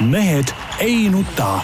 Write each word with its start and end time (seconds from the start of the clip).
mehed 0.00 0.46
ei 0.80 1.10
nuta. 1.10 1.60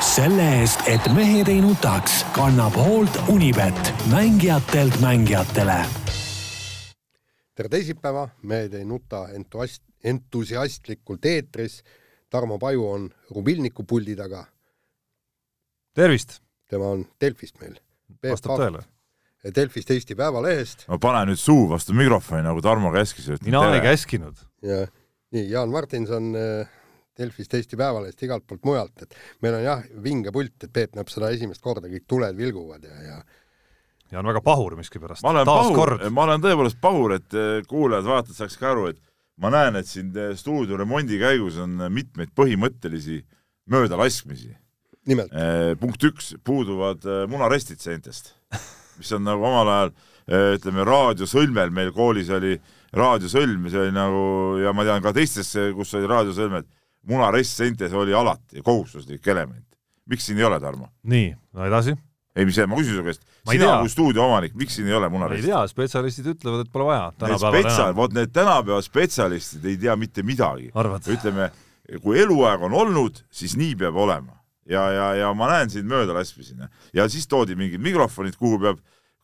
selle 0.00 0.44
eest, 0.60 0.80
et 0.88 1.02
mehed 1.14 1.48
ei 1.50 1.60
nutaks, 1.60 2.22
kannab 2.32 2.76
hoolt 2.78 3.18
Unibet, 3.28 3.90
mängijatelt 4.10 5.00
mängijatele. 5.00 5.84
tere 7.54 7.68
teisipäeva, 7.68 8.28
Mehed 8.42 8.74
ei 8.74 8.84
nuta 8.84 9.26
entuast-, 9.28 9.82
entusiastlikult 10.04 11.24
eetris. 11.24 11.82
Tarmo 12.30 12.58
Paju 12.58 12.90
on 12.90 13.10
rubilniku 13.30 13.84
puldi 13.84 14.16
taga. 14.16 14.44
tervist! 15.94 16.40
tema 16.68 16.86
on 16.86 17.04
Delfist 17.20 17.60
meil. 17.60 17.74
vastab 18.30 18.58
tõele. 18.60 18.82
Delfist 19.54 19.90
Eesti 19.90 20.14
Päevalehest. 20.14 20.88
no 20.88 20.98
pane 20.98 21.32
nüüd 21.32 21.38
suu 21.38 21.68
vastu 21.68 21.92
mikrofoni, 21.92 22.42
nagu 22.42 22.62
Tarmo 22.62 22.92
käskis. 22.92 23.42
mina 23.42 23.74
ei 23.74 23.80
käskinud. 23.80 24.36
ja 24.62 24.86
nii, 25.30 25.50
Jaan 25.50 25.68
Martinson 25.68 26.36
äh, 26.36 26.79
Delfist, 27.20 27.54
Eesti 27.54 27.78
Päevalehest, 27.78 28.24
igalt 28.26 28.48
poolt 28.48 28.64
mujalt, 28.66 29.04
et 29.04 29.14
meil 29.44 29.60
on 29.60 29.62
jah, 29.66 29.84
vinge 30.02 30.32
pult, 30.34 30.56
et 30.64 30.72
Peep 30.72 30.98
näeb 30.98 31.12
seda 31.12 31.30
esimest 31.34 31.62
korda, 31.62 31.88
kõik 31.92 32.08
tuled 32.08 32.36
vilguvad 32.40 32.88
ja, 32.88 33.04
ja 33.06 33.20
ja 34.10 34.18
on 34.18 34.26
väga 34.26 34.42
pahur 34.44 34.76
miskipärast. 34.78 35.22
ma 35.22 35.30
olen 35.30 35.46
pahur, 35.46 35.94
ma 36.10 36.24
olen 36.26 36.42
tõepoolest 36.42 36.80
pahur, 36.82 37.14
et 37.18 37.36
eh, 37.36 37.60
kuulajad-vaatajad 37.70 38.42
saaks 38.42 38.58
ka 38.60 38.72
aru, 38.72 38.88
et 38.90 38.98
ma 39.40 39.52
näen, 39.54 39.78
et 39.78 39.88
siin 39.88 40.10
eh, 40.16 40.32
stuudio 40.38 40.78
remondi 40.80 41.20
käigus 41.20 41.60
on 41.62 41.78
mitmeid 41.92 42.34
põhimõttelisi 42.36 43.20
möödalaskmisi. 43.70 44.56
Eh, 45.10 45.72
punkt 45.80 46.04
üks, 46.06 46.34
puuduvad 46.44 47.06
munarestid 47.30 47.80
seintest, 47.82 48.34
mis 48.98 49.12
on 49.16 49.24
nagu 49.26 49.46
omal 49.46 49.74
ajal 49.76 49.94
ütleme, 50.30 50.84
raadiosõlmel 50.86 51.72
meil 51.74 51.88
koolis 51.94 52.28
oli 52.30 52.52
raadiosõlm, 52.94 53.64
see 53.70 53.80
oli 53.80 53.94
nagu 53.94 54.20
ja 54.62 54.70
ma 54.76 54.84
tean 54.86 55.02
ka 55.02 55.14
teistes, 55.16 55.48
kus 55.74 55.94
oli 55.98 56.06
raadiosõlmed 56.10 56.68
munarest 57.08 57.56
sentes 57.60 57.92
oli 57.96 58.14
alati 58.14 58.62
kohustuslik 58.64 59.26
element. 59.26 59.66
miks 60.10 60.26
siin 60.26 60.38
ei 60.38 60.44
ole, 60.44 60.60
Tarmo? 60.60 60.90
nii, 61.02 61.30
no 61.54 61.66
edasi. 61.66 61.94
ei, 62.36 62.46
mis 62.48 62.58
ma 62.66 62.78
küsin 62.78 62.98
su 62.98 63.06
käest, 63.06 63.24
sina 63.50 63.78
kui 63.80 63.92
stuudio 63.92 64.26
omanik, 64.26 64.54
miks 64.58 64.76
siin 64.78 64.90
ei 64.90 64.96
ole 64.98 65.08
munaresti? 65.12 65.46
ei 65.46 65.52
tea, 65.52 65.62
spetsialistid 65.70 66.30
ütlevad, 66.34 66.66
et 66.66 66.72
pole 66.72 66.90
vaja. 66.90 67.36
Spetsial, 67.40 67.94
vot 67.96 68.14
need 68.16 68.34
tänapäeva 68.34 68.82
spetsialistid 68.84 69.64
ei 69.70 69.78
tea 69.80 69.96
mitte 69.96 70.26
midagi. 70.26 70.70
ütleme, 70.74 71.50
kui 72.02 72.20
eluaeg 72.20 72.68
on 72.68 72.76
olnud, 72.84 73.24
siis 73.30 73.56
nii 73.60 73.74
peab 73.80 73.96
olema. 73.96 74.38
ja, 74.70 74.86
ja, 74.92 75.10
ja 75.24 75.34
ma 75.34 75.48
näen 75.50 75.70
siin 75.70 75.86
möödalaskmisi 75.86 76.54
ja 76.94 77.08
siis 77.08 77.26
toodi 77.26 77.56
mingid 77.56 77.80
mikrofonid, 77.80 78.36
kuhu 78.38 78.58
peab 78.60 78.78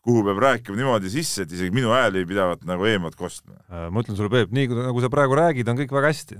kuhu 0.07 0.23
peab 0.23 0.39
rääkima 0.39 0.77
niimoodi 0.79 1.09
sisse, 1.11 1.43
et 1.43 1.51
isegi 1.51 1.71
minu 1.75 1.91
hääl 1.91 2.15
ei 2.15 2.25
pidavat 2.25 2.61
nagu 2.63 2.85
eemalt 2.87 3.15
kostma. 3.19 3.57
Äh, 3.67 3.89
ma 3.91 3.99
ütlen 3.99 4.15
sulle, 4.15 4.31
Peep, 4.31 4.53
nii 4.55 4.69
nagu 4.71 5.01
sa 5.03 5.09
praegu 5.11 5.35
räägid, 5.35 5.67
on 5.67 5.79
kõik 5.79 5.91
väga 5.91 6.11
hästi 6.13 6.37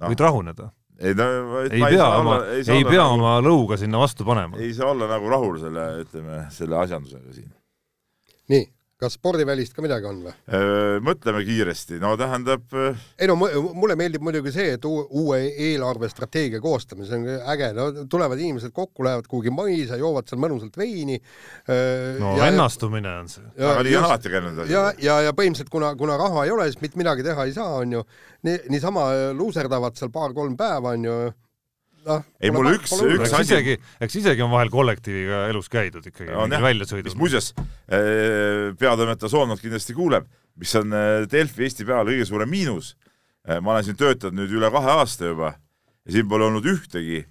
no. 0.00 0.10
võid 0.10 0.24
rahuneda. 0.26 0.70
ei 1.00 1.14
no 1.16 1.28
ei 1.64 1.80
pea 1.84 2.08
oma, 2.18 2.40
ei, 2.56 2.64
ei 2.64 2.84
pea 2.84 3.04
nagu, 3.04 3.20
oma 3.20 3.38
lõuga 3.44 3.78
sinna 3.80 4.00
vastu 4.02 4.26
panema. 4.28 4.58
ei 4.60 4.74
saa 4.76 4.92
olla 4.94 5.08
nagu 5.10 5.32
rahul 5.32 5.60
selle, 5.62 5.86
ütleme, 6.04 6.44
selle 6.54 6.80
asjandusega 6.82 7.32
siin. 7.36 7.50
nii 8.52 8.66
kas 9.00 9.16
spordivälist 9.16 9.74
ka 9.76 9.84
midagi 9.84 10.08
on 10.08 10.20
või? 10.26 10.34
mõtleme 11.04 11.42
kiiresti, 11.46 11.98
no 12.02 12.12
tähendab. 12.20 12.66
ei 13.18 13.28
no 13.30 13.36
mulle 13.38 13.96
meeldib 13.98 14.24
muidugi 14.24 14.52
see, 14.54 14.74
et 14.76 14.86
uue 14.86 15.40
eelarvestrateegia 15.50 16.60
koostamine, 16.62 17.08
see 17.08 17.20
on 17.20 17.48
äge, 17.54 17.70
no 17.76 17.88
tulevad 18.10 18.40
inimesed 18.40 18.74
kokku, 18.76 19.04
lähevad 19.06 19.28
kuhugi 19.30 19.52
maisa, 19.54 19.98
joovad 20.00 20.28
seal 20.30 20.42
mõnusalt 20.42 20.76
veini. 20.80 21.18
no 22.20 22.36
ja, 22.38 22.50
ennastumine 22.52 23.16
on 23.22 23.30
see. 23.32 23.46
aga 23.56 23.84
nii 23.86 23.98
on 24.00 24.08
alati 24.10 24.34
käinud. 24.34 24.64
ja, 24.70 24.86
ja, 25.00 25.20
ja 25.28 25.36
põhimõtteliselt 25.36 25.72
kuna, 25.72 25.94
kuna 26.00 26.18
raha 26.20 26.44
ei 26.46 26.54
ole, 26.54 26.68
siis 26.70 26.82
mitte 26.84 27.00
midagi 27.00 27.26
teha 27.26 27.48
ei 27.48 27.56
saa, 27.56 27.80
on 27.80 27.98
ju. 27.98 28.04
nii, 28.48 28.64
niisama 28.74 29.10
luuserdavad 29.36 29.96
seal 29.96 30.12
paar-kolm 30.12 30.58
päeva, 30.60 30.96
on 30.98 31.08
ju 31.08 31.20
noh. 32.06 32.24
ei, 32.40 32.52
mul 32.54 32.70
üks, 32.74 32.92
üks 32.94 33.34
asi. 33.34 33.42
isegi, 33.46 33.76
eks 34.02 34.18
isegi 34.20 34.44
on 34.44 34.52
vahel 34.52 34.70
kollektiiviga 34.72 35.44
elus 35.50 35.70
käidud 35.72 36.06
ikkagi 36.10 36.32
no, 36.34 36.46
väljasõidul. 36.64 37.08
mis 37.10 37.18
muuseas 37.18 37.50
äh, 37.56 38.70
peatoimetaja 38.80 39.32
Soonot 39.32 39.62
kindlasti 39.62 39.96
kuuleb, 39.96 40.28
mis 40.60 40.74
on 40.80 40.94
äh, 40.96 41.24
Delfi 41.30 41.66
Eesti 41.66 41.86
Päeval 41.88 42.12
kõige 42.12 42.28
suurem 42.28 42.50
miinus. 42.52 42.94
Äh, 43.48 43.60
ma 43.64 43.74
olen 43.74 43.86
siin 43.88 43.98
töötanud 44.00 44.40
nüüd 44.42 44.56
üle 44.58 44.70
kahe 44.72 44.96
aasta 45.00 45.30
juba 45.32 45.54
ja 45.54 46.16
siin 46.16 46.28
pole 46.30 46.48
olnud 46.48 46.66
ühtegi 46.70 47.24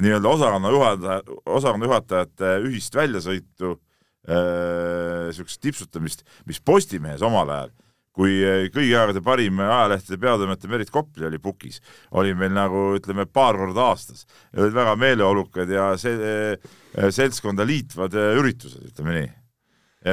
nii-öelda 0.00 0.30
osakonna 0.30 0.72
juhataja, 0.72 1.38
osakonna 1.52 1.88
juhatajate 1.90 2.52
ühist 2.64 2.94
väljasõitu, 2.96 3.74
niisugust 4.22 5.58
tipsutamist, 5.60 6.22
mis 6.46 6.62
Postimehes 6.64 7.20
omal 7.26 7.50
ajal 7.50 7.72
kui 8.16 8.40
eh, 8.44 8.66
kõigi 8.72 8.94
aegade 8.96 9.22
parim 9.24 9.60
ajalehtede 9.64 10.18
peatoimetaja 10.20 10.72
Merit 10.72 10.90
Kopli 10.92 11.26
oli 11.28 11.40
pukis, 11.42 11.80
oli 12.18 12.34
meil 12.36 12.52
nagu 12.54 12.90
ütleme, 12.98 13.26
paar 13.26 13.56
korda 13.60 13.88
aastas. 13.92 14.26
olid 14.56 14.74
väga 14.76 14.96
meeleolukad 15.00 15.70
ja 15.72 15.92
see 16.00 16.18
eh, 16.28 16.72
seltskonda 17.08 17.66
liitvad 17.68 18.18
eh, 18.18 18.34
üritused, 18.40 18.84
ütleme 18.92 19.16
nii. 19.16 19.32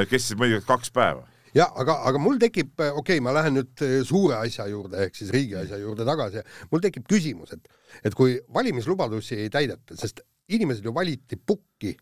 kestis 0.07 0.37
mõnikord 0.37 0.67
kaks 0.69 0.93
päeva 0.95 1.25
ja 1.57 1.65
aga, 1.81 1.97
aga 2.05 2.21
mul 2.21 2.37
tekib, 2.39 2.75
okei 2.77 3.17
okay,, 3.17 3.23
ma 3.25 3.33
lähen 3.35 3.57
nüüd 3.57 3.85
suure 4.07 4.37
asja 4.37 4.67
juurde 4.69 5.01
ehk 5.07 5.17
siis 5.17 5.31
riigi 5.33 5.57
asja 5.59 5.79
juurde 5.81 6.05
tagasi. 6.07 6.45
mul 6.71 6.83
tekib 6.83 7.07
küsimus, 7.09 7.55
et, 7.57 7.71
et 8.05 8.15
kui 8.15 8.37
valimislubadusi 8.53 9.41
ei 9.43 9.49
täideta, 9.51 9.97
sest 9.97 10.21
inimesed 10.49 10.85
ju 10.85 10.93
valiti 10.93 11.35
pukki 11.35 11.97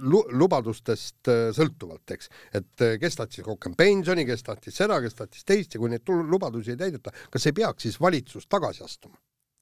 lubadustest 0.00 1.28
äh, 1.28 1.42
sõltuvalt, 1.56 2.14
eks, 2.14 2.30
et 2.56 2.84
äh, 2.84 2.96
kes 3.00 3.18
tahtis 3.18 3.44
rohkem 3.46 3.76
pensioni, 3.78 4.24
kes 4.28 4.46
tahtis 4.46 4.78
seda, 4.80 5.00
kes 5.04 5.18
tahtis 5.18 5.44
teist 5.48 5.76
ja 5.76 5.82
kui 5.82 5.92
neid 5.92 6.08
lubadusi 6.08 6.74
ei 6.74 6.80
täideta, 6.80 7.12
kas 7.32 7.46
ei 7.48 7.56
peaks 7.56 7.88
siis 7.88 8.00
valitsus 8.00 8.48
tagasi 8.50 8.84
astuma? 8.86 9.18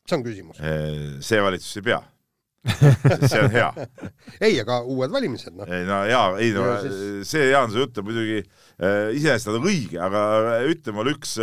see 0.09 0.17
on 0.17 0.25
küsimus. 0.25 0.63
Äh, 0.65 1.21
see 1.25 1.43
valitsus 1.43 1.77
ei 1.81 1.87
pea 1.91 2.01
see 3.31 3.41
on 3.41 3.53
hea. 3.55 3.69
ei, 4.45 4.59
aga 4.61 4.83
uued 4.85 5.13
valimised, 5.13 5.55
noh. 5.57 5.69
ei 5.73 5.87
no 5.89 6.03
jaa, 6.09 6.27
ei 6.43 6.51
no 6.53 6.67
ja, 6.69 6.75
siis... 6.85 7.31
see 7.31 7.47
Jaanuse 7.49 7.87
jutt 7.87 8.01
on 8.03 8.07
muidugi 8.11 8.43
äh, 8.43 9.15
iseenesest 9.17 9.55
on 9.55 9.65
õige, 9.65 9.97
aga 10.05 10.23
ütle 10.69 10.95
mulle 10.97 11.15
üks, 11.17 11.39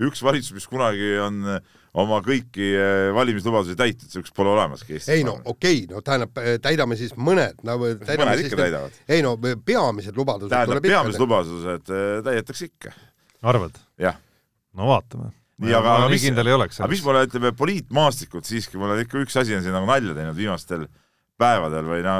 üks 0.00 0.24
valitsus, 0.24 0.56
mis 0.56 0.68
kunagi 0.70 1.12
on 1.20 1.42
äh, 1.58 1.74
oma 2.00 2.22
kõiki 2.24 2.70
eh, 2.72 3.10
valimislubadusi 3.12 3.76
täitnud, 3.76 4.08
selleks 4.12 4.32
pole 4.36 4.52
olemaski 4.54 4.96
Eestis. 4.96 5.10
ei 5.12 5.24
no 5.26 5.34
okei 5.44 5.82
okay,, 5.82 5.88
no 5.90 6.00
tähendab, 6.04 6.40
eh, 6.40 6.56
täidame 6.62 6.96
siis 6.96 7.12
mõned 7.18 7.60
no,. 7.66 7.76
mõned 7.82 8.00
ikka 8.06 8.28
need, 8.30 8.56
täidavad. 8.56 8.96
ei 9.12 9.24
no 9.24 9.34
peamised 9.40 10.16
lubadused 10.16 10.52
tähendab, 10.52 10.80
peamised 10.86 11.20
lubadused 11.20 11.92
eh, 11.92 12.14
täidetakse 12.24 12.70
ikka. 12.70 12.94
arvad? 13.52 13.76
jah. 14.00 14.16
no 14.78 14.88
vaatame. 14.88 15.28
nii, 15.60 15.74
aga, 15.76 15.98
aga 16.00 16.08
mis, 16.14 16.24
kindel 16.24 16.48
ei 16.48 16.56
oleks. 16.56 16.80
aga 16.80 16.88
mis 16.94 17.04
mulle, 17.04 17.26
ütleme, 17.28 17.52
poliitmaastikult 17.60 18.48
siiski, 18.48 18.80
mulle 18.80 19.02
ikka 19.04 19.20
üks 19.26 19.36
asi 19.42 19.58
on 19.58 19.64
siin 19.64 19.76
nagu 19.76 19.88
nalja 19.90 20.16
teinud 20.16 20.38
viimastel 20.38 20.88
päevadel 21.40 21.84
või 21.92 22.00
no 22.06 22.16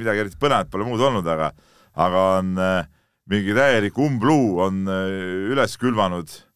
midagi 0.00 0.24
eriti 0.24 0.40
põnevat 0.42 0.72
pole 0.72 0.88
muud 0.88 1.06
olnud, 1.06 1.26
aga 1.30 1.52
aga 2.02 2.26
on 2.40 2.50
äh, 2.58 2.90
mingi 3.30 3.54
täielik 3.54 3.98
umbluu 4.02 4.58
on 4.66 4.82
äh, 4.90 5.14
üles 5.54 5.78
külvanud 5.78 6.34
Äh, 6.34 6.55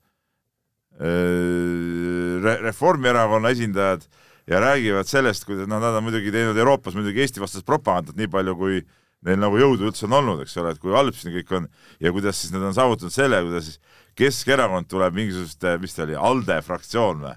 Reformierakonna 2.61 3.51
esindajad 3.55 4.03
ja 4.51 4.61
räägivad 4.61 5.09
sellest, 5.09 5.47
kuidas 5.49 5.69
noh, 5.71 5.81
nad 5.81 5.95
on 5.97 6.05
muidugi 6.05 6.33
teinud 6.35 6.59
Euroopas 6.59 6.97
muidugi 6.99 7.23
Eesti 7.25 7.41
vastast 7.41 7.67
propagandat 7.69 8.19
nii 8.19 8.29
palju, 8.33 8.57
kui 8.59 8.81
neil 9.27 9.41
nagu 9.41 9.59
jõudu 9.61 9.89
üldse 9.91 10.07
on 10.09 10.17
olnud, 10.21 10.43
eks 10.45 10.57
ole, 10.61 10.73
et 10.75 10.81
kui 10.81 10.95
halb 10.97 11.17
siin 11.17 11.35
kõik 11.35 11.53
on 11.59 11.69
ja 12.01 12.13
kuidas 12.15 12.41
siis 12.41 12.55
nad 12.55 12.65
on 12.65 12.77
saavutanud 12.77 13.15
selle, 13.15 13.43
kuidas 13.47 13.69
siis 13.69 13.81
Keskerakond 14.21 14.89
tuleb 14.91 15.15
mingisugust, 15.17 15.65
mis 15.81 15.95
ta 15.97 16.05
oli, 16.05 16.17
ALDE 16.19 16.59
fraktsioon 16.67 17.25
või? 17.29 17.37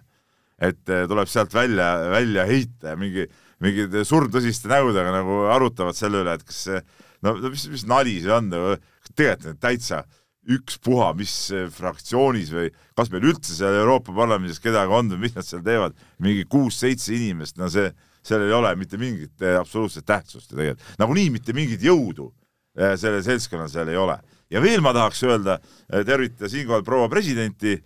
et 0.63 0.89
äh, 0.93 1.03
tuleb 1.09 1.27
sealt 1.27 1.53
välja, 1.53 1.87
välja 2.13 2.45
heita 2.47 2.93
ja 2.93 2.97
mingi, 2.99 3.25
mingid 3.63 3.95
surmtõsiste 4.07 4.69
nägudega 4.71 5.11
nagu 5.11 5.41
arutavad 5.51 5.97
selle 5.97 6.21
üle, 6.23 6.35
et 6.37 6.45
kas 6.47 6.59
see, 6.69 6.79
no 7.25 7.33
mis, 7.49 7.65
mis 7.71 7.83
nali 7.89 8.19
see 8.23 8.31
on, 8.31 8.47
nagu, 8.53 8.77
tegelikult 9.17 9.59
täitsa 9.63 10.03
ükspuha, 10.51 11.13
mis 11.15 11.33
fraktsioonis 11.77 12.51
või 12.51 12.71
kas 12.97 13.11
meil 13.13 13.29
üldse 13.31 13.55
seal 13.55 13.77
Euroopa 13.79 14.13
Parlamendis 14.15 14.59
kedagi 14.63 14.91
on 14.91 15.11
või 15.13 15.25
mis 15.25 15.37
nad 15.37 15.47
seal 15.47 15.63
teevad, 15.63 15.95
mingi 16.23 16.43
kuus-seitse 16.51 17.13
inimest, 17.15 17.57
no 17.61 17.69
see, 17.71 17.87
seal 18.25 18.43
ei 18.43 18.55
ole 18.55 18.73
mitte 18.79 18.99
mingit 18.99 19.43
eh, 19.43 19.55
absoluutset 19.59 20.05
tähtsust 20.07 20.51
ju 20.51 20.59
tegelikult, 20.59 20.99
nagunii 20.99 21.29
mitte 21.33 21.55
mingit 21.55 21.83
jõudu 21.83 22.29
eh, 22.75 22.95
sellel 22.99 23.23
seltskonnal 23.25 23.71
seal 23.71 23.91
ei 23.91 23.99
ole. 23.99 24.19
ja 24.51 24.61
veel 24.61 24.83
ma 24.85 24.93
tahaks 24.95 25.23
öelda, 25.25 25.57
eh, 25.89 26.03
tervitada 26.07 26.51
siinkohal 26.51 26.85
proua 26.87 27.09
presidenti, 27.11 27.79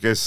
kes 0.00 0.22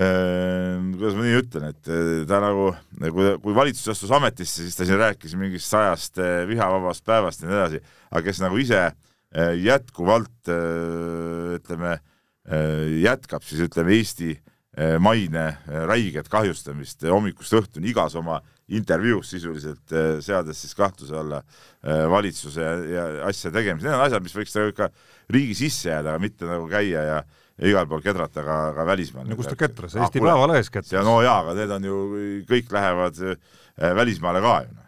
kuidas 0.00 1.14
ma 1.16 1.22
nii 1.24 1.38
ütlen, 1.38 1.64
et 1.72 1.88
ta 2.28 2.38
nagu, 2.40 2.66
kui, 3.00 3.30
kui 3.40 3.54
valitsus 3.56 3.88
astus 3.94 4.12
ametisse, 4.12 4.62
siis 4.62 4.76
ta 4.76 4.84
siin 4.84 5.00
rääkis 5.00 5.32
mingist 5.40 5.72
sajast 5.72 6.20
vihavabast 6.48 7.04
päevast 7.08 7.40
ja 7.40 7.48
nii 7.48 7.56
edasi, 7.56 7.80
aga 8.12 8.22
kes 8.28 8.42
nagu 8.44 8.60
ise 8.60 8.82
Äh, 8.84 9.09
jätkuvalt 9.62 10.50
äh, 10.50 11.56
ütleme, 11.58 11.98
äh, 12.50 12.86
jätkab 13.02 13.44
siis 13.46 13.66
ütleme 13.68 13.98
Eesti 13.98 14.38
maine 15.02 15.58
räiget 15.90 16.28
kahjustamist 16.30 17.02
hommikust 17.10 17.52
õhtuni 17.58 17.90
igas 17.90 18.14
oma 18.16 18.36
intervjuus 18.70 19.32
sisuliselt 19.34 19.92
seades 20.22 20.60
siis 20.62 20.76
kahtluse 20.78 21.16
alla 21.18 21.40
valitsuse 22.08 22.62
ja, 22.62 22.76
ja 22.86 23.02
asja 23.26 23.50
tegemise, 23.50 23.88
need 23.88 23.96
on 23.98 24.04
asjad, 24.04 24.22
mis 24.22 24.36
võiks 24.38 24.54
nagu 24.54 24.70
ikka 24.70 24.88
riigi 25.34 25.56
sisse 25.58 25.90
jääda, 25.90 26.14
aga 26.14 26.22
mitte 26.22 26.46
nagu 26.48 26.70
käia 26.70 27.02
ja 27.02 27.18
igal 27.68 27.88
pool 27.88 28.02
kedrata 28.04 28.44
ka, 28.44 28.58
ka 28.76 28.84
välismaal. 28.88 29.26
no 29.28 29.36
kus 29.38 29.50
ta 29.50 29.56
ketras, 29.58 29.96
Eesti 29.98 30.22
Päevalehes 30.22 30.70
ketras. 30.72 31.04
no 31.04 31.18
jaa, 31.24 31.40
aga 31.42 31.56
need 31.58 31.74
on 31.76 31.88
ju, 31.88 31.96
kõik 32.48 32.72
lähevad 32.72 33.20
äh, 33.26 33.40
välismaale 33.98 34.42
ka 34.44 34.54
ju 34.64 34.76
noh. 34.76 34.86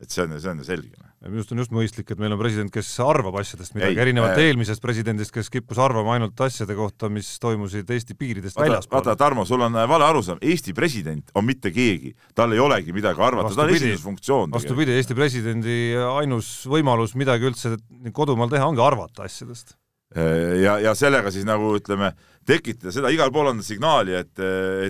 et 0.00 0.14
see 0.14 0.24
on, 0.24 0.38
see 0.40 0.52
on 0.52 0.62
ju 0.62 0.68
selge 0.68 0.94
noh. 0.96 1.03
Minu 1.30 1.40
arust 1.40 1.52
on 1.54 1.60
just 1.62 1.72
mõistlik, 1.72 2.10
et 2.12 2.20
meil 2.20 2.34
on 2.34 2.40
president, 2.40 2.70
kes 2.72 2.88
arvab 3.00 3.38
asjadest 3.40 3.74
midagi, 3.76 4.00
erinevalt 4.02 4.36
äh, 4.36 4.48
eelmisest 4.50 4.82
presidendist, 4.84 5.32
kes 5.34 5.48
kippus 5.52 5.78
arvama 5.80 6.16
ainult 6.16 6.40
asjade 6.44 6.76
kohta, 6.76 7.08
mis 7.12 7.28
toimusid 7.40 7.88
Eesti 7.94 8.16
piiridest 8.18 8.58
väljaspool. 8.60 8.98
vaata, 8.98 9.14
Tarmo, 9.20 9.46
sul 9.48 9.64
on 9.64 9.78
vale 9.88 10.04
arusaam, 10.04 10.40
Eesti 10.44 10.74
president 10.76 11.32
on 11.38 11.46
mitte 11.48 11.72
keegi, 11.74 12.12
tal 12.36 12.52
ei 12.52 12.60
olegi 12.60 12.92
midagi 12.96 13.24
arvata, 13.24 13.54
ta 13.56 13.64
on 13.64 13.72
esindusfunktsioon. 13.72 14.52
vastupidi, 14.52 14.96
Eesti 14.98 15.16
presidendi 15.16 15.78
ainus 16.10 16.50
võimalus 16.70 17.16
midagi 17.20 17.48
üldse 17.48 17.76
kodumaal 18.12 18.52
teha 18.52 18.66
ongi 18.68 18.84
arvata 18.84 19.24
asjadest. 19.24 19.78
Äh, 20.14 20.60
ja, 20.60 20.76
ja 20.82 20.92
sellega 20.98 21.32
siis 21.32 21.46
nagu 21.48 21.72
ütleme, 21.78 22.12
tekitada 22.44 22.92
seda, 22.92 23.12
igal 23.14 23.32
pool 23.32 23.48
on 23.54 23.64
signaali, 23.64 24.18
et, 24.20 24.34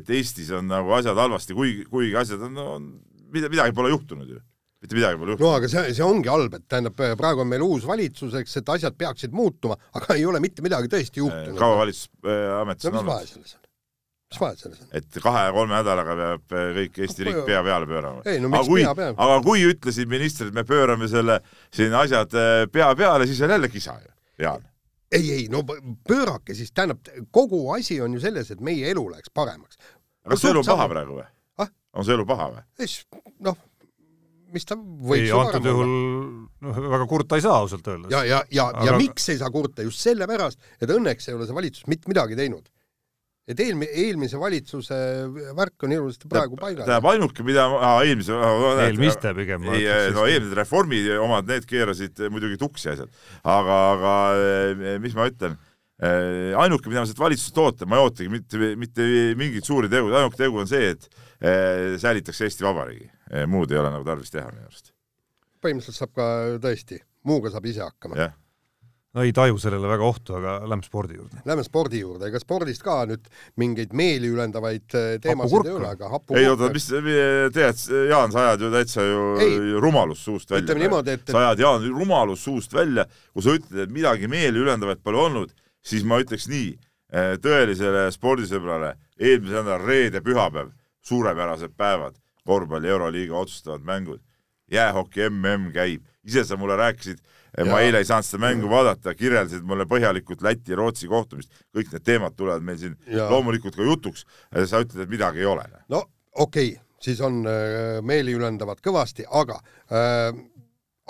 et 0.01 0.11
Eestis 0.11 0.51
on 0.57 0.67
nagu 0.73 0.91
asjad 0.99 1.15
halvasti, 1.21 1.55
kuigi, 1.55 1.87
kuigi 1.87 2.19
asjad 2.19 2.43
on, 2.49 2.59
on, 2.65 2.91
midagi 3.31 3.71
pole 3.77 3.95
juhtunud 3.95 4.35
ju 4.35 4.43
mitte 4.85 4.99
midagi 4.99 5.19
pole 5.19 5.35
juhtunud. 5.35 5.49
no 5.49 5.57
aga 5.57 5.71
see, 5.73 5.93
see 5.97 6.05
ongi 6.05 6.31
halb, 6.31 6.57
et 6.59 6.65
tähendab, 6.69 7.05
praegu 7.19 7.45
on 7.45 7.51
meil 7.51 7.65
uus 7.65 7.87
valitsus, 7.89 8.35
eks, 8.41 8.59
et 8.61 8.73
asjad 8.77 8.97
peaksid 9.01 9.37
muutuma, 9.37 9.77
aga 9.97 10.17
ei 10.19 10.27
ole 10.29 10.41
mitte 10.45 10.65
midagi 10.65 10.91
tõesti 10.93 11.23
juhtunud. 11.23 11.59
kaua 11.61 11.79
valitsus 11.85 12.11
äh, 12.27 12.49
ametis 12.61 12.91
no, 12.91 12.99
on 12.99 13.01
olnud? 13.01 13.09
mis 13.09 13.15
vahe 13.15 13.31
selles 13.31 13.57
on? 13.57 13.63
mis 14.35 14.43
vahe 14.43 14.61
selles 14.61 14.85
on? 14.85 14.93
et 15.01 15.21
kahe-kolme 15.25 15.79
nädalaga 15.79 16.19
peab 16.21 16.59
äh, 16.59 16.69
kõik 16.81 17.01
Eesti 17.07 17.29
riik 17.31 17.41
pea 17.49 17.65
peale 17.67 17.89
pöörama. 17.89 18.23
ei 18.29 18.45
no 18.45 18.53
miks 18.53 18.71
kui, 18.71 18.85
pea 18.85 18.95
peale? 19.01 19.19
aga 19.27 19.41
kui 19.49 19.65
ütlesid 19.71 20.13
ministrid, 20.13 20.55
me 20.57 20.67
pöörame 20.69 21.09
selle 21.11 21.41
siin 21.73 21.97
asjad 22.05 22.39
pea 22.73 22.93
peale, 22.99 23.29
siis 23.31 23.43
on 23.47 23.57
jälle 23.57 23.73
kisa 23.73 23.99
ju, 24.03 24.15
Jaan 24.45 24.71
ei, 25.15 25.33
ei 25.33 25.45
no 25.53 25.63
pöörake 26.09 26.55
siis, 26.55 26.73
tähendab, 26.75 27.07
kogu 27.33 27.69
asi 27.73 28.01
on 28.03 28.17
ju 28.17 28.21
selles, 28.23 28.51
et 28.51 28.61
meie 28.65 28.91
elu 28.91 29.05
läheks 29.13 29.31
paremaks. 29.35 29.79
kas 30.29 30.43
see 30.43 30.53
elu 30.53 30.65
on 30.65 30.73
paha 30.75 30.89
praegu 30.91 31.21
või 31.21 31.27
ah?? 31.63 31.71
on 31.95 32.07
see 32.07 32.17
elu 32.17 32.27
paha 32.29 32.51
või? 32.57 32.89
noh, 33.47 33.61
mis 34.55 34.69
ta 34.69 34.79
võiks 34.79 35.29
ei, 35.29 35.35
antud 35.35 35.67
juhul 35.71 35.91
noh, 36.65 36.79
väga 36.95 37.09
kurta 37.11 37.41
ei 37.41 37.45
saa 37.45 37.59
ausalt 37.63 37.91
öeldes. 37.91 38.15
ja, 38.15 38.23
ja, 38.29 38.45
ja 38.55 38.71
Aga..., 38.71 38.87
ja 38.89 38.97
miks 39.01 39.29
ei 39.35 39.41
saa 39.41 39.51
kurta, 39.55 39.85
just 39.87 40.03
sellepärast, 40.05 40.63
et 40.81 40.95
õnneks 40.95 41.29
ei 41.29 41.37
ole 41.37 41.49
see 41.49 41.59
valitsus 41.59 41.91
mitte 41.91 42.11
midagi 42.13 42.39
teinud 42.39 42.71
et 43.51 43.61
eelmi-, 43.61 43.89
eelmise 44.05 44.39
valitsuse 44.41 44.97
värk 45.57 45.85
on 45.85 45.93
ilusasti 45.93 46.31
praegu 46.33 46.57
paigas. 46.57 46.87
tähendab, 46.87 47.11
ainuke, 47.13 47.45
mida 47.47 47.67
ah, 47.77 47.99
eelmise 48.07 48.39
eelmiste 48.87 49.35
pigem. 49.37 49.69
ei, 49.75 49.85
no 50.17 50.25
eelmised 50.25 50.57
reformi 50.57 51.03
omad, 51.21 51.49
need 51.51 51.69
keerasid 51.69 52.25
muidugi 52.33 52.59
tuksi 52.61 52.95
asjad. 52.95 53.13
aga, 53.43 53.79
aga 53.93 54.15
eh, 54.41 54.95
mis 55.03 55.17
ma 55.17 55.29
ütlen, 55.29 55.59
eh, 56.01 56.57
ainuke, 56.65 56.89
mida 56.89 57.05
ma 57.05 57.11
sealt 57.11 57.21
valitsusest 57.21 57.61
ootan, 57.61 57.91
ma 57.91 58.01
ei 58.01 58.07
ootagi 58.07 58.33
mitte, 58.33 58.73
mitte 58.81 59.11
mingeid 59.41 59.69
suuri 59.69 59.93
tegusid, 59.93 60.17
ainuke 60.23 60.41
tegu 60.41 60.65
on 60.65 60.71
see, 60.71 60.95
et 60.95 61.05
eh, 61.45 62.01
säilitakse 62.01 62.49
Eesti 62.49 62.65
Vabariigi. 62.65 63.11
Muud 63.51 63.73
ei 63.73 63.81
ole 63.81 63.91
nagu 63.91 64.07
tarvis 64.07 64.31
teha 64.31 64.47
minu 64.53 64.69
arust. 64.69 64.93
põhimõtteliselt 65.65 66.01
saab 66.01 66.15
ka 66.15 66.31
tõesti, 66.63 67.01
muuga 67.25 67.51
saab 67.51 67.67
ise 67.71 67.83
hakkama. 67.87 68.21
jah 68.21 68.35
no 69.15 69.23
ei 69.23 69.33
taju 69.35 69.59
sellele 69.63 69.89
väga 69.89 70.07
ohtu, 70.07 70.35
aga 70.39 70.55
lähme 70.67 70.85
spordi 70.87 71.19
juurde. 71.19 71.43
Lähme 71.47 71.65
spordi 71.67 72.01
juurde, 72.03 72.29
ega 72.31 72.41
spordist 72.43 72.83
ka 72.85 72.97
nüüd 73.09 73.29
mingeid 73.61 73.95
meeliülendavaid 73.97 74.97
äh, 74.99 75.11
teemasid 75.23 75.69
ei 75.69 75.77
ole, 75.77 75.91
aga 75.95 76.11
hapu 76.17 76.39
ei 76.39 76.49
oota, 76.51 76.71
mis 76.75 76.89
tead, 77.55 77.85
Jaan, 78.11 78.35
sa 78.35 78.49
ajad 78.49 78.65
ju 78.67 78.73
täitsa 78.75 79.07
ju 79.07 79.29
ei, 79.45 79.61
rumalust 79.83 80.27
suust 80.27 80.51
välja. 80.51 80.67
ütleme 80.67 80.85
niimoodi, 80.87 81.15
et 81.15 81.31
sa 81.31 81.45
ajad, 81.45 81.63
Jaan, 81.63 81.87
rumalust 81.95 82.49
suust 82.49 82.75
välja, 82.75 83.07
kui 83.33 83.47
sa 83.47 83.55
ütled, 83.55 83.85
et 83.87 83.95
midagi 83.95 84.31
meeliülendavat 84.31 85.05
pole 85.07 85.23
olnud, 85.29 85.55
siis 85.85 86.07
ma 86.07 86.19
ütleks 86.23 86.49
nii, 86.51 86.75
tõelisele 87.45 88.09
spordisõbrale, 88.15 88.97
eelmise 89.21 89.61
nädala 89.61 89.79
reede-pühapäev, 89.85 90.75
suurepärased 91.07 91.77
päevad, 91.79 92.19
korvpalli 92.47 92.89
Euroliiga 92.89 93.37
otsustavad 93.37 93.85
mängud, 93.87 94.21
jäähoki 94.71 95.29
mm 95.31 95.73
käib, 95.73 96.05
ise 96.25 96.45
sa 96.45 96.57
mulle 96.57 96.77
rääkisid 96.77 97.21
ma 97.63 97.81
eile 97.85 98.01
ei 98.03 98.09
saanud 98.09 98.27
seda 98.27 98.43
mängu 98.43 98.71
vaadata, 98.71 99.15
kirjeldasid 99.15 99.67
mulle 99.67 99.87
põhjalikult 99.91 100.43
Läti 100.43 100.75
ja 100.75 100.79
Rootsi 100.81 101.09
kohtumist, 101.11 101.53
kõik 101.75 101.93
need 101.93 102.07
teemad 102.07 102.35
tulevad 102.37 102.65
meil 102.67 102.81
siin 102.81 102.97
ja. 103.07 103.29
loomulikult 103.31 103.77
ka 103.79 103.87
jutuks, 103.87 104.25
sa 104.51 104.83
ütled, 104.83 105.05
et 105.05 105.13
midagi 105.13 105.45
ei 105.45 105.49
ole. 105.51 105.67
no 105.93 106.03
okei 106.33 106.73
okay., 106.75 106.81
siis 107.05 107.21
on 107.25 107.43
äh, 107.47 108.01
meeliülendavad 108.03 108.81
kõvasti, 108.85 109.27
aga 109.29 109.61
äh, 109.93 110.33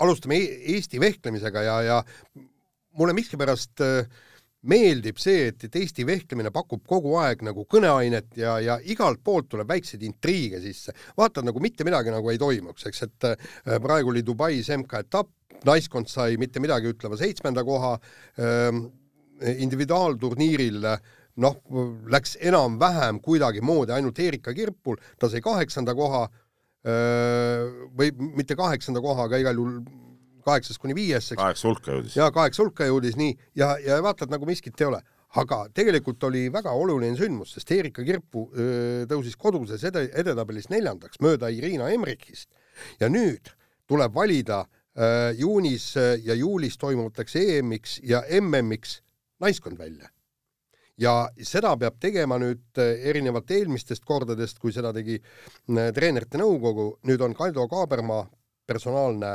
alustame 0.03 0.37
e 0.37 0.75
Eesti 0.75 1.01
vehklemisega 1.01 1.63
ja, 1.65 1.79
ja 1.87 1.99
mulle 2.99 3.15
miskipärast 3.17 3.81
äh, 3.81 4.05
meeldib 4.69 5.19
see, 5.21 5.49
et, 5.51 5.67
et 5.67 5.77
Eesti 5.81 6.05
vehklemine 6.07 6.51
pakub 6.53 6.83
kogu 6.87 7.15
aeg 7.21 7.43
nagu 7.45 7.65
kõneainet 7.69 8.37
ja, 8.39 8.57
ja 8.63 8.77
igalt 8.91 9.21
poolt 9.23 9.49
tuleb 9.51 9.69
väikseid 9.69 10.03
intriige 10.07 10.61
sisse. 10.63 10.95
vaatad 11.17 11.47
nagu 11.47 11.61
mitte 11.63 11.87
midagi 11.87 12.13
nagu 12.13 12.31
ei 12.31 12.41
toimuks, 12.41 12.87
eks, 12.89 13.03
et 13.07 13.29
äh, 13.31 13.79
praegu 13.81 14.13
oli 14.13 14.25
Dubais 14.25 14.69
MK-etapp, 14.77 15.31
naiskond 15.65 16.09
sai 16.11 16.39
mitte 16.41 16.61
midagi 16.63 16.91
ütleva 16.91 17.17
seitsmenda 17.19 17.63
koha, 17.65 17.95
ähm, 18.41 18.87
individuaalturniiril 19.65 20.85
noh, 21.43 21.59
läks 22.11 22.37
enam-vähem 22.39 23.19
kuidagimoodi 23.23 23.95
ainult 23.95 24.19
Erika 24.23 24.53
Kirpul, 24.55 24.99
ta 25.19 25.29
sai 25.31 25.43
kaheksanda 25.43 25.95
koha 25.97 26.23
äh, 26.25 27.65
või 27.97 28.13
mitte 28.37 28.57
kaheksanda 28.57 29.03
koha, 29.03 29.27
aga 29.27 29.41
igal 29.43 29.59
juhul 29.59 29.79
kaheksast 30.45 30.81
kuni 30.81 30.95
viies, 30.97 31.31
eks. 31.31 31.41
kaheksa 31.41 31.67
hulka 31.69 31.97
jõudis. 31.97 32.15
jaa, 32.19 32.29
kaheksa 32.35 32.63
hulka 32.63 32.87
jõudis, 32.89 33.17
nii, 33.19 33.35
ja, 33.59 33.75
ja 33.81 33.99
vaatad, 34.05 34.31
nagu 34.33 34.47
miskit 34.49 34.81
ei 34.81 34.89
ole. 34.91 35.01
aga 35.35 35.65
tegelikult 35.75 36.23
oli 36.23 36.45
väga 36.53 36.71
oluline 36.71 37.17
sündmus, 37.19 37.51
sest 37.57 37.71
Erika 37.75 38.03
Kirpu 38.07 38.45
öö, 38.55 39.03
tõusis 39.11 39.35
koduses 39.35 39.83
ede, 39.83 40.05
edetabelis 40.15 40.69
neljandaks 40.71 41.19
mööda 41.19 41.49
Irina 41.51 41.89
Emrichist 41.91 42.47
ja 43.01 43.09
nüüd 43.11 43.51
tuleb 43.89 44.15
valida 44.15 44.63
Äh, 44.95 45.35
juunis 45.37 45.97
äh, 45.97 46.19
ja 46.23 46.33
juulis 46.33 46.77
toimuvateks 46.77 47.35
EM-iks 47.35 47.97
ja 48.03 48.21
MM-iks 48.41 49.01
naiskond 49.39 49.77
välja. 49.77 50.07
ja 50.97 51.27
seda 51.43 51.73
peab 51.75 51.97
tegema 51.99 52.37
nüüd 52.39 52.79
äh, 52.79 52.93
erinevalt 53.09 53.51
eelmistest 53.51 54.05
kordadest, 54.07 54.61
kui 54.63 54.71
seda 54.71 54.93
tegi 54.95 55.17
treenerite 55.67 56.39
nõukogu, 56.39 56.85
nüüd 57.03 57.19
on 57.27 57.35
Kaldo 57.35 57.67
Kaabermaa 57.67 58.29
personaalne 58.65 59.33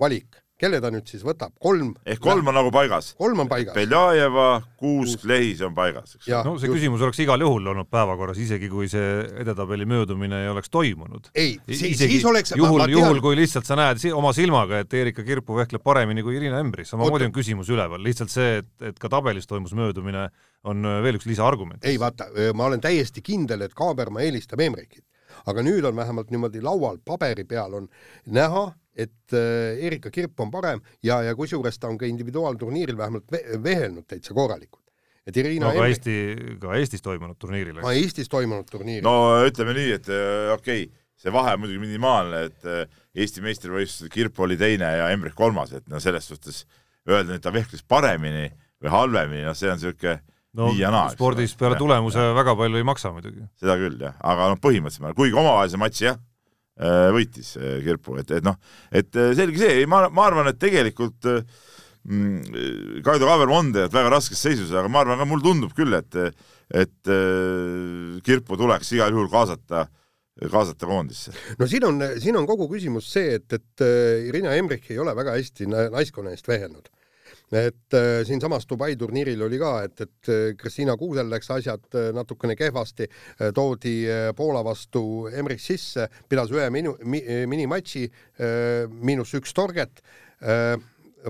valik 0.00 0.40
kelle 0.60 0.80
ta 0.82 0.90
nüüd 0.92 1.08
siis 1.08 1.22
võtab, 1.24 1.54
kolm? 1.62 1.92
ehk 2.08 2.20
kolm 2.22 2.50
on 2.50 2.56
nagu 2.56 2.70
paigas? 2.74 3.12
kolm 3.18 3.44
on 3.44 3.48
paigas. 3.50 3.74
Beljajeva, 3.76 4.48
Kuusk, 4.80 5.24
Lehis 5.28 5.62
on 5.64 5.74
paigas, 5.76 6.16
eks? 6.18 6.28
no 6.44 6.56
see 6.58 6.68
just. 6.68 6.76
küsimus 6.76 7.04
oleks 7.06 7.20
igal 7.24 7.40
juhul 7.44 7.70
olnud 7.72 7.88
päevakorras, 7.92 8.40
isegi 8.42 8.68
kui 8.72 8.88
see 8.92 9.22
edetabeli 9.42 9.88
möödumine 9.88 10.42
ei 10.44 10.50
oleks 10.52 10.72
toimunud. 10.72 11.30
ei, 11.34 11.56
siis 11.68 12.24
oleks 12.28 12.54
juhul, 12.56 12.84
juhul 12.92 13.22
kui 13.24 13.38
lihtsalt 13.40 13.68
sa 13.68 13.78
näed 13.80 14.02
oma 14.16 14.34
silmaga, 14.36 14.82
et 14.84 14.98
Erika 15.00 15.24
Kirpu 15.26 15.56
vehkleb 15.56 15.84
paremini 15.84 16.24
kui 16.26 16.36
Irina 16.38 16.60
Embris, 16.62 16.92
samamoodi 16.92 17.30
on 17.30 17.36
küsimus 17.36 17.70
üleval, 17.72 18.02
lihtsalt 18.04 18.32
see, 18.32 18.60
et, 18.60 18.72
et 18.92 19.00
ka 19.00 19.12
tabelis 19.12 19.48
toimus 19.48 19.72
möödumine, 19.76 20.28
on 20.68 20.90
veel 21.04 21.16
üks 21.16 21.28
lisaargument. 21.30 21.84
ei 21.88 21.96
vaata, 22.00 22.28
ma 22.54 22.68
olen 22.68 22.82
täiesti 22.84 23.24
kindel, 23.24 23.64
et 23.64 23.76
Kaaberma 23.76 24.26
eelistab 24.26 24.60
Emrikit 24.60 25.06
aga 25.48 25.62
nüüd 25.64 25.86
on 25.88 25.96
vähemalt 25.96 26.30
niimoodi 26.34 26.60
laual, 26.60 26.98
paberi 27.06 27.46
peal 27.48 27.78
on 27.78 27.86
näha, 28.26 28.66
et 28.96 29.34
äh, 29.36 29.80
Erika 29.86 30.10
Kirp 30.10 30.40
on 30.42 30.50
parem 30.50 30.80
ja, 31.02 31.20
ja 31.22 31.34
kusjuures 31.38 31.78
ta 31.78 31.90
on 31.90 31.98
ka 31.98 32.08
individuaalturniiril 32.10 32.98
vähemalt 32.98 33.28
ve 33.32 33.42
vehelnud 33.62 34.06
täitsa 34.10 34.34
korralikult. 34.34 34.84
et 35.26 35.36
Irina 35.36 35.68
no, 35.68 35.74
ka 35.76 35.84
Emri... 35.84 35.94
Eesti, 35.94 36.16
ka 36.62 36.74
Eestis 36.78 37.04
toimunud 37.04 37.38
turniiril. 37.38 37.78
ka 37.82 37.92
Eestis 37.92 38.28
toimunud 38.28 38.70
turniiril. 38.70 39.06
no 39.06 39.46
ütleme 39.46 39.76
nii, 39.76 39.92
et 40.00 40.10
äh, 40.10 40.50
okei 40.56 40.88
okay,, 40.88 41.04
see 41.20 41.32
vahe 41.34 41.54
on 41.54 41.62
muidugi 41.64 41.84
minimaalne, 41.84 42.44
et 42.50 42.66
äh, 42.66 42.98
Eesti 43.14 43.44
meistrivõistlusel 43.44 44.10
Kirp 44.12 44.38
oli 44.40 44.58
teine 44.58 44.90
ja 45.02 45.10
Emrich 45.14 45.36
kolmas, 45.38 45.74
et 45.76 45.86
no 45.90 46.00
selles 46.02 46.26
suhtes 46.30 46.64
öelda, 47.08 47.36
et 47.36 47.44
ta 47.44 47.52
vehkles 47.54 47.84
paremini 47.86 48.48
või 48.80 48.92
halvemini, 48.94 49.44
noh, 49.46 49.56
see 49.56 49.70
on 49.70 49.78
niisugune 49.78 50.18
no 50.58 50.70
nii 50.70 50.82
ja 50.82 50.90
naa. 50.94 51.10
spordis 51.14 51.54
peale 51.58 51.78
tulemuse 51.78 52.22
ja. 52.22 52.34
väga 52.34 52.56
palju 52.58 52.80
ei 52.80 52.86
maksa 52.86 53.12
muidugi. 53.14 53.44
seda 53.60 53.76
küll, 53.80 54.00
jah, 54.02 54.16
aga 54.32 54.50
noh, 54.52 54.60
põhimõtteliselt, 54.62 55.16
kuigi 55.18 55.36
omavahelise 55.36 55.80
matši 55.80 56.06
jah, 56.08 56.18
võitis 57.14 57.54
äh, 57.58 57.78
Kirpu, 57.84 58.16
et, 58.20 58.30
et 58.38 58.46
noh, 58.46 58.56
et 58.92 59.16
äh, 59.16 59.32
selge 59.36 59.60
see, 59.60 59.86
ma, 59.90 60.06
ma 60.12 60.28
arvan, 60.30 60.50
et 60.50 60.60
tegelikult 60.60 61.28
mm, 61.28 63.00
Kaido 63.06 63.28
Kaaber 63.28 63.52
on 63.52 63.72
tegelikult 63.72 63.98
väga 63.98 64.12
raskes 64.16 64.44
seisus, 64.46 64.72
aga 64.72 64.88
ma 64.88 65.02
arvan 65.04 65.20
ka, 65.20 65.28
mulle 65.28 65.44
tundub 65.44 65.74
küll, 65.76 65.96
et, 65.98 66.20
et 66.70 67.14
Kirpu 68.26 68.60
tuleks 68.60 68.94
igal 68.96 69.12
juhul 69.16 69.30
kaasata 69.32 69.88
kaasata 70.40 70.88
koondisse? 70.88 71.34
no 71.60 71.66
siin 71.68 71.84
on, 71.84 72.00
siin 72.22 72.38
on 72.38 72.46
kogu 72.48 72.70
küsimus 72.70 73.10
see, 73.12 73.34
et, 73.36 73.58
et 73.58 73.84
Irina 74.30 74.54
Emrich 74.56 74.88
ei 74.92 75.02
ole 75.02 75.12
väga 75.16 75.34
hästi 75.36 75.68
naiskonna 75.68 76.32
eest 76.32 76.48
vehelnud 76.48 76.88
et 77.52 77.94
äh, 77.94 78.22
siinsamas 78.26 78.66
Dubai 78.70 78.94
turniiril 78.96 79.42
oli 79.42 79.58
ka, 79.58 79.72
et, 79.86 80.00
et 80.04 80.30
äh, 80.30 80.44
Kristina 80.58 80.96
Kuusel 80.96 81.30
läks 81.30 81.50
asjad 81.50 81.98
äh, 81.98 82.10
natukene 82.14 82.54
kehvasti 82.58 83.08
äh,, 83.08 83.50
toodi 83.54 83.94
äh, 84.06 84.30
Poola 84.36 84.62
vastu 84.64 85.02
Emrich 85.32 85.64
sisse, 85.64 86.06
pidas 86.28 86.52
ühe 86.54 86.68
minu- 86.70 86.96
mi,, 87.04 87.22
minimatši 87.50 88.06
äh,, 88.06 88.86
miinus 88.90 89.34
üks 89.38 89.54
torget 89.56 90.02
äh,, 90.42 90.76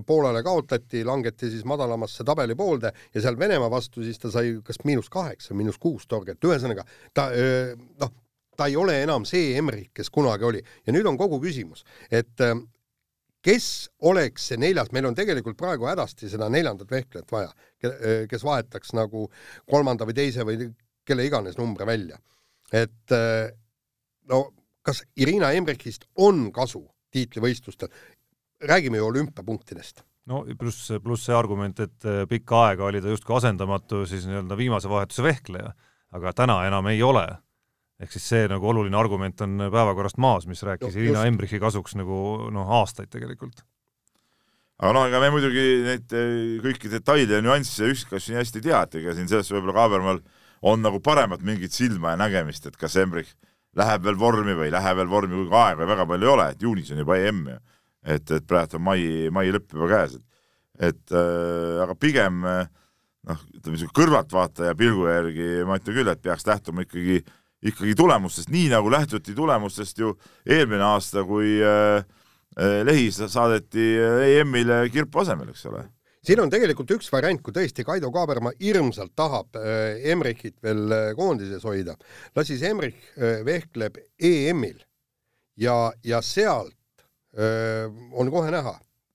Poolale 0.06 0.44
kaotati, 0.46 1.00
langeti 1.02 1.48
siis 1.50 1.64
madalamasse 1.66 2.22
tabelipoolde 2.22 2.92
ja 3.14 3.22
seal 3.24 3.34
Venemaa 3.38 3.72
vastu 3.72 4.04
siis 4.06 4.20
ta 4.22 4.30
sai 4.30 4.52
kas 4.62 4.78
miinus 4.86 5.08
kaheksa, 5.10 5.56
miinus 5.58 5.80
kuus 5.82 6.06
torget, 6.06 6.38
ühesõnaga 6.46 6.84
ta 7.10 7.24
noh, 7.98 8.12
ta 8.54 8.68
ei 8.70 8.76
ole 8.78 9.00
enam 9.02 9.26
see 9.26 9.56
Emmerich, 9.58 9.90
kes 9.96 10.12
kunagi 10.14 10.46
oli. 10.46 10.60
Ja 10.86 10.94
nüüd 10.94 11.08
on 11.10 11.18
kogu 11.18 11.40
küsimus, 11.42 11.82
et 12.06 12.38
kes 13.44 13.66
oleks 14.08 14.50
see 14.50 14.60
neljas, 14.60 14.90
meil 14.92 15.08
on 15.08 15.16
tegelikult 15.16 15.58
praegu 15.60 15.88
hädasti 15.88 16.28
seda 16.30 16.50
neljandat 16.52 16.90
vehklejat 16.92 17.32
vaja, 17.32 17.50
kes 18.28 18.44
vahetaks 18.44 18.94
nagu 18.96 19.26
kolmanda 19.70 20.08
või 20.08 20.16
teise 20.18 20.44
või 20.46 20.70
kelle 21.06 21.24
iganes 21.26 21.58
numbri 21.58 21.86
välja. 21.88 22.18
et 22.72 23.16
no 24.30 24.40
kas 24.82 25.02
Irina 25.16 25.52
Embrichist 25.52 26.06
on 26.16 26.50
kasu 26.52 26.84
tiitlivõistlustel? 27.10 27.88
räägime 28.60 28.96
ju 29.00 29.06
olümpiapunktidest 29.06 30.02
no 30.28 30.44
pluss, 30.58 30.90
pluss 31.02 31.24
see 31.24 31.34
argument, 31.34 31.80
et 31.80 32.08
pikka 32.28 32.64
aega 32.68 32.84
oli 32.84 33.00
ta 33.00 33.08
justkui 33.08 33.36
asendamatu 33.36 34.04
siis 34.06 34.26
nii-öelda 34.28 34.56
viimase 34.56 34.88
vahetuse 34.88 35.24
vehkleja, 35.24 35.72
aga 36.12 36.32
täna 36.36 36.60
enam 36.68 36.86
ei 36.92 37.02
ole 37.02 37.24
ehk 38.00 38.14
siis 38.14 38.28
see 38.32 38.46
nagu 38.48 38.70
oluline 38.70 38.96
argument 38.96 39.42
on 39.44 39.66
päevakorrast 39.66 40.20
maas, 40.22 40.46
mis 40.48 40.62
rääkis 40.64 40.94
no, 40.94 41.02
Irina 41.02 41.26
Embrichi 41.28 41.60
kasuks 41.60 41.96
nagu 42.00 42.48
noh, 42.52 42.72
aastaid 42.80 43.10
tegelikult. 43.12 43.62
aga 44.80 44.92
noh, 44.96 45.06
ega 45.10 45.20
me 45.20 45.32
muidugi 45.34 45.66
neid 45.84 46.14
eh, 46.16 46.56
kõiki 46.64 46.92
detaile 46.92 47.38
ja 47.38 47.44
nüansse 47.44 47.84
ja 47.84 47.92
üksikasju 47.92 48.32
nii 48.32 48.40
hästi 48.40 48.62
ei 48.62 48.66
tea, 48.70 48.80
et 48.86 48.98
ega 49.02 49.16
siin 49.16 49.28
selles 49.28 49.52
võib-olla 49.52 49.76
Kaabermaal 49.76 50.22
on 50.70 50.80
nagu 50.84 51.00
paremat 51.04 51.44
mingit 51.44 51.76
silma 51.76 52.14
ja 52.14 52.20
nägemist, 52.20 52.66
et 52.68 52.80
kas 52.80 52.96
Embrich 53.00 53.36
läheb 53.76 54.02
veel 54.06 54.16
vormi 54.18 54.56
või 54.56 54.70
ei 54.70 54.74
lähe 54.74 54.96
veel 54.96 55.10
vormi, 55.10 55.36
kuigi 55.36 55.56
aega 55.60 55.86
väga 55.88 56.06
palju 56.08 56.26
ei 56.26 56.32
ole, 56.32 56.48
et 56.54 56.64
juunis 56.64 56.90
on 56.94 57.04
juba 57.04 57.20
EM 57.20 57.44
ju. 57.52 57.60
et, 58.16 58.30
et 58.32 58.46
praegu 58.48 58.80
on 58.80 58.86
mai, 58.88 59.02
mai 59.32 59.50
lõpp 59.52 59.76
juba 59.76 59.92
käes, 59.92 60.16
et 60.16 60.26
et 60.80 61.12
äh, 61.12 61.76
aga 61.84 61.92
pigem 62.00 62.40
noh, 62.40 63.40
ütleme 63.52 63.74
niisugune 63.74 63.92
kõrvaltvaataja 63.98 64.72
pilgu 64.80 65.10
järgi 65.10 65.48
ma 65.68 65.76
ütlen 65.76 65.98
küll, 65.98 66.08
et 66.08 66.22
peaks 66.24 66.46
lähtuma 66.48 66.86
ikkagi 66.86 67.18
äh, 67.20 67.34
ikkagi 67.62 67.94
tulemustest, 67.96 68.50
nii 68.52 68.68
nagu 68.72 68.90
lähtuti 68.92 69.34
tulemustest 69.36 69.98
ju 70.00 70.14
eelmine 70.46 70.84
aasta, 70.94 71.24
kui 71.28 71.58
äh, 71.64 72.02
äh 72.56 72.82
Lehis 72.86 73.20
saadeti 73.20 73.86
äh, 74.00 74.40
EM-ile 74.40 74.88
Kirpu 74.92 75.20
asemel, 75.20 75.50
eks 75.52 75.66
ole. 75.66 75.84
siin 76.24 76.40
on 76.40 76.50
tegelikult 76.52 76.90
üks 76.96 77.08
variant, 77.12 77.40
kui 77.42 77.52
tõesti 77.56 77.84
Kaido 77.84 78.10
Kaaberma 78.12 78.52
hirmsalt 78.60 79.14
tahab 79.16 79.56
Emrichit 80.04 80.58
veel 80.62 81.14
koondises 81.16 81.64
hoida, 81.64 81.96
las 82.36 82.46
siis 82.48 82.62
Emrich 82.62 83.14
vehkleb 83.44 83.96
EM-il 84.18 84.82
ja, 85.56 85.92
ja 86.04 86.20
sealt 86.20 86.76
on 88.12 88.30
kohe 88.30 88.50
näha, 88.52 88.74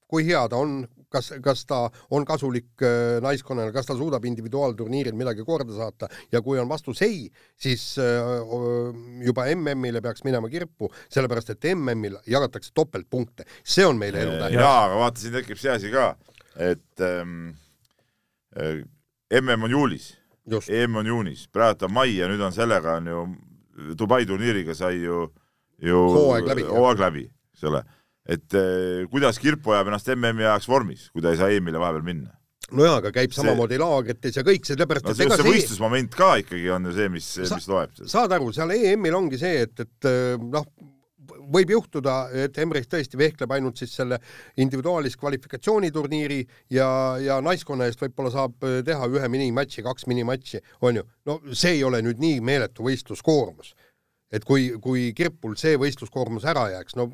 kui 0.09 0.25
hea 0.25 0.47
ta 0.49 0.57
on, 0.57 0.79
kas, 1.15 1.31
kas 1.43 1.63
ta 1.69 1.81
on 2.13 2.25
kasulik 2.27 2.84
äh, 2.84 3.17
naiskonnale, 3.24 3.74
kas 3.75 3.88
ta 3.89 3.95
suudab 3.98 4.25
individuaalturniiril 4.27 5.15
midagi 5.17 5.45
korda 5.48 5.75
saata 5.75 6.10
ja 6.31 6.41
kui 6.45 6.60
on 6.62 6.69
vastus 6.69 7.01
ei, 7.05 7.25
siis 7.62 7.88
äh, 8.01 8.43
juba 9.25 9.48
MM-ile 9.55 10.01
peaks 10.05 10.25
minema 10.27 10.50
kirpu, 10.51 10.91
sellepärast 11.13 11.55
et 11.55 11.69
MM-il 11.74 12.19
jagatakse 12.31 12.74
topeltpunkte, 12.75 13.48
see 13.63 13.86
on 13.88 14.00
meile 14.01 14.24
elutähtis. 14.25 14.60
jaa, 14.60 14.84
aga 14.89 15.00
vaata, 15.03 15.24
siin 15.24 15.39
tekib 15.39 15.62
see 15.62 15.74
asi 15.74 15.93
ka, 15.93 16.12
et 16.55 17.05
ähm, 17.05 17.55
äh, 18.60 18.84
MM 19.41 19.67
on 19.69 19.75
juulis, 19.77 20.13
EM 20.69 21.01
on 21.01 21.07
juunis, 21.10 21.48
praegu 21.50 21.88
on 21.88 21.95
mai 21.95 22.12
ja 22.13 22.29
nüüd 22.29 22.43
on 22.45 22.53
sellega 22.53 23.00
on 23.01 23.12
ju 23.12 23.27
Dubai 24.00 24.22
turniiriga 24.24 24.72
sai 24.77 25.01
ju, 25.01 25.25
ju 25.84 26.03
hooaeg 26.13 27.01
läbi, 27.01 27.25
eks 27.51 27.65
ole 27.67 27.81
et 28.25 28.58
eh, 28.58 29.05
kuidas 29.12 29.39
Kirpo 29.41 29.75
jääb 29.75 29.91
ennast 29.91 30.10
MM-i 30.15 30.48
ajaks 30.48 30.67
vormis, 30.70 31.10
kui 31.13 31.24
ta 31.24 31.34
ei 31.34 31.39
saa 31.41 31.51
EM-ile 31.53 31.82
vahepeal 31.82 32.05
minna? 32.05 32.34
nojaa, 32.74 32.98
aga 32.98 33.12
käib 33.13 33.34
see... 33.34 33.44
samamoodi 33.44 33.77
laagrites 33.77 34.39
ja 34.39 34.44
kõik, 34.46 34.65
sellepärast 34.65 35.05
no, 35.05 35.13
et 35.13 35.24
ega 35.27 35.38
see 35.38 35.46
võistlusmoment 35.51 36.17
ka 36.17 36.32
ikkagi 36.41 36.65
on 36.74 36.89
ju 36.89 36.96
see, 36.98 37.12
mis, 37.13 37.29
mis 37.46 37.70
loeb. 37.70 37.94
saad 38.10 38.34
aru, 38.34 38.50
seal 38.55 38.74
EM-il 38.74 39.17
ongi 39.17 39.39
see, 39.41 39.62
et, 39.67 39.86
et 39.86 40.10
eh, 40.10 40.34
noh, 40.41 40.65
võib 41.53 41.74
juhtuda, 41.75 42.15
et 42.46 42.58
Emmerich 42.62 42.89
tõesti 42.89 43.17
vehkleb 43.20 43.53
ainult 43.53 43.79
siis 43.82 43.94
selle 43.98 44.20
individuaalis 44.62 45.17
kvalifikatsiooniturniiri 45.22 46.39
ja, 46.74 46.88
ja 47.22 47.39
naiskonna 47.46 47.89
eest 47.89 48.01
võib-olla 48.01 48.34
saab 48.34 48.65
eh, 48.65 48.79
teha 48.88 49.10
ühe 49.13 49.29
minimatši, 49.38 49.86
kaks 49.86 50.10
minimatši, 50.12 50.63
on 50.86 51.01
ju. 51.01 51.10
no 51.29 51.39
see 51.51 51.77
ei 51.77 51.84
ole 51.86 52.01
nüüd 52.05 52.22
nii 52.24 52.41
meeletu 52.46 52.88
võistluskoormus. 52.88 53.75
et 54.34 54.46
kui, 54.46 54.72
kui 54.82 55.12
Kirpul 55.13 55.53
see 55.60 55.77
võistluskoormus 55.77 56.50
ära 56.50 56.72
jääks, 56.74 56.98
no 56.98 57.12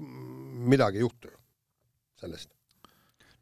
midagi 0.61 1.01
ei 1.01 1.05
juhtu 1.05 1.31
ju 1.31 1.37
sellest. 2.21 2.49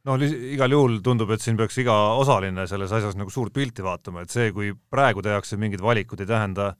no 0.08 0.16
igal 0.24 0.72
juhul 0.72 1.00
tundub, 1.06 1.32
et 1.36 1.44
siin 1.44 1.58
peaks 1.60 1.78
iga 1.84 1.96
osaline 2.20 2.68
selles 2.72 2.94
asjas 2.96 3.18
nagu 3.20 3.34
suurt 3.34 3.54
pilti 3.54 3.86
vaatama, 3.86 4.24
et 4.24 4.34
see, 4.34 4.54
kui 4.56 4.72
praegu 4.92 5.24
tehakse 5.26 5.60
mingid 5.60 5.84
valikud, 5.84 6.22
ei 6.24 6.30
tähenda, 6.30 6.72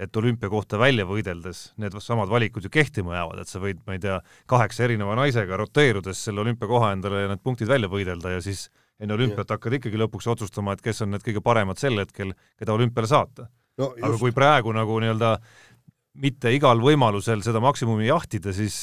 et 0.00 0.16
olümpiakohta 0.16 0.78
välja 0.80 1.04
võideldes 1.04 1.66
need 1.82 1.94
samad 2.00 2.30
valikud 2.32 2.64
ju 2.64 2.70
kehtima 2.72 3.18
jäävad, 3.18 3.42
et 3.42 3.50
sa 3.50 3.60
võid, 3.60 3.82
ma 3.86 3.98
ei 3.98 4.00
tea, 4.02 4.20
kaheksa 4.48 4.86
erineva 4.86 5.16
naisega 5.20 5.58
roteerudes 5.60 6.22
selle 6.24 6.40
olümpiakoha 6.46 6.94
endale 6.96 7.26
ja 7.26 7.32
need 7.34 7.42
punktid 7.44 7.68
välja 7.68 7.92
võidelda 7.92 8.38
ja 8.38 8.44
siis 8.44 8.70
enne 9.02 9.18
olümpiat 9.18 9.52
hakkad 9.52 9.76
ikkagi 9.76 10.00
lõpuks 10.00 10.30
otsustama, 10.32 10.72
et 10.72 10.84
kes 10.84 11.04
on 11.04 11.12
need 11.12 11.24
kõige 11.26 11.42
paremad 11.44 11.80
sel 11.80 12.00
hetkel, 12.00 12.32
keda 12.56 12.72
olümpiale 12.72 13.10
saata 13.10 13.50
no,. 13.80 13.92
aga 13.92 14.14
kui 14.20 14.32
praegu 14.36 14.72
nagu 14.76 14.96
nii-öelda 15.02 15.34
mitte 16.20 16.52
igal 16.52 16.80
võimalusel 16.82 17.40
seda 17.44 17.60
maksimumi 17.64 18.08
jahtida, 18.08 18.52
siis, 18.56 18.74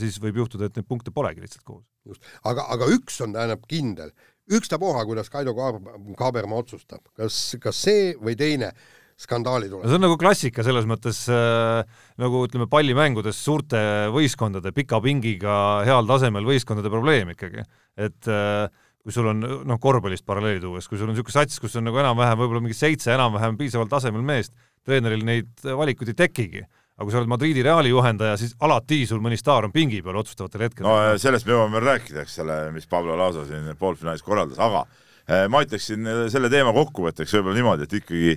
siis 0.00 0.18
võib 0.20 0.42
juhtuda, 0.42 0.68
et 0.68 0.76
neid 0.76 0.88
punkte 0.88 1.14
polegi 1.14 1.44
lihtsalt 1.44 1.64
koos. 1.64 1.84
just, 2.04 2.24
aga, 2.44 2.66
aga 2.74 2.88
üks 2.92 3.16
on, 3.24 3.32
tähendab, 3.36 3.64
kindel, 3.70 4.12
ükstapuha, 4.52 5.06
kuidas 5.08 5.30
Kaido 5.32 5.54
Kaaberma 5.56 6.60
otsustab, 6.60 7.00
kas, 7.16 7.56
kas 7.62 7.80
see 7.86 8.12
või 8.20 8.36
teine 8.36 8.74
skandaali 9.20 9.68
tuleb. 9.70 9.86
see 9.86 9.98
on 9.98 10.04
nagu 10.04 10.16
klassika 10.20 10.64
selles 10.66 10.86
mõttes 10.90 11.24
äh, 11.30 11.84
nagu 12.20 12.44
ütleme, 12.46 12.66
pallimängudes 12.70 13.38
suurte 13.46 13.80
võistkondade 14.14 14.74
pika 14.74 15.00
pingiga 15.04 15.84
heal 15.86 16.08
tasemel 16.10 16.46
võistkondade 16.48 16.90
probleem 16.92 17.30
ikkagi, 17.34 17.62
et 17.96 18.30
äh, 18.30 18.66
kui 19.04 19.14
sul 19.14 19.28
on 19.30 19.44
noh, 19.44 19.78
korvpallist 19.80 20.26
paralleeli 20.26 20.62
tuues, 20.62 20.88
kui 20.88 20.98
sul 20.98 21.08
on 21.08 21.14
niisugune 21.14 21.36
sats, 21.36 21.60
kus 21.62 21.76
on 21.78 21.86
nagu 21.86 22.00
enam-vähem 22.00 22.40
võib-olla 22.40 22.64
mingi 22.64 22.78
seitse 22.78 23.12
enam-vähem 23.14 23.58
piisaval 23.60 23.90
tasemel 23.92 24.24
meest, 24.24 24.54
treeneril 24.86 25.24
neid 25.26 25.52
valikuid 25.64 26.12
ei 26.12 26.18
tekigi. 26.18 26.64
aga 26.94 27.06
kui 27.06 27.10
sa 27.10 27.18
oled 27.18 27.30
Madridi 27.32 27.62
Reali 27.66 27.90
juhendaja, 27.90 28.36
siis 28.38 28.52
alati 28.62 29.00
sul 29.08 29.22
mõni 29.22 29.38
staar 29.38 29.66
on 29.66 29.72
pingi 29.74 29.98
peal 30.02 30.20
otsustavatel 30.20 30.66
hetkedel. 30.68 30.86
no 30.86 31.18
sellest 31.18 31.46
me 31.46 31.56
jõuame 31.56 31.78
veel 31.78 31.88
rääkida, 31.90 32.22
eks 32.22 32.38
ole, 32.44 32.58
mis 32.76 32.86
Pablo 32.86 33.16
Lausa 33.18 33.46
siin 33.48 33.72
poolfinaalis 33.80 34.22
korraldas, 34.22 34.60
aga 34.62 34.84
eh, 35.26 35.46
ma 35.50 35.64
ütleksin 35.64 36.06
selle 36.30 36.50
teema 36.52 36.74
kokkuvõtteks 36.76 37.34
võib-olla 37.38 37.58
niimoodi, 37.60 37.88
et 37.88 37.98
ikkagi 38.00 38.36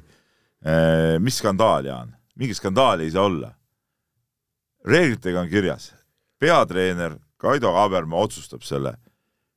mis 1.22 1.36
skandaal, 1.38 1.86
Jaan, 1.86 2.16
mingit 2.36 2.58
skandaali 2.58 3.06
ei 3.06 3.12
saa 3.14 3.28
olla. 3.30 3.52
reeglitega 4.88 5.44
on 5.44 5.50
kirjas, 5.50 5.92
peatreener 6.40 7.20
Kaido 7.38 7.72
Kaaberma 7.76 8.18
otsustab 8.18 8.64
selle 8.66 8.96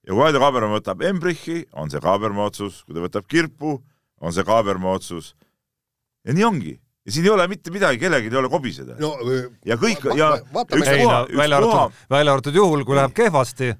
ja 0.05 0.13
kui 0.13 0.25
Kaido 0.25 0.41
Kaaberma 0.43 0.75
võtab 0.79 1.05
Embrichi, 1.07 1.63
on 1.73 1.91
see 1.91 2.03
Kaaberma 2.03 2.49
otsus, 2.49 2.83
kui 2.85 2.97
ta 2.97 3.05
võtab 3.05 3.29
Kirpu, 3.31 3.77
on 4.21 4.35
see 4.35 4.45
Kaaberma 4.45 4.97
otsus 4.97 5.35
ja 6.27 6.37
nii 6.37 6.47
ongi 6.47 6.75
ja 7.07 7.13
siin 7.15 7.27
ei 7.27 7.33
ole 7.35 7.47
mitte 7.49 7.73
midagi, 7.75 8.01
kellelgi 8.01 8.31
ei 8.31 8.41
ole 8.41 8.51
kobiseda 8.53 8.97
no,. 9.01 9.13
ja 9.67 9.77
kõik 9.81 10.05
va 10.05 10.17
ja 10.19 10.33
ükspuha, 10.41 11.23
välja 11.37 11.61
arvatud, 11.61 12.03
välja 12.13 12.35
arvatud 12.35 12.59
juhul, 12.61 12.85
kui 12.89 12.99
läheb 12.99 13.15
kehvasti. 13.17 13.73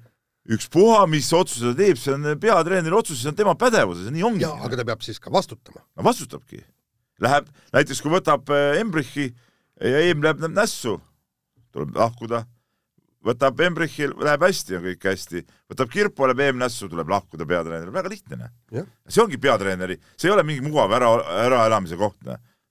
ükspuha, 0.51 1.05
mis 1.07 1.29
otsuse 1.37 1.71
ta 1.71 1.77
teeb, 1.77 1.99
see 2.01 2.15
on 2.15 2.25
peatreeneri 2.41 2.97
otsus, 2.97 3.21
see 3.21 3.29
on 3.29 3.37
tema 3.37 3.53
pädevuses 3.55 4.09
ja 4.09 4.15
nii 4.15 4.25
ongi. 4.25 4.47
aga 4.49 4.79
ta 4.79 4.87
peab 4.87 5.05
siis 5.05 5.21
ka 5.21 5.33
vastutama. 5.33 5.83
no 5.95 6.07
vastutabki. 6.07 6.63
Läheb, 7.21 7.51
näiteks 7.75 8.01
kui 8.01 8.09
võtab 8.15 8.49
äh, 8.49 8.79
Embrichi 8.81 9.29
ja 9.77 10.01
Eem 10.07 10.23
läheb 10.25 10.41
nässu, 10.49 10.97
tuleb 11.71 11.93
lahkuda, 11.95 12.45
võtab 13.25 13.59
Embrichil, 13.61 14.13
läheb 14.17 14.45
hästi, 14.47 14.77
on 14.77 14.85
kõik 14.89 15.09
hästi, 15.11 15.43
võtab 15.69 15.91
Kirpu, 15.93 16.25
läheb 16.25 16.45
Eem 16.47 16.61
nässu, 16.61 16.89
tuleb 16.89 17.09
lahkuda 17.11 17.45
peatreener, 17.45 17.91
väga 17.93 18.09
lihtne. 18.09 18.49
see 19.07 19.23
ongi 19.23 19.37
peatreeneri, 19.37 19.99
see 20.17 20.29
ei 20.29 20.33
ole 20.35 20.45
mingi 20.47 20.65
mugav 20.65 20.93
ära, 20.97 21.11
äraelamise 21.45 21.99
koht 21.99 22.17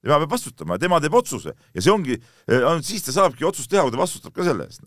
tema 0.00 0.18
peab 0.18 0.32
vastutama 0.32 0.76
ja 0.76 0.80
tema 0.80 1.00
teeb 1.00 1.14
otsuse 1.14 1.52
ja 1.52 1.82
see 1.82 1.92
ongi, 1.92 2.16
eh, 2.48 2.56
ainult 2.56 2.86
siis 2.88 3.04
ta 3.04 3.12
saabki 3.12 3.44
otsust 3.44 3.70
teha, 3.70 3.84
kui 3.84 3.92
ta 3.92 4.00
vastutab 4.00 4.34
ka 4.34 4.46
selle 4.46 4.64
eest. 4.64 4.84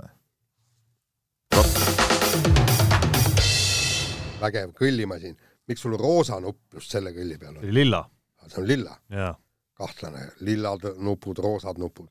vägev 4.43 4.73
kõllimasin, 4.75 5.37
miks 5.69 5.85
sul 5.85 5.95
roosa 5.99 6.39
nupp 6.43 6.73
just 6.73 6.91
selle 6.91 7.13
kõlli 7.15 7.37
peal 7.39 7.59
on? 7.59 7.69
lilla. 7.73 8.03
see 8.47 8.61
on 8.61 8.67
lilla? 8.67 8.97
kahtlane, 9.77 10.31
lillad 10.45 10.83
nupud, 11.01 11.39
roosad 11.41 11.79
nupud. 11.81 12.09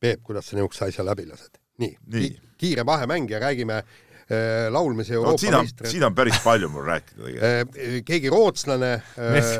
Peep, 0.00 0.20
kuidas 0.22 0.48
sa 0.48 0.56
niisuguse 0.56 0.84
asja 0.88 1.04
läbi 1.04 1.24
lased? 1.28 1.63
Nii, 1.82 1.96
nii., 2.14 2.32
kiire 2.58 2.86
vahemäng 2.86 3.30
ja 3.30 3.40
räägime 3.42 3.82
Äh, 4.24 4.70
laulmise 4.72 5.14
Euroopa 5.14 5.32
no, 5.32 5.38
siin 5.38 5.54
on, 5.54 5.66
siin 5.84 6.04
on 6.06 6.14
päris 6.16 6.38
palju 6.40 6.70
mul 6.72 6.86
rääkida 6.88 7.24
tegelikult. 7.26 7.74
Äh, 7.76 7.96
keegi 8.08 8.30
rootslane 8.32 8.92
äh, 9.20 9.50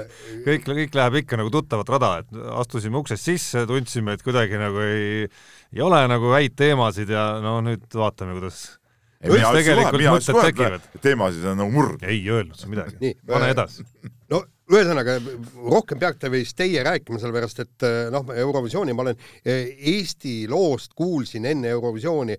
kõik, 0.47 0.65
kõik 0.65 0.97
läheb 0.97 1.19
ikka 1.21 1.37
nagu 1.37 1.53
tuttavat 1.53 1.93
rada, 1.93 2.13
et 2.23 2.39
astusime 2.63 2.97
uksest 3.03 3.29
sisse, 3.29 3.67
tundsime, 3.69 4.15
et 4.17 4.25
kuidagi 4.25 4.57
nagu 4.57 4.81
ei, 4.87 5.29
ei 5.69 5.85
ole 5.85 6.01
nagu 6.09 6.33
häid 6.33 6.57
teemasid 6.57 7.13
ja 7.13 7.27
no 7.45 7.59
nüüd 7.67 7.85
vaatame, 7.93 8.39
kuidas 8.39 8.63
tegelikult 9.21 10.01
mõtted 10.01 10.41
tekivad. 10.49 10.89
teemasid 11.05 11.45
on 11.53 11.61
nagu 11.61 11.77
murd. 11.77 12.09
ei 12.09 12.25
öelnud 12.25 12.57
sa 12.57 12.73
midagi. 12.73 13.13
pane 13.29 13.53
edasi. 13.53 13.85
no 14.33 14.47
ühesõnaga, 14.73 15.19
rohkem 15.69 16.01
peate 16.01 16.31
vist 16.33 16.57
teie 16.57 16.83
rääkima, 16.87 17.21
sellepärast 17.21 17.61
et 17.65 17.87
noh, 18.15 18.31
Eurovisiooni 18.33 18.95
ma 18.97 19.05
olen 19.05 19.19
Eesti 19.45 20.45
loost 20.49 20.95
kuulsin 20.97 21.45
enne 21.51 21.73
Eurovisiooni, 21.75 22.37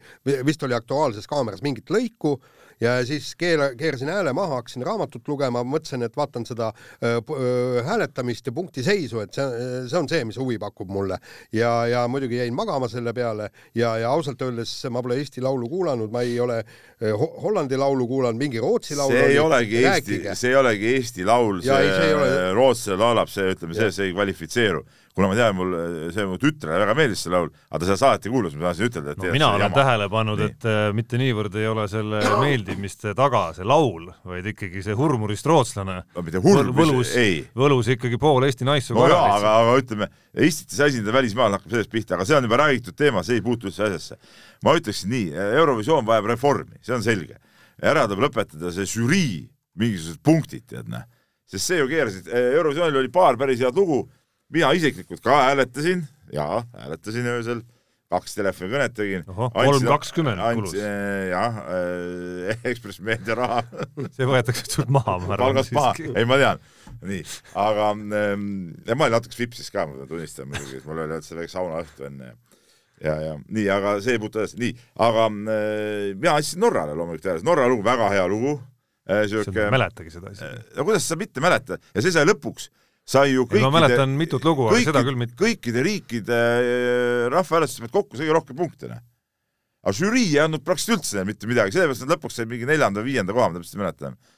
vist 0.48 0.64
oli 0.66 0.78
Aktuaalses 0.78 1.30
Kaameras 1.30 1.62
mingit 1.66 1.92
lõiku 1.94 2.40
ja 2.82 2.96
siis 3.06 3.34
keela, 3.40 3.70
keerasin 3.78 4.10
hääle 4.10 4.34
maha, 4.34 4.60
hakkasin 4.60 4.86
raamatut 4.86 5.28
lugema, 5.28 5.64
mõtlesin, 5.64 6.06
et 6.06 6.18
vaatan 6.18 6.46
seda 6.48 6.72
öö, 7.04 7.22
öö, 7.22 7.84
hääletamist 7.86 8.48
ja 8.48 8.54
punktiseisu, 8.56 9.22
et 9.24 9.34
see, 9.34 9.46
see 9.90 10.00
on 10.00 10.10
see, 10.12 10.26
mis 10.28 10.40
huvi 10.40 10.58
pakub 10.62 10.92
mulle. 10.92 11.18
ja, 11.54 11.88
ja 11.88 12.08
muidugi 12.08 12.38
jäin 12.38 12.54
magama 12.54 12.88
selle 12.92 13.14
peale 13.14 13.50
ja, 13.76 13.98
ja 13.98 14.12
ausalt 14.12 14.42
öeldes 14.42 14.74
ma 14.90 15.04
pole 15.04 15.20
Eesti 15.22 15.42
Laulu 15.42 15.70
kuulanud, 15.70 16.12
ma 16.12 16.22
ei 16.22 16.40
ole 16.40 16.62
ho 17.02 17.32
Hollandi 17.44 17.78
laulu 17.78 18.08
kuulanud, 18.08 18.40
mingi 18.40 18.60
Rootsi 18.60 18.96
laulu 18.96 19.16
see 19.16 19.32
ei 19.32 19.40
olegi 19.40 19.86
Eesti, 19.86 20.22
see 20.34 20.52
ei 20.52 20.60
olegi 20.60 20.94
Eesti 20.96 21.26
laul, 21.26 21.62
see 21.64 22.14
ole... 22.16 22.54
rootslane 22.56 23.02
laulab, 23.02 23.32
see, 23.32 23.50
ütleme, 23.56 23.76
see, 23.78 23.92
see 23.92 24.10
ei 24.10 24.16
kvalifitseeru 24.16 24.86
kuna 25.16 25.30
ma 25.32 25.36
tean, 25.38 25.56
mul 25.56 25.76
see 26.12 26.26
mu 26.28 26.36
tütrele 26.40 26.76
väga 26.82 26.94
meeldis 26.98 27.22
see 27.24 27.32
laul, 27.32 27.48
aga 27.70 27.80
ta 27.80 27.88
seda 27.88 27.96
saati 28.02 28.32
kuulas, 28.32 28.56
ma 28.60 28.68
tahtsin 28.68 28.90
ütelda, 28.90 29.14
et 29.14 29.22
no, 29.24 29.30
mina 29.32 29.48
olen 29.54 29.64
jama. 29.64 29.78
tähele 29.78 30.08
pannud, 30.12 30.42
et 30.44 30.68
äh, 30.68 30.88
mitte 30.98 31.20
niivõrd 31.22 31.56
ei 31.56 31.70
ole 31.72 31.86
selle 31.92 32.20
meeldimiste 32.42 33.14
taga 33.16 33.46
see 33.56 33.68
laul, 33.68 34.10
vaid 34.28 34.50
ikkagi 34.52 34.84
see 34.84 34.98
hurmurist 35.00 35.48
rootslane 35.48 36.02
no 36.04 36.26
mitte 36.26 36.42
hurmurist, 36.44 36.80
võlus, 36.82 37.14
võlus 37.64 37.92
ikkagi 37.96 38.20
pool 38.20 38.44
Eesti 38.48 38.68
naissugu 38.68 39.00
no 39.00 39.06
ära. 39.08 39.22
aga, 39.38 39.54
aga 39.62 39.78
ütleme, 39.80 40.10
Eestit 40.36 40.76
see 40.76 40.90
esindada 40.92 41.16
välismaal 41.16 41.56
hakkab 41.56 41.78
sellest 41.78 41.94
pihta, 41.94 42.18
aga 42.18 42.28
see 42.28 42.36
on 42.36 42.50
juba 42.50 42.60
räägitud 42.66 43.00
teema, 43.00 43.24
see 43.24 43.40
ei 43.40 43.46
puutu 43.46 43.72
üldse 43.72 43.88
asjasse. 43.88 44.20
ma 44.68 44.76
ütleksin 44.76 45.16
nii, 45.16 45.32
Eurovisioon 45.62 46.04
vajab 46.12 46.28
reformi, 46.34 46.76
see 46.84 46.98
on 46.98 47.08
selge. 47.08 47.40
ära 47.80 48.04
tuleb 48.12 48.28
lõpetada 48.28 48.76
see 48.76 48.84
žürii 48.98 49.46
mingisugused 49.80 50.20
punktid, 50.24 50.68
tead 50.68 50.92
näe. 50.92 51.08
sest 51.48 51.72
see 51.72 51.80
ju 51.80 51.88
keerasid, 51.88 52.28
Eurovisioonil 52.36 53.00
oli 53.00 53.16
paar 53.16 53.40
päris 53.40 53.64
head 53.64 53.80
lugu 53.80 54.04
mina 54.54 54.74
isiklikult 54.78 55.24
ka 55.26 55.40
hääletasin, 55.48 56.06
jaa, 56.34 56.62
hääletasin 56.76 57.30
öösel, 57.32 57.64
kaks 58.14 58.38
telefonikõnet 58.38 58.94
tegin. 58.96 59.24
kolm 59.26 59.88
kakskümmend 59.88 60.42
kulus. 60.60 60.76
Eh, 60.78 61.30
jah 61.32 61.60
äh,, 61.64 62.60
Ekspress 62.70 63.02
Meedia 63.04 63.38
raha 63.38 63.64
see 64.14 64.28
võetakse 64.30 64.68
sult 64.70 64.92
maha, 64.94 65.18
ma 65.24 65.34
arvan. 65.34 65.48
palgast 65.48 65.74
maha, 65.76 65.96
ei 66.14 66.28
ma 66.30 66.38
tean, 66.42 66.62
nii, 67.02 67.24
aga 67.66 67.90
ähm, 67.96 68.46
ja 68.86 68.98
ma 68.98 69.08
olin 69.08 69.18
natuke 69.18 69.40
vipsis 69.40 69.72
ka, 69.74 69.88
ma 69.90 70.06
tunnistan 70.10 70.50
muidugi, 70.52 70.80
et 70.82 70.88
mul 70.88 71.02
oli 71.04 71.18
üldse 71.18 71.38
väike 71.40 71.54
saunaõhtu 71.56 72.08
enne 72.12 72.36
ja 73.04 73.18
ja, 73.20 73.34
nii, 73.50 73.66
aga 73.74 73.98
see 74.06 74.16
ei 74.16 74.22
puutu 74.22 74.44
edasi, 74.44 74.62
nii, 74.62 74.78
aga 75.10 75.28
äh, 75.28 76.14
mina 76.14 76.38
andsin 76.38 76.62
Norrale 76.64 76.96
loomulikult 76.96 77.32
hääle, 77.34 77.46
Norra 77.48 77.68
lugu, 77.72 77.84
väga 77.90 78.14
hea 78.14 78.30
lugu 78.32 78.56
äh,. 79.10 79.26
sa 79.32 79.44
ei 79.50 79.70
mäletagi 79.74 80.14
seda 80.14 80.32
asja. 80.32 80.54
no 80.78 80.88
kuidas 80.88 81.10
sa 81.10 81.18
mitte 81.20 81.44
mäletad 81.44 81.82
ja 81.90 82.06
see 82.06 82.14
sai 82.14 82.30
lõpuks 82.30 82.70
sai 83.06 83.36
ju 83.36 83.46
kõikide, 83.46 83.66
ma 83.68 83.80
mäletan 83.80 84.16
mitut 84.18 84.46
lugu, 84.48 84.70
aga 84.70 84.82
seda 84.82 85.04
küll 85.06 85.20
mitte. 85.20 85.38
kõikide 85.40 85.84
riikide 85.86 86.38
äh, 86.38 87.26
rahvahääletused 87.34 87.92
kokku 87.94 88.18
kõige 88.18 88.34
rohkem 88.34 88.58
punkte, 88.58 88.90
noh. 88.90 89.04
aga 89.86 89.98
žürii 90.00 90.32
ei 90.34 90.42
andnud 90.46 90.66
praktiliselt 90.66 91.04
üldse 91.04 91.26
mitte 91.28 91.50
midagi, 91.50 91.76
sellepärast 91.76 92.06
nad 92.06 92.16
lõpuks 92.18 92.42
said 92.42 92.50
mingi 92.52 92.70
neljanda 92.70 93.04
või 93.04 93.14
viienda 93.14 93.36
koha, 93.36 93.52
ma 93.52 93.60
täpselt 93.60 93.78
ei 93.78 93.84
mäleta. 93.84 94.14
Äh, 94.14 94.35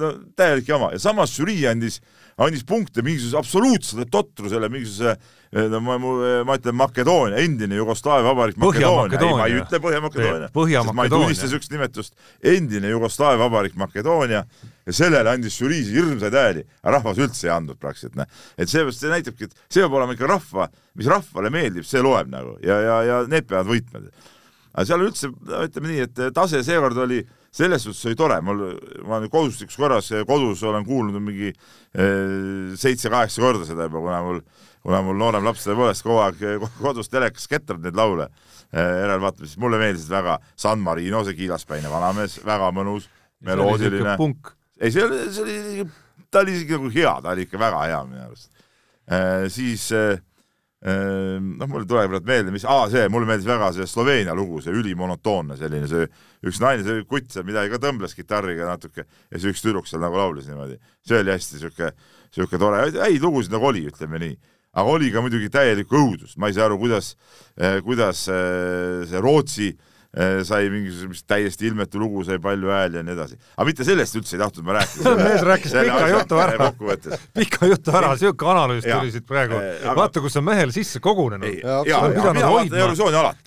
no 0.00 0.12
täielik 0.36 0.68
jama. 0.68 0.90
Ja 0.92 1.00
samas 1.00 1.32
žürii 1.36 1.64
andis, 1.70 2.00
andis 2.36 2.66
punkte 2.68 3.04
mingisuguse 3.06 3.40
absoluutsele 3.40 4.04
totrusele, 4.12 4.68
mingisuguse 4.72 5.16
Eh, 5.54 5.68
no 5.70 5.78
ma, 5.78 5.94
ma 6.42 6.56
ütlen 6.58 6.74
Makedoonia, 6.74 7.38
endine 7.38 7.76
Jugoslaavia 7.78 8.26
vabariik 8.26 8.56
Makedoonia, 8.58 9.20
ei 9.20 9.34
ma 9.38 9.44
ei 9.46 9.60
ütle 9.60 9.78
Põhja-Makedoonia 9.84 10.48
Põhja, 10.54 10.80
ma 10.90 11.04
ei 11.06 11.12
tunnista 11.12 11.46
niisugust 11.46 11.70
nimetust, 11.70 12.16
endine 12.42 12.90
Jugoslaavia 12.90 13.38
vabariik 13.44 13.76
Makedoonia. 13.78 14.40
Ja 14.84 14.94
sellele 14.98 15.30
andis 15.30 15.54
žürii 15.60 15.84
hirmsaid 15.92 16.34
hääli, 16.34 16.64
rahvas 16.82 17.20
üldse 17.22 17.46
ei 17.46 17.52
andnud 17.54 17.78
praktiliselt, 17.78 18.18
noh. 18.18 18.42
et 18.58 18.72
seepärast 18.72 19.04
see 19.04 19.12
näitabki, 19.12 19.46
et 19.46 19.54
see 19.70 19.84
peab 19.84 19.94
olema 19.94 20.18
ikka 20.18 20.26
rahva, 20.32 20.66
mis 20.98 21.08
rahvale 21.12 21.54
meeldib, 21.54 21.86
see 21.86 22.02
loeb 22.02 22.34
nagu. 22.34 22.58
Ja, 22.66 22.80
ja, 22.82 22.98
ja 23.06 23.22
need 23.30 23.46
peavad 23.46 23.70
võitma. 23.70 24.02
aga 24.74 24.88
seal 24.90 25.06
üldse, 25.06 25.30
ütleme 25.68 25.92
nii, 25.92 26.08
et 26.08 26.22
tase 26.34 26.66
seekord 26.66 26.98
oli 27.06 27.22
selles 27.54 27.86
suhtes 27.86 28.04
oli 28.10 28.18
tore, 28.18 28.40
mul, 28.42 28.62
ma 29.06 29.20
olen 29.20 29.30
kohustuslikus 29.30 29.78
korras 29.78 30.10
kodus 30.26 30.62
olen 30.66 30.86
kuulnud 30.86 31.22
mingi 31.22 31.52
eh, 31.52 32.74
seitse-kaheksa 32.80 33.44
korda 33.44 33.68
seda 33.68 33.86
juba, 33.88 34.02
kuna 34.02 34.22
mul 34.26 34.40
kuna 34.84 35.00
mul 35.00 35.16
noorem 35.16 35.46
laps 35.46 35.64
tõepoolest 35.64 36.04
kogu 36.04 36.20
aeg 36.20 36.66
kodus 36.76 37.08
telekas 37.08 37.46
kettab 37.48 37.80
neid 37.80 37.96
laule 37.96 38.28
järelvaatamises, 38.74 39.58
mulle 39.62 39.78
meeldisid 39.80 40.10
väga 40.12 40.38
San 40.58 40.82
Marino, 40.82 41.22
see 41.24 41.36
kiilaspäine 41.38 41.90
vanamees, 41.92 42.40
väga 42.44 42.72
mõnus, 42.74 43.06
meloodiline. 43.44 44.16
ei, 44.80 44.90
see 44.90 45.04
oli, 45.04 45.20
see 45.32 45.44
oli, 45.44 45.86
ta 46.32 46.42
oli 46.42 46.56
isegi 46.58 46.76
nagu 46.76 46.90
hea, 46.90 47.14
ta 47.22 47.32
oli 47.32 47.46
ikka 47.46 47.60
väga 47.60 47.84
hea 47.86 48.00
minu 48.08 48.24
arust. 48.26 48.50
Siis 49.54 49.86
e, 49.94 50.04
noh, 50.84 51.68
mul 51.70 51.86
tuleb 51.88 52.10
praegu 52.12 52.28
meelde, 52.28 52.52
mis, 52.52 52.66
aa, 52.68 52.88
see, 52.92 53.06
mulle 53.12 53.28
meeldis 53.28 53.48
väga 53.48 53.70
see 53.72 53.86
Sloveenia 53.88 54.34
lugu, 54.36 54.60
see 54.60 54.74
ülimonotoonne 54.76 55.56
selline, 55.56 55.88
see 55.88 56.04
üks 56.44 56.60
naine, 56.60 56.84
see 56.84 57.06
kutt 57.08 57.30
seal 57.32 57.46
midagi 57.48 57.72
ka 57.72 57.80
tõmbles 57.80 58.12
kitarriga 58.18 58.68
natuke 58.68 59.06
ja 59.06 59.40
see 59.40 59.54
üks 59.54 59.64
tüdruk 59.64 59.88
seal 59.88 60.04
nagu 60.04 60.20
laulis 60.20 60.50
niimoodi. 60.50 60.76
see 61.06 61.22
oli 61.22 61.32
hästi 61.32 61.62
sihuke, 61.62 61.94
sihuke 62.34 62.60
tore, 62.60 62.84
häid 63.00 63.24
lugusid 63.24 63.54
nagu 63.56 63.70
oli, 63.72 63.86
ütleme 63.88 64.20
nii 64.20 64.36
aga 64.74 64.90
oli 64.90 65.10
ka 65.14 65.22
muidugi 65.22 65.50
täielik 65.54 65.92
õudus, 65.94 66.34
ma 66.36 66.50
ei 66.50 66.56
saa 66.56 66.66
aru, 66.68 66.78
kuidas, 66.82 67.14
eh, 67.56 67.78
kuidas 67.86 68.26
eh, 68.32 69.04
see 69.08 69.20
Rootsi 69.22 69.68
eh, 69.70 69.93
sai 70.46 70.68
mingisugust 70.70 71.26
täiesti 71.26 71.66
ilmetu 71.66 71.98
lugu, 71.98 72.22
sai 72.26 72.38
palju 72.42 72.70
hääli 72.70 73.00
ja 73.00 73.02
nii 73.06 73.14
edasi. 73.16 73.38
aga 73.56 73.66
mitte 73.66 73.86
sellest 73.86 74.14
üldse 74.20 74.36
ei 74.36 74.42
tahtnud 74.44 74.66
ma 74.68 74.76
rääkida. 74.78 75.14
mees 75.26 75.42
rääkis 75.48 75.74
pika 75.80 76.08
jutu 76.12 76.38
ära. 76.44 76.68
pika 77.34 77.70
jutu 77.70 77.94
ära, 77.98 78.12
siuke 78.20 78.48
analüüs 78.52 78.86
tuli 78.86 79.10
siit 79.14 79.26
praegu. 79.26 79.58
vaata, 79.98 80.22
kus 80.22 80.38
on 80.38 80.46
mehel 80.46 80.70
sisse 80.74 81.02
kogunenud. 81.02 81.58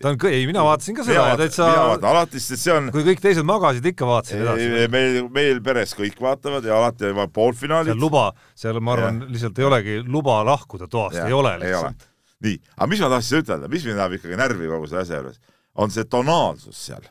ta 0.02 0.12
on, 0.12 0.20
ei, 0.32 0.44
mina 0.50 0.66
vaatasin 0.68 1.00
ka 1.00 1.08
seda 1.08 1.30
ja 1.32 1.40
täitsa. 1.40 1.72
mina 1.72 1.88
vaatan 1.94 2.12
alati, 2.12 2.44
sest 2.44 2.66
see 2.66 2.76
on. 2.76 2.92
kui 2.96 3.08
kõik 3.08 3.24
teised 3.24 3.48
magasid, 3.48 3.88
ikka 3.94 4.12
vaatasid 4.12 4.44
edasi. 4.44 4.70
meil, 4.92 5.20
meil 5.32 5.64
peres 5.64 5.96
kõik 5.98 6.20
vaatavad 6.22 6.68
ja 6.68 6.78
alati 6.82 7.16
poolfinaalid. 7.34 7.96
luba, 7.96 8.30
seal 8.60 8.82
ma 8.84 8.98
arvan, 8.98 9.24
lihtsalt 9.32 9.60
ei 9.64 9.72
olegi 9.72 10.00
luba 10.04 10.42
lahkuda 10.48 10.92
toast, 10.92 11.22
ei 11.24 11.36
ole 11.36 11.56
lihtsalt. 11.64 12.10
nii, 12.44 12.60
aga 12.76 12.92
mis 12.92 13.06
ma 13.06 13.16
tahtsin 13.16 13.46
ütelda, 13.46 13.72
mis 13.72 13.88
mind 13.88 14.02
ajab 14.02 14.20
ikkagi 14.20 14.40
närvi 14.40 14.68
kogu 14.68 14.92
selle 14.92 15.08
asja 15.08 15.22
juures 15.24 15.40
on 15.78 15.94
see 15.94 16.08
tonaalsus 16.10 16.80
seal. 16.88 17.06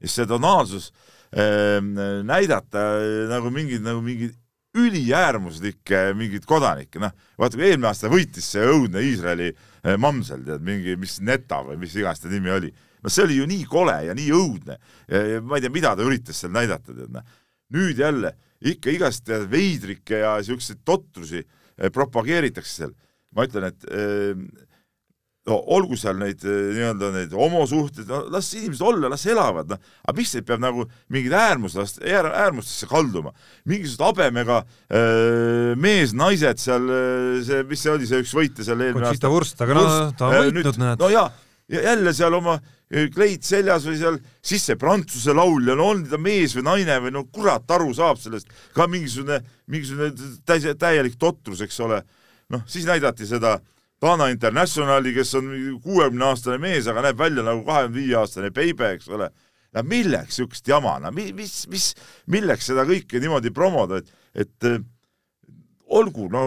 just 0.00 0.18
see 0.18 0.26
tonaalsus 0.26 0.90
äh, 1.32 1.80
näidata 2.26 2.84
äh, 3.00 3.26
nagu 3.30 3.50
mingeid, 3.54 3.82
nagu 3.84 4.02
mingeid 4.04 4.38
üliäärmuslikke 4.76 6.14
mingeid 6.16 6.46
kodanikke, 6.48 7.00
noh, 7.02 7.12
vaata 7.38 7.58
kui 7.58 7.66
eelmine 7.68 7.90
aasta 7.90 8.08
võitis 8.12 8.46
see 8.54 8.64
õudne 8.64 9.02
Iisraeli 9.04 9.50
äh, 9.52 9.98
mamsel, 10.00 10.44
tead, 10.46 10.64
mingi, 10.64 10.96
mis 11.00 11.18
Neta 11.24 11.60
või 11.66 11.78
mis 11.82 11.96
iganes 11.98 12.22
ta 12.22 12.32
nimi 12.32 12.52
oli. 12.52 12.72
no 13.02 13.12
see 13.12 13.26
oli 13.26 13.38
ju 13.40 13.48
nii 13.50 13.68
kole 13.68 13.98
ja 14.06 14.16
nii 14.16 14.32
õudne. 14.32 14.78
ma 15.42 15.58
ei 15.58 15.64
tea, 15.64 15.74
mida 15.74 15.94
ta 15.96 16.06
üritas 16.06 16.40
seal 16.40 16.52
näidata, 16.54 16.94
tead, 16.94 17.12
noh. 17.12 17.24
nüüd 17.72 17.98
jälle 18.00 18.34
ikka 18.62 18.92
igast 18.94 19.28
veidrikke 19.50 20.22
ja 20.22 20.36
siukseid 20.44 20.84
totrusi 20.84 21.42
propageeritakse 21.92 22.74
seal. 22.82 22.92
ma 23.32 23.48
ütlen, 23.48 23.68
et 23.72 23.88
äh, 23.88 24.68
no 25.48 25.58
olgu 25.74 25.96
seal 25.98 26.18
neid 26.20 26.42
eh, 26.46 26.58
nii-öelda 26.76 27.10
neid 27.16 27.32
homosuhteid, 27.34 28.06
no 28.06 28.20
las 28.30 28.52
inimesed 28.54 28.84
olla, 28.86 29.10
las 29.10 29.24
elavad, 29.26 29.72
noh, 29.72 29.80
aga 30.06 30.14
miks 30.18 30.34
neid 30.36 30.46
peab 30.46 30.60
nagu 30.62 30.84
mingeid 31.12 31.34
äärmuslast, 31.34 31.98
äärmustesse 32.06 32.86
kalduma, 32.90 33.32
mingisugused 33.66 34.04
habemega 34.06 34.60
äh, 34.62 35.72
mees-naised 35.82 36.62
seal, 36.62 36.86
eh, 36.94 37.40
see, 37.48 37.64
mis 37.70 37.82
see 37.82 37.94
oli, 37.94 38.06
see 38.10 38.22
üks 38.22 38.36
võitja 38.38 38.68
seal 38.68 38.84
eelmine 38.86 39.08
aasta. 39.08 39.16
Conchita 39.16 39.32
Wurst, 39.34 39.64
aga 39.66 39.78
no 39.78 39.88
ta 40.18 40.30
on 40.30 40.46
võitnud, 40.46 40.78
näed. 40.84 41.02
no 41.02 41.10
jaa, 41.10 41.26
ja 41.74 41.84
jälle 41.90 42.14
seal 42.14 42.38
oma 42.38 42.56
kleit 43.10 43.42
seljas 43.48 43.88
või 43.88 43.98
seal, 43.98 44.20
siis 44.44 44.68
see 44.68 44.78
prantsuse 44.78 45.34
laulja, 45.34 45.74
no 45.74 45.90
on 45.90 46.06
ta 46.06 46.20
mees 46.22 46.54
või 46.54 46.68
naine 46.68 47.00
või 47.02 47.16
no 47.16 47.24
kurat 47.34 47.66
aru 47.74 47.90
saab 47.96 48.20
sellest, 48.22 48.52
ka 48.76 48.86
mingisugune, 48.86 49.40
mingisugune 49.72 50.76
täielik 50.78 51.18
totrus, 51.18 51.64
eks 51.66 51.82
ole. 51.82 52.02
noh, 52.52 52.62
siis 52.68 52.84
näidati 52.84 53.24
seda 53.24 53.56
äh, 53.56 53.71
Dana 54.02 54.28
Internationali, 54.32 55.12
kes 55.14 55.34
on 55.38 55.50
kuuekümne 55.82 56.26
aastane 56.32 56.58
mees, 56.62 56.88
aga 56.90 57.04
näeb 57.06 57.20
välja 57.20 57.44
nagu 57.46 57.62
kahekümne 57.66 58.00
viie 58.00 58.16
aastane 58.18 58.50
beebe, 58.54 58.96
eks 58.96 59.10
ole. 59.12 59.30
no 59.72 59.82
milleks 59.88 60.36
niisugust 60.36 60.66
jama, 60.68 60.98
no 61.00 61.12
mis, 61.16 61.30
mis, 61.32 61.52
mis, 61.72 61.92
milleks 62.28 62.66
seda 62.68 62.84
kõike 62.84 63.22
niimoodi 63.22 63.52
promoda, 63.56 64.02
et, 64.02 64.10
et 64.44 64.66
äh, 64.68 64.82
olgu, 65.92 66.26
no 66.32 66.42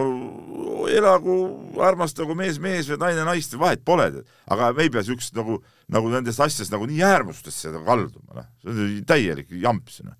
elagu, 0.92 1.38
armastagu 1.82 2.36
mees 2.38 2.60
mees 2.62 2.90
või 2.92 3.00
naine 3.02 3.24
naist, 3.26 3.56
vahet 3.58 3.82
pole, 3.88 4.10
aga 4.46 4.70
me 4.76 4.86
ei 4.86 4.92
pea 4.92 5.02
niisugust 5.02 5.34
nagu, 5.38 5.58
nagu 5.90 6.12
nendest 6.12 6.44
asjadest 6.44 6.76
nagu 6.76 6.86
nii 6.86 7.02
äärmustesse 7.08 7.72
kalduma, 7.88 8.36
noh, 8.36 8.52
see 8.62 8.76
on 8.76 9.02
täielik 9.08 9.50
jamps, 9.64 10.04
noh 10.06 10.14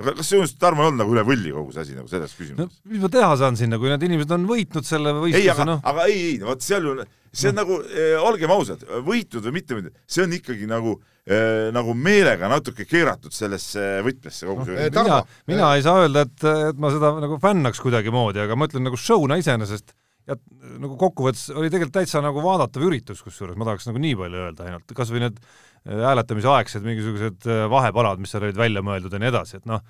aga 0.00 0.16
kas 0.18 0.32
sinust, 0.32 0.58
Tarmo, 0.60 0.84
ei 0.84 0.90
olnud 0.90 1.02
nagu 1.02 1.14
üle 1.14 1.24
võlli 1.28 1.52
kogu 1.54 1.74
see 1.74 1.84
asi 1.84 1.96
nagu 1.96 2.10
selles 2.10 2.34
küsimuses 2.36 2.64
no,? 2.64 2.82
mis 2.90 3.02
ma 3.04 3.10
teha 3.12 3.30
saan 3.40 3.58
sinna, 3.60 3.78
kui 3.80 3.92
need 3.92 4.04
inimesed 4.08 4.34
on 4.36 4.46
võitnud 4.48 4.88
selle 4.88 5.14
võistluse, 5.18 5.66
noh. 5.68 5.80
aga 5.92 6.06
ei, 6.08 6.18
ei, 6.32 6.34
vot 6.44 6.64
seal 6.64 6.88
ju, 6.88 6.96
see 7.30 7.52
on 7.52 7.58
no. 7.58 7.62
nagu 7.62 7.78
äh,, 7.84 8.16
olgem 8.30 8.54
ausad, 8.56 8.84
võitnud 9.06 9.48
või 9.48 9.56
mitte 9.60 9.78
võitnud, 9.78 10.02
see 10.10 10.26
on 10.26 10.36
ikkagi 10.40 10.68
nagu 10.70 10.96
äh, 10.96 11.70
nagu 11.76 11.96
meelega 12.08 12.50
natuke 12.52 12.88
keeratud 12.88 13.36
sellesse 13.36 13.88
võtmesse 14.06 14.48
kogu 14.48 14.68
see 14.68 14.90
no, 14.90 15.06
mina, 15.06 15.22
mina 15.54 15.72
ei 15.76 15.86
saa 15.86 16.04
öelda, 16.04 16.26
et, 16.28 16.46
et 16.72 16.80
ma 16.80 16.92
seda 16.94 17.16
nagu 17.20 17.40
fännaks 17.42 17.82
kuidagimoodi, 17.84 18.42
aga 18.44 18.58
ma 18.58 18.70
ütlen 18.70 18.88
nagu 18.88 19.00
show'na 19.00 19.40
iseenesest 19.42 19.94
ja 20.28 20.36
nagu 20.80 20.96
kokkuvõttes 21.00 21.48
oli 21.54 21.70
tegelikult 21.70 21.96
täitsa 21.98 22.22
nagu 22.24 22.42
vaadatav 22.44 22.84
üritus, 22.86 23.22
kusjuures 23.24 23.58
ma 23.58 23.66
tahaks 23.68 23.88
nagu 23.88 24.00
nii 24.02 24.16
palju 24.18 24.44
öelda 24.46 24.66
ainult, 24.68 24.94
kas 24.96 25.12
või 25.12 25.24
need 25.24 25.40
hääletamise 25.88 26.52
aegsed 26.52 26.84
mingisugused 26.84 27.48
äh, 27.48 27.64
vahepalad, 27.70 28.20
mis 28.20 28.32
seal 28.32 28.46
olid 28.46 28.58
välja 28.58 28.84
mõeldud 28.84 29.12
ja 29.16 29.20
nii 29.22 29.30
edasi, 29.30 29.60
et 29.60 29.68
noh, 29.68 29.80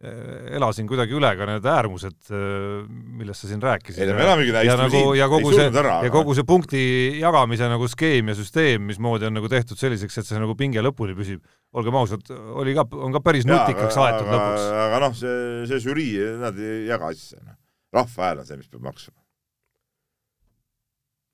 äh, 0.00 0.54
elasin 0.56 0.88
kuidagi 0.88 1.16
üle 1.16 1.30
ka 1.38 1.48
need 1.48 1.66
äärmused, 1.68 2.30
millest 3.20 3.44
sa 3.44 3.50
siin 3.50 3.62
rääkisid. 3.62 4.00
ei 4.02 4.10
no 4.10 4.16
me 4.18 4.24
elamegi 4.24 4.54
ja 4.68 4.76
nagu 4.80 5.02
ja 5.18 5.28
kogu 5.30 5.52
see, 5.54 5.66
ja 5.74 6.12
kogu 6.14 6.36
see 6.38 6.46
punkti 6.48 6.84
jagamise 7.20 7.68
nagu 7.70 7.88
skeem 7.90 8.32
ja 8.32 8.36
süsteem, 8.38 8.86
mismoodi 8.88 9.28
on 9.28 9.36
nagu 9.38 9.50
tehtud 9.52 9.80
selliseks, 9.80 10.22
et 10.22 10.30
see 10.30 10.40
nagu 10.40 10.56
pinge 10.58 10.84
lõpuni 10.84 11.16
püsib, 11.18 11.44
olgem 11.76 12.00
ausad, 12.00 12.24
oli 12.56 12.76
ka, 12.76 12.86
on 12.96 13.12
ka 13.14 13.24
päris 13.24 13.48
nutikaks 13.48 14.00
aetud 14.00 14.30
lõpuks. 14.30 14.70
aga 14.86 15.02
noh, 15.04 15.18
see, 15.18 15.36
see 15.72 15.84
žürii, 15.88 16.16
nad 16.40 16.56
ei 16.56 16.86
jaga 16.88 17.12
asja, 17.12 17.42
noh. 17.44 17.60
rahva 17.94 18.30
hääl 18.30 18.42
on 18.42 18.48
see, 18.48 18.62
mis 18.62 18.72
peab 18.72 18.88
maksma 18.88 19.20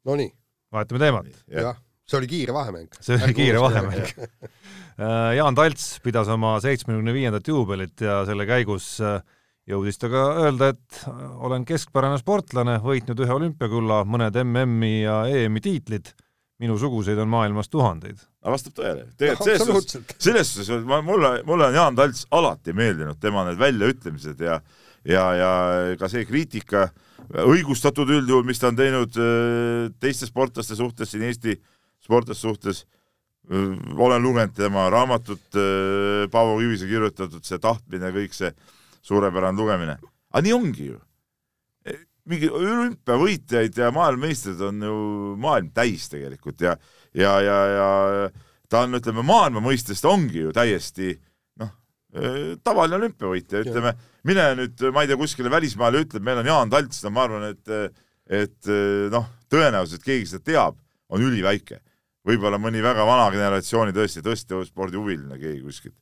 Nonii. 0.05 0.31
vahetame 0.73 0.99
teemat. 0.99 1.27
jah, 1.49 1.79
see 2.11 2.19
oli 2.19 2.31
kiire 2.31 2.55
vahemäng. 2.55 2.89
see 3.01 3.19
oli 3.23 3.35
kiire 3.35 3.61
vahemäng 3.63 4.01
äh, 4.01 5.37
Jaan 5.37 5.55
Talts 5.55 5.99
pidas 6.03 6.31
oma 6.33 6.57
seitsmekümne 6.63 7.15
viiendat 7.15 7.49
juubelit 7.49 8.03
ja 8.05 8.23
selle 8.29 8.47
käigus 8.49 8.97
äh, 9.05 9.21
jõudis 9.71 10.01
ta 10.01 10.11
ka 10.11 10.25
öelda, 10.45 10.73
et 10.75 11.05
äh, 11.07 11.21
olen 11.47 11.67
keskpärane 11.69 12.19
sportlane, 12.21 12.81
võitnud 12.85 13.23
ühe 13.23 13.37
olümpiakülla, 13.37 14.03
mõned 14.11 14.41
MM-i 14.43 15.05
ja 15.05 15.23
EM-i 15.31 15.63
tiitlid, 15.65 16.11
minusuguseid 16.61 17.21
on 17.23 17.31
maailmas 17.33 17.71
tuhandeid. 17.73 18.19
aga 18.43 18.57
vastab 18.57 18.77
tõele. 18.77 19.07
tegelikult 19.21 19.47
selles 19.47 19.71
suhtes, 19.71 20.19
selles 20.19 20.55
suhtes 20.57 20.85
mulle, 21.07 21.37
mulle 21.47 21.71
on 21.71 21.79
Jaan 21.79 21.99
Talts 21.99 22.27
alati 22.31 22.75
meeldinud, 22.77 23.21
tema 23.23 23.47
need 23.49 23.61
väljaütlemised 23.61 24.43
ja 24.45 24.61
ja, 25.09 25.23
ja 25.33 25.51
ka 25.97 26.11
see 26.13 26.27
kriitika 26.29 26.91
õigustatud 27.31 28.11
üldjuhul, 28.11 28.45
mis 28.45 28.59
ta 28.61 28.69
on 28.69 28.77
teinud 28.77 29.15
teiste 30.03 30.27
sportlaste 30.29 30.77
suhtes, 30.77 31.09
siin 31.15 31.23
Eesti 31.25 31.55
sportlaste 32.05 32.49
suhtes, 32.49 32.83
äh, 33.51 33.77
olen 33.97 34.23
lugenud 34.23 34.57
tema 34.57 34.89
raamatut, 34.93 35.47
äh, 35.55 36.27
Paavo 36.33 36.59
Kivise 36.61 36.89
kirjutatud, 36.91 37.45
see 37.47 37.61
tahtmine, 37.63 38.13
kõik 38.17 38.37
see 38.37 38.53
suurepärane 39.07 39.59
lugemine. 39.59 39.99
aga 40.31 40.43
nii 40.47 40.53
ongi 40.55 40.91
ju. 40.93 40.99
E, 41.85 41.97
mingi 42.31 42.51
olümpiavõitjaid 42.51 43.79
ja 43.81 43.91
maailmameistrid 43.95 44.61
on 44.63 44.85
ju 44.87 44.99
maailm 45.41 45.73
täis 45.75 46.07
tegelikult 46.13 46.61
ja, 46.61 46.77
ja, 47.15 47.33
ja, 47.43 47.59
ja 47.75 47.89
ta 48.71 48.85
on, 48.85 48.95
ütleme, 49.01 49.25
maailma 49.27 49.63
mõistes 49.65 50.03
ta 50.03 50.13
ongi 50.13 50.45
ju 50.45 50.53
täiesti 50.55 51.17
noh, 51.59 51.73
tavaline 52.63 53.01
olümpiavõitja, 53.01 53.65
ütleme 53.65 53.97
mine 54.29 54.47
nüüd, 54.61 54.87
ma 54.95 55.03
ei 55.03 55.11
tea, 55.11 55.19
kuskile 55.19 55.51
välismaale 55.51 56.05
ütleb, 56.05 56.23
meil 56.23 56.45
on 56.45 56.53
Jaan 56.53 56.71
Talts, 56.71 57.03
no 57.03 57.11
ma 57.17 57.27
arvan, 57.27 57.51
et 57.51 57.75
et 58.31 58.71
noh, 59.11 59.27
tõenäosus, 59.51 59.99
et 59.99 60.07
keegi 60.07 60.29
seda 60.31 60.45
teab, 60.53 60.79
on 61.11 61.25
üliväike. 61.27 61.81
Võib-olla 62.31 62.61
mõni 62.63 62.83
väga 62.85 63.05
vana 63.07 63.29
generatsiooni 63.35 63.95
tõesti 63.97 64.23
tõstespordihuviline 64.25 65.39
keegi 65.41 65.61
kuskilt. 65.65 65.99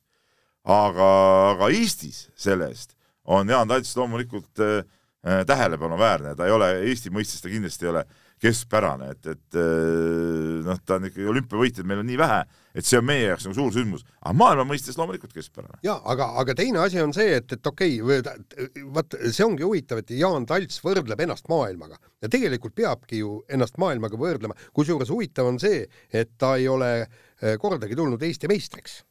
aga, 0.63 1.09
aga 1.55 1.69
Eestis 1.73 2.27
selle 2.37 2.69
eest 2.69 2.95
on 3.29 3.49
Jaan 3.49 3.67
Talts 3.69 3.95
loomulikult 3.97 4.61
äh, 4.63 4.83
tähelepanuväärne, 5.45 6.35
ta 6.35 6.47
ei 6.47 6.51
ole, 6.55 6.71
Eesti 6.89 7.11
mõistes 7.13 7.41
ta 7.43 7.51
kindlasti 7.51 7.85
ei 7.85 7.93
ole 7.93 8.05
keskpärane, 8.39 9.11
et, 9.11 9.27
et 9.33 9.57
noh, 10.65 10.79
ta 10.85 10.97
on 10.99 11.07
ikkagi 11.09 11.27
olümpiavõitjaid 11.27 11.87
meil 11.87 12.03
on 12.03 12.07
nii 12.07 12.19
vähe, 12.19 12.39
et 12.77 12.87
see 12.87 12.99
on 12.99 13.07
meie 13.07 13.25
jaoks 13.25 13.47
nagu 13.47 13.57
suur 13.57 13.73
sündmus, 13.75 14.05
aga 14.21 14.35
maailma 14.39 14.65
mõistes 14.69 14.97
loomulikult 14.99 15.33
keskpärane. 15.35 15.81
ja 15.83 15.97
aga, 16.13 16.29
aga 16.41 16.55
teine 16.57 16.79
asi 16.83 17.01
on 17.03 17.13
see, 17.15 17.35
et, 17.39 17.57
et 17.57 17.71
okei 17.71 17.99
okay,, 18.01 18.39
vaat 18.95 19.17
see 19.25 19.45
ongi 19.45 19.67
huvitav, 19.67 20.03
et 20.03 20.15
Jaan 20.15 20.47
Talts 20.49 20.79
võrdleb 20.85 21.25
ennast 21.25 21.51
maailmaga 21.51 21.99
ja 22.21 22.31
tegelikult 22.31 22.77
peabki 22.79 23.21
ju 23.23 23.41
ennast 23.51 23.79
maailmaga 23.81 24.19
võrdlema, 24.19 24.57
kusjuures 24.75 25.11
huvitav 25.11 25.51
on 25.51 25.59
see, 25.61 25.83
et 26.13 26.35
ta 26.39 26.55
ei 26.59 26.67
ole 26.71 26.91
eh, 27.03 27.55
kordagi 27.59 27.97
tulnud 27.99 28.23
Eesti 28.23 28.51
meistriks 28.51 29.01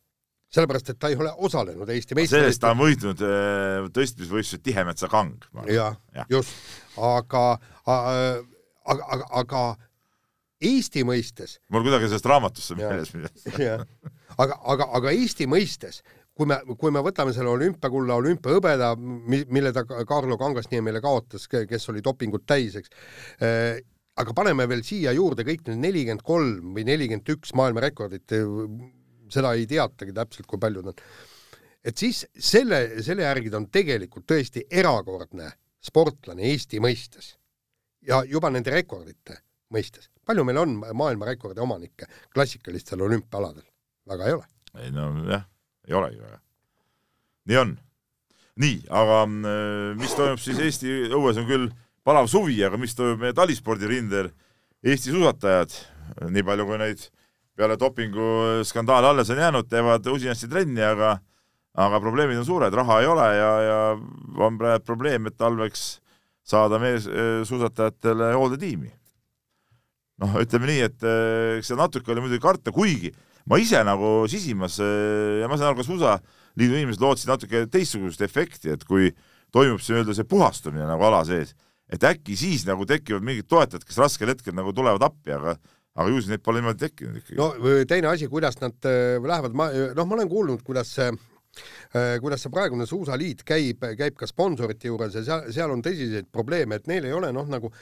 sellepärast, 0.48 0.94
et 0.94 0.98
ta 1.00 1.10
ei 1.12 1.16
ole 1.20 1.32
osalenud 1.44 1.90
Eesti 1.92 2.16
meistrivõistlustel. 2.16 2.46
sellest 2.46 2.62
ta 2.62 2.72
on 2.72 2.80
võitnud 2.80 3.24
eh, 3.28 3.88
tõstmisvõistlused 3.96 4.64
Tihemetsa 4.64 5.10
Kang. 5.12 5.44
jah 5.68 5.98
ja., 6.16 6.24
just, 6.32 6.54
aga, 6.96 7.50
aga 7.84 8.06
aga, 8.88 9.08
aga, 9.16 9.28
aga 9.42 9.62
Eesti 10.58 11.04
mõistes 11.06 11.58
mul 11.70 11.84
kuidagi 11.86 12.08
sellest 12.10 12.26
raamatust 12.26 12.72
on 12.74 12.80
meeles 12.80 13.12
midagi. 13.14 13.68
aga, 14.42 14.56
aga, 14.72 14.88
aga 14.98 15.12
Eesti 15.14 15.46
mõistes, 15.50 16.00
kui 16.34 16.48
me, 16.50 16.58
kui 16.80 16.94
me 16.94 17.02
võtame 17.04 17.34
selle 17.36 17.52
olümpiakulla, 17.52 18.16
olümpiahõbeda, 18.18 18.90
mille 18.98 19.72
ta 19.74 19.84
Carlo 19.86 20.38
Kangasniemi 20.40 20.88
meile 20.88 21.02
kaotas, 21.04 21.46
kes 21.50 21.88
oli 21.92 22.02
dopingut 22.04 22.46
täis, 22.46 22.74
eks 22.80 22.90
äh,, 23.42 23.78
aga 24.18 24.34
paneme 24.34 24.66
veel 24.70 24.82
siia 24.86 25.14
juurde 25.14 25.46
kõik 25.46 25.66
need 25.68 25.82
nelikümmend 25.86 26.26
kolm 26.26 26.74
või 26.76 26.86
nelikümmend 26.88 27.34
üks 27.36 27.54
maailmarekordit, 27.58 28.34
seda 29.30 29.54
ei 29.54 29.66
teatagi 29.70 30.14
täpselt, 30.16 30.48
kui 30.50 30.60
palju 30.60 30.82
nad. 30.88 31.02
Et 31.86 31.96
siis 31.96 32.24
selle, 32.34 32.80
selle 33.06 33.22
järgi 33.22 33.52
ta 33.52 33.60
on 33.60 33.68
tegelikult 33.72 34.26
tõesti 34.28 34.64
erakordne 34.66 35.52
sportlane 35.78 36.50
Eesti 36.50 36.82
mõistes 36.82 37.36
ja 38.06 38.22
juba 38.26 38.50
nende 38.50 38.72
rekordite 38.74 39.40
mõistes. 39.74 40.08
palju 40.26 40.44
meil 40.44 40.58
on 40.58 40.78
maailmarekordi 40.78 41.60
omanikke 41.60 42.08
klassikalistel 42.34 43.02
olümpiaaladel? 43.02 43.64
väga 44.08 44.26
ei 44.26 44.32
ole. 44.38 44.46
ei 44.78 44.90
no 44.94 45.10
jah, 45.28 45.44
ei 45.88 45.94
olegi 45.94 46.20
väga. 46.22 46.40
nii 47.50 47.60
on. 47.62 47.76
nii, 48.56 48.80
aga 48.88 49.20
äh, 49.26 49.92
mis 50.00 50.16
toimub 50.16 50.42
siis 50.42 50.58
Eesti 50.58 50.96
õues, 51.12 51.38
on 51.38 51.46
küll 51.48 51.70
palav 52.04 52.28
suvi, 52.30 52.58
aga 52.64 52.80
mis 52.80 52.96
toimub 52.96 53.22
meie 53.22 53.36
talispordirindel, 53.36 54.32
Eesti 54.82 55.14
suusatajad, 55.14 55.74
nii 56.30 56.44
palju 56.46 56.66
kui 56.66 56.80
neid 56.80 57.08
peale 57.58 57.74
dopinguskandaali 57.78 59.08
alles 59.10 59.30
on 59.34 59.40
jäänud, 59.42 59.66
teevad 59.68 60.06
usinasti 60.12 60.48
trenni, 60.50 60.82
aga 60.84 61.16
aga 61.78 62.00
probleemid 62.02 62.40
on 62.40 62.46
suured, 62.46 62.74
raha 62.74 63.00
ei 63.02 63.06
ole 63.06 63.26
ja, 63.36 63.50
ja 63.62 63.78
on 64.46 64.58
praegu 64.58 64.84
probleem, 64.86 65.28
et 65.28 65.36
talveks 65.38 66.00
saada 66.48 66.80
meessuusatajatele 66.82 68.32
hooldetiimi. 68.36 68.90
noh, 70.18 70.34
ütleme 70.42 70.66
nii, 70.66 70.80
et 70.82 71.04
eks 71.60 71.68
seda 71.70 71.84
natuke 71.84 72.10
oli 72.10 72.24
muidugi 72.24 72.42
karta, 72.42 72.72
kuigi 72.74 73.12
ma 73.46 73.60
ise 73.62 73.78
nagu 73.86 74.26
sisimas 74.30 74.80
ja 74.82 75.46
ma 75.46 75.58
saan 75.58 75.70
aru, 75.70 75.78
ka 75.78 75.86
suusaliidu 75.86 76.74
inimesed 76.80 77.04
lootsid 77.04 77.30
natuke 77.30 77.66
teistsugust 77.70 78.24
efekti, 78.26 78.72
et 78.74 78.82
kui 78.88 79.12
toimub 79.54 79.78
see 79.78 79.94
nii-öelda 79.94 80.16
see 80.18 80.26
puhastumine 80.28 80.88
nagu 80.88 81.06
ala 81.06 81.22
sees, 81.28 81.54
et 81.86 82.02
äkki 82.04 82.34
siis 82.36 82.66
nagu 82.68 82.88
tekivad 82.88 83.24
mingid 83.24 83.46
toetajad, 83.48 83.86
kes 83.86 84.00
raskel 84.02 84.34
hetkel 84.34 84.56
nagu 84.58 84.74
tulevad 84.74 85.06
appi, 85.06 85.36
aga 85.36 85.54
aga 85.98 86.10
ju 86.10 86.18
siis 86.18 86.32
neid 86.32 86.42
pole 86.46 86.60
niimoodi 86.60 86.82
tekkinud 86.82 87.22
ikkagi. 87.22 87.38
no 87.38 87.78
teine 87.90 88.10
asi, 88.10 88.26
kuidas 88.30 88.58
nad 88.62 88.90
lähevad, 89.22 89.54
ma, 89.54 89.70
noh, 89.94 90.06
ma 90.06 90.18
olen 90.18 90.30
kuulnud, 90.30 90.66
kuidas 90.66 90.96
Äh, 90.98 91.27
kuidas 92.22 92.44
see 92.44 92.52
praegune 92.52 92.86
suusaliit 92.88 93.44
käib, 93.48 93.86
käib 93.98 94.18
ka 94.18 94.28
sponsorite 94.30 94.90
juures 94.90 95.16
ja 95.18 95.24
seal, 95.26 95.48
seal 95.54 95.72
on 95.74 95.84
tõsiseid 95.84 96.28
probleeme, 96.32 96.78
et 96.78 96.90
neil 96.90 97.08
ei 97.08 97.16
ole 97.16 97.32
noh, 97.34 97.48
nagu 97.48 97.72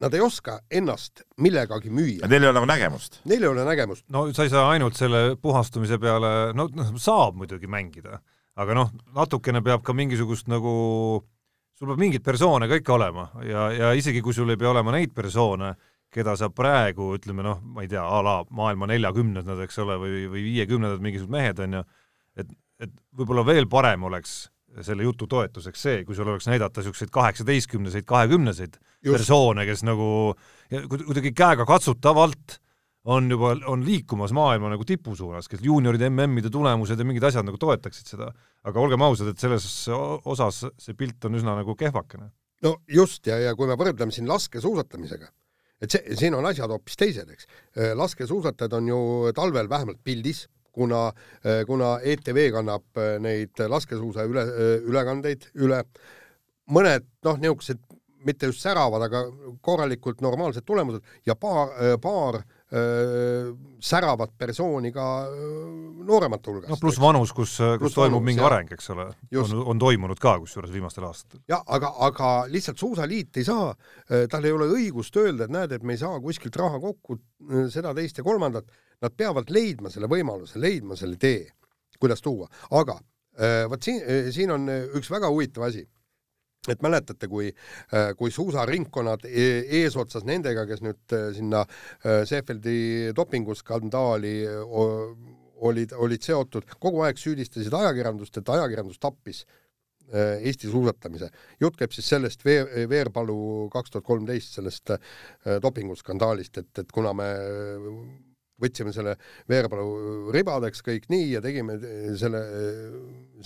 nad 0.00 0.14
ei 0.14 0.22
oska 0.24 0.58
ennast 0.72 1.24
millegagi 1.44 1.92
müüa. 1.92 2.28
Neil 2.28 2.46
ei 2.46 2.48
ole 2.48 2.56
nagu 2.56 2.68
nägemust? 2.70 3.20
Neil 3.28 3.44
ei 3.44 3.50
ole 3.50 3.64
nägemust. 3.68 4.06
no 4.08 4.24
sa 4.32 4.46
ei 4.46 4.52
saa 4.52 4.70
ainult 4.72 4.96
selle 4.96 5.36
puhastumise 5.42 5.98
peale, 6.00 6.54
no 6.56 6.68
noh, 6.72 6.94
saab 7.00 7.36
muidugi 7.40 7.68
mängida, 7.70 8.20
aga 8.60 8.76
noh, 8.76 8.94
natukene 9.16 9.62
peab 9.64 9.84
ka 9.84 9.94
mingisugust 9.96 10.48
nagu, 10.52 10.72
sul 11.76 11.92
peab 11.92 12.00
mingeid 12.00 12.24
persoone 12.24 12.68
ka 12.70 12.80
ikka 12.80 12.96
olema 12.96 13.28
ja, 13.44 13.68
ja 13.76 13.92
isegi 13.96 14.24
kui 14.24 14.36
sul 14.36 14.52
ei 14.52 14.60
pea 14.60 14.72
olema 14.72 14.96
neid 14.96 15.12
persoone, 15.16 15.74
keda 16.10 16.34
sa 16.36 16.48
praegu 16.50 17.12
ütleme 17.18 17.44
noh, 17.46 17.60
ma 17.62 17.84
ei 17.84 17.92
tea, 17.92 18.02
a 18.02 18.24
la 18.24 18.40
maailma 18.56 18.88
neljakümnendad, 18.90 19.60
eks 19.66 19.78
ole, 19.84 20.00
või, 20.00 20.24
või 20.32 20.48
viiekümnendad 20.48 21.04
mingisugused 21.04 21.36
mehed 21.36 21.60
on 21.66 21.78
ju, 21.78 21.84
et 22.40 22.56
et 22.80 22.92
võib-olla 23.16 23.44
veel 23.46 23.68
parem 23.70 24.08
oleks 24.08 24.48
selle 24.86 25.04
jutu 25.04 25.26
toetuseks 25.30 25.82
see, 25.82 26.00
kui 26.06 26.14
sul 26.14 26.28
oleks 26.30 26.46
näidata 26.46 26.80
niisuguseid 26.80 27.10
kaheksateistkümneseid, 27.14 28.06
kahekümneseid 28.08 28.78
persoone, 29.02 29.64
kes 29.66 29.82
nagu 29.86 30.08
kuidagi 30.70 31.32
käega 31.36 31.66
katsutavalt 31.68 32.60
on 33.10 33.30
juba, 33.32 33.54
on 33.70 33.82
liikumas 33.84 34.32
maailma 34.36 34.70
nagu 34.74 34.84
tipu 34.86 35.14
suunas, 35.16 35.48
kes 35.48 35.62
juunioride 35.64 36.10
MM-ide 36.10 36.52
tulemused 36.52 37.00
ja 37.00 37.06
mingid 37.08 37.24
asjad 37.26 37.46
nagu 37.48 37.58
toetaksid 37.60 38.12
seda. 38.12 38.30
aga 38.62 38.80
olgem 38.80 39.02
ausad, 39.02 39.30
et 39.32 39.40
selles 39.40 39.64
osas 39.88 40.66
see 40.78 40.94
pilt 40.94 41.24
on 41.24 41.38
üsna 41.40 41.56
nagu 41.56 41.74
kehvakene. 41.74 42.30
no 42.62 42.76
just, 42.86 43.26
ja, 43.26 43.38
ja 43.40 43.54
kui 43.56 43.66
me 43.66 43.78
võrdleme 43.80 44.12
siin 44.12 44.28
laskesuusatamisega, 44.28 45.30
et 45.80 45.90
see, 45.96 46.16
siin 46.20 46.36
on 46.36 46.46
asjad 46.46 46.70
hoopis 46.70 47.00
teised, 47.00 47.30
eks. 47.32 47.48
laskesuusatajad 47.96 48.76
on 48.78 48.92
ju 48.92 49.00
talvel 49.34 49.68
vähemalt 49.68 50.04
pildis 50.04 50.46
kuna, 50.72 51.12
eh, 51.44 51.62
kuna 51.66 51.98
ETV 52.02 52.50
kannab 52.54 53.00
eh, 53.00 53.16
neid 53.22 53.62
laskesuusa 53.68 54.26
üle, 54.28 54.46
eh, 54.46 54.74
ülekandeid 54.90 55.50
üle. 55.60 55.84
mõned 56.70 57.02
noh, 57.26 57.38
niisugused 57.42 57.80
mitte 58.22 58.46
just 58.46 58.62
säravad, 58.62 59.02
aga 59.02 59.24
korralikult 59.64 60.20
normaalsed 60.22 60.62
tulemused 60.68 61.02
ja 61.26 61.34
paar, 61.34 61.70
paar 62.02 62.36
öö, 62.70 63.54
säravat 63.80 64.34
persooni 64.38 64.92
ka 64.92 65.06
nooremate 66.04 66.50
hulgast. 66.50 66.68
noh, 66.68 66.78
pluss 66.82 67.00
vanus, 67.00 67.32
kus, 67.32 67.56
kus 67.80 67.96
toimub 67.96 68.20
vanus, 68.20 68.26
mingi 68.28 68.42
jah. 68.42 68.50
areng, 68.50 68.74
eks 68.76 68.92
ole, 68.92 69.08
on, 69.40 69.54
on 69.72 69.80
toimunud 69.80 70.20
ka 70.20 70.36
kusjuures 70.44 70.70
viimastel 70.70 71.08
aastatel. 71.08 71.40
jah, 71.48 71.64
aga, 71.66 71.94
aga 72.10 72.28
lihtsalt 72.52 72.78
Suusaliit 72.78 73.40
ei 73.40 73.48
saa, 73.48 73.72
tal 74.30 74.44
ei 74.44 74.52
ole 74.52 74.68
õigust 74.76 75.16
öelda, 75.16 75.48
et 75.48 75.56
näed, 75.56 75.72
et 75.72 75.82
me 75.82 75.96
ei 75.96 76.04
saa 76.04 76.20
kuskilt 76.20 76.60
raha 76.60 76.78
kokku, 76.84 77.18
seda, 77.72 77.96
teist 77.96 78.20
ja 78.20 78.26
kolmandat, 78.26 78.68
nad 79.00 79.16
peavad 79.16 79.50
leidma 79.50 79.92
selle 79.92 80.10
võimaluse, 80.10 80.60
leidma 80.60 80.96
selle 80.96 81.16
tee, 81.20 81.46
kuidas 82.00 82.22
tuua, 82.24 82.48
aga 82.76 82.98
äh, 83.40 83.64
vot 83.70 83.82
siin, 83.82 84.02
siin 84.32 84.52
on 84.54 84.68
üks 84.98 85.10
väga 85.12 85.30
huvitav 85.32 85.68
asi 85.68 85.86
et 86.68 86.82
mäletate, 86.84 87.28
kui, 87.30 87.48
kui 88.18 88.32
suusaringkonnad 88.34 89.24
e- 89.30 89.62
eesotsas 89.80 90.26
nendega, 90.28 90.66
kes 90.68 90.82
nüüd 90.84 91.14
äh, 91.16 91.30
sinna 91.36 91.62
äh, 91.64 92.20
Seefeldi 92.28 93.14
dopinguskandaali 93.16 94.34
olid, 95.70 95.96
olid 95.96 96.24
seotud, 96.24 96.68
kogu 96.80 97.04
aeg 97.06 97.20
süüdistasid 97.20 97.74
ajakirjandust, 97.80 98.36
et 98.40 98.52
ajakirjandus 98.56 99.00
tappis 99.00 99.42
äh, 99.46 100.40
Eesti 100.44 100.68
suusatamise. 100.72 101.30
jutt 101.60 101.80
käib 101.80 101.96
siis 101.96 102.12
sellest 102.12 102.44
Veer, 102.44 102.68
Veerpalu 102.90 103.68
kaks 103.72 103.96
tuhat 103.96 104.04
kolmteist, 104.04 104.58
sellest 104.60 104.96
dopinguskandaalist, 105.64 106.60
et, 106.60 106.72
et 106.84 106.92
kuna 106.92 107.16
me 107.16 107.30
võtsime 108.60 108.92
selle 108.92 109.16
Veerpalu 109.48 110.30
ribadeks 110.34 110.84
kõik 110.86 111.08
nii 111.12 111.32
ja 111.32 111.42
tegime 111.44 111.78
selle, 112.20 112.44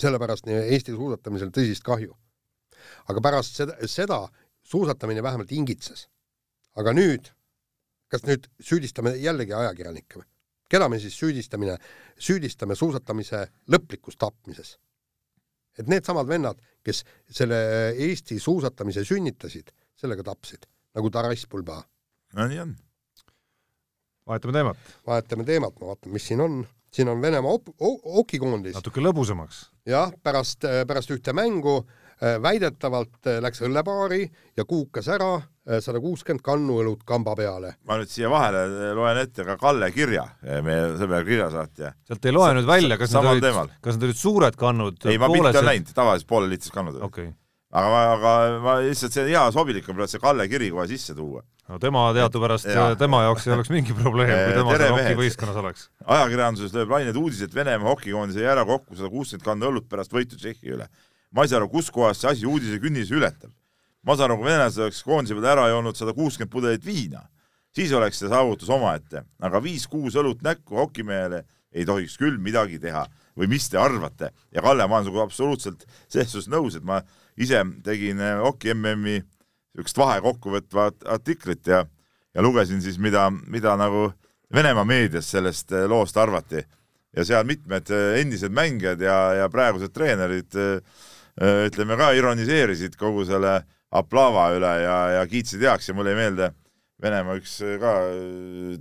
sellepärast 0.01 0.47
nii 0.49 0.61
Eesti 0.75 0.95
suusatamisel 0.95 1.53
tõsist 1.55 1.85
kahju 1.85 2.15
aga 3.11 3.23
pärast 3.23 3.59
seda, 3.61 3.75
seda 3.89 4.19
suusatamine 4.65 5.23
vähemalt 5.23 5.51
ingitses. 5.51 6.07
aga 6.75 6.91
nüüd, 6.91 7.29
kas 8.11 8.25
nüüd 8.27 8.49
süüdistame 8.59 9.15
jällegi 9.21 9.53
ajakirjanikke 9.55 10.19
või? 10.19 10.27
keda 10.69 10.89
me 10.89 10.99
siis 10.99 11.15
süüdistamine, 11.19 11.77
süüdistame 12.19 12.75
suusatamise 12.75 13.45
lõplikus 13.71 14.17
tapmises? 14.19 14.77
et 15.77 15.87
needsamad 15.91 16.27
vennad, 16.27 16.59
kes 16.83 17.03
selle 17.29 17.57
Eesti 18.07 18.39
suusatamise 18.39 19.03
sünnitasid, 19.05 19.71
sellega 19.95 20.23
tapsid, 20.23 20.67
nagu 20.95 21.11
Taras 21.11 21.47
Bulba. 21.51 21.83
no 22.33 22.47
nii 22.47 22.59
on. 22.63 22.75
Vahetame 24.27 24.53
teemat. 24.53 24.77
vahetame 25.07 25.43
teemat, 25.43 25.77
ma 25.81 25.91
vaatan, 25.93 26.13
mis 26.13 26.27
siin 26.27 26.41
on. 26.41 26.65
siin 26.95 27.09
on 27.11 27.21
Venemaa 27.21 27.57
okikoondis. 28.21 28.75
natuke 28.75 29.01
lõbusamaks. 29.03 29.65
jah, 29.85 30.13
pärast, 30.23 30.65
pärast 30.87 31.11
ühte 31.11 31.33
mängu 31.33 31.77
äh, 31.77 32.39
väidetavalt 32.41 33.27
äh, 33.27 33.41
läks 33.43 33.61
õllepaari 33.61 34.23
ja 34.57 34.65
kuukas 34.65 35.07
ära 35.11 35.35
äh, 35.35 35.79
sada 35.83 35.99
kuuskümmend 35.99 36.41
kannu 36.43 36.79
õlut 36.81 37.05
kamba 37.05 37.35
peale. 37.35 37.75
ma 37.83 37.99
nüüd 37.99 38.11
siia 38.11 38.31
vahele 38.31 38.93
loen 38.97 39.21
ette 39.21 39.45
ka 39.45 39.57
Kalle 39.61 39.91
kirja, 39.91 40.25
meie 40.41 40.93
sõber 40.99 41.25
kirjasaatja. 41.27 41.93
sealt 42.07 42.25
ei 42.25 42.35
loe 42.35 42.53
nüüd 42.57 42.69
välja, 42.69 42.97
kas 42.97 43.13
need 43.13 43.31
olid 43.33 43.49
kas 43.81 43.97
need 43.97 44.09
olid 44.09 44.21
suured 44.21 44.59
kannud, 44.59 45.01
ei, 45.05 45.19
ma 45.21 45.29
pilti 45.31 45.51
olen 45.51 45.73
näinud, 45.73 45.95
tavaliselt 45.95 46.31
pooleliitrised 46.31 46.73
kannud 46.73 46.97
olid 46.97 47.09
okei 47.11 47.29
okay. 47.29 47.41
Aga, 47.75 48.03
aga 48.15 48.33
ma 48.63 48.75
lihtsalt 48.83 49.15
see 49.15 49.27
hea 49.29 49.43
sobilik 49.53 49.87
on 49.89 49.97
praegu 49.97 50.13
see 50.13 50.21
Kalle 50.23 50.47
kiri 50.51 50.69
kohe 50.73 50.85
sisse 50.89 51.15
tuua. 51.17 51.43
no 51.69 51.79
tema 51.81 52.05
teadupärast 52.15 52.69
Jaa., 52.69 52.95
tema 52.99 53.23
jaoks 53.25 53.47
ei 53.47 53.55
oleks 53.55 53.71
mingi 53.73 53.95
probleem, 53.97 54.31
kui 54.31 54.55
tema 54.59 54.77
seal 54.79 54.95
hokivõistkonnas 54.95 55.59
oleks. 55.63 55.89
ajakirjanduses 56.17 56.75
lööb 56.77 56.93
laineid 56.95 57.19
uudis, 57.19 57.41
et 57.45 57.55
Venemaa 57.55 57.91
hokikoondis 57.91 58.39
jäi 58.39 58.47
ära 58.53 58.65
kokku 58.67 58.95
sada 58.95 59.11
kuuskümmend 59.11 59.45
kanna 59.47 59.71
õlut 59.71 59.89
pärast 59.91 60.15
võitu 60.15 60.39
Tšehhi 60.39 60.75
üle. 60.77 60.87
ma 61.35 61.43
ei 61.43 61.51
saa 61.51 61.59
aru, 61.59 61.69
kuskohast 61.73 62.23
see 62.23 62.31
asi 62.31 62.47
uudise 62.47 62.79
künnis 62.79 63.11
ületab. 63.11 63.51
ma 64.03 64.15
saan 64.15 64.31
aru, 64.31 64.39
kui 64.41 64.51
venelased 64.51 64.85
oleks 64.85 65.03
koondise 65.03 65.35
peal 65.35 65.51
ära 65.57 65.67
joonud 65.73 65.99
sada 65.99 66.13
kuuskümmend 66.13 66.53
pudelit 66.53 66.85
viina, 66.85 67.25
siis 67.75 67.91
oleks 67.91 68.21
see 68.21 68.31
saavutus 68.31 68.69
omaette, 68.71 69.25
aga 69.41 69.59
viis-kuus 69.59 70.15
õlut 70.21 70.45
näkku 70.45 70.77
hokimehele 70.79 71.43
ei 71.75 71.83
tohiks 71.83 72.15
küll 72.15 72.37
midagi 72.39 72.79
teha 72.79 73.03
või 73.35 73.49
mis 73.51 73.67
te 73.67 73.77
arvate? 73.81 74.31
ja 74.53 74.61
Kalle, 74.63 74.87
ma 74.87 75.01
olen 75.01 75.09
sinuga 75.09 75.25
absoluutselt 75.25 75.83
selles 76.07 76.31
suhtes 76.31 76.47
nõus, 76.47 76.77
et 76.77 76.85
ma 76.87 77.01
ise 77.37 77.63
tegin 77.83 78.19
eh, 78.19 78.37
hoki 78.39 78.73
MM-i 78.73 79.19
niisugust 79.75 79.99
vahekokkuvõtvat 79.99 81.05
artiklit 81.11 81.67
ja 81.67 81.83
ja 82.35 82.43
lugesin 82.43 82.81
siis, 82.83 82.97
mida, 82.99 83.29
mida 83.47 83.77
nagu 83.79 84.09
Venemaa 84.53 84.85
meedias 84.85 85.27
sellest 85.31 85.71
eh, 85.73 85.87
loost 85.89 86.17
arvati. 86.21 86.61
Ja 87.15 87.23
seal 87.25 87.47
mitmed 87.47 87.89
eh, 87.91 88.19
endised 88.21 88.53
mängijad 88.55 89.01
ja, 89.01 89.17
ja 89.41 89.49
praegused 89.51 89.93
treenerid 89.95 90.55
ütleme 91.35 91.97
ka 91.99 92.13
ironiseerisid 92.15 92.93
kogu 92.95 93.25
selle 93.27 93.57
aplava 93.91 94.45
üle 94.55 94.69
ja, 94.85 94.99
ja 95.17 95.25
kiitsid 95.27 95.65
heaks. 95.67 95.89
Ja 95.89 95.95
mulle 95.97 96.13
jäi 96.13 96.21
meelde 96.21 96.53
Venemaa 97.03 97.35
üks 97.35 97.57
ka 97.81 97.91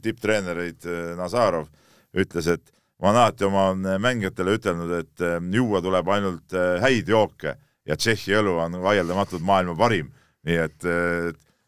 tipptreenereid 0.02 0.86
Nazarov 1.18 1.66
ütles, 2.14 2.46
et 2.46 2.70
ma 3.02 3.10
olen 3.10 3.18
alati 3.24 3.46
oma 3.48 3.96
mängijatele 3.98 4.54
ütelnud, 4.54 4.92
et 5.00 5.24
juua 5.50 5.80
tuleb 5.82 6.12
ainult 6.14 6.54
häid 6.84 7.10
jooke 7.10 7.56
ja 7.86 7.96
Tšehhi 7.96 8.36
õlu 8.40 8.58
on 8.64 8.78
vaieldamatult 8.82 9.42
maailma 9.44 9.76
parim, 9.78 10.12
nii 10.44 10.60
et 10.66 10.86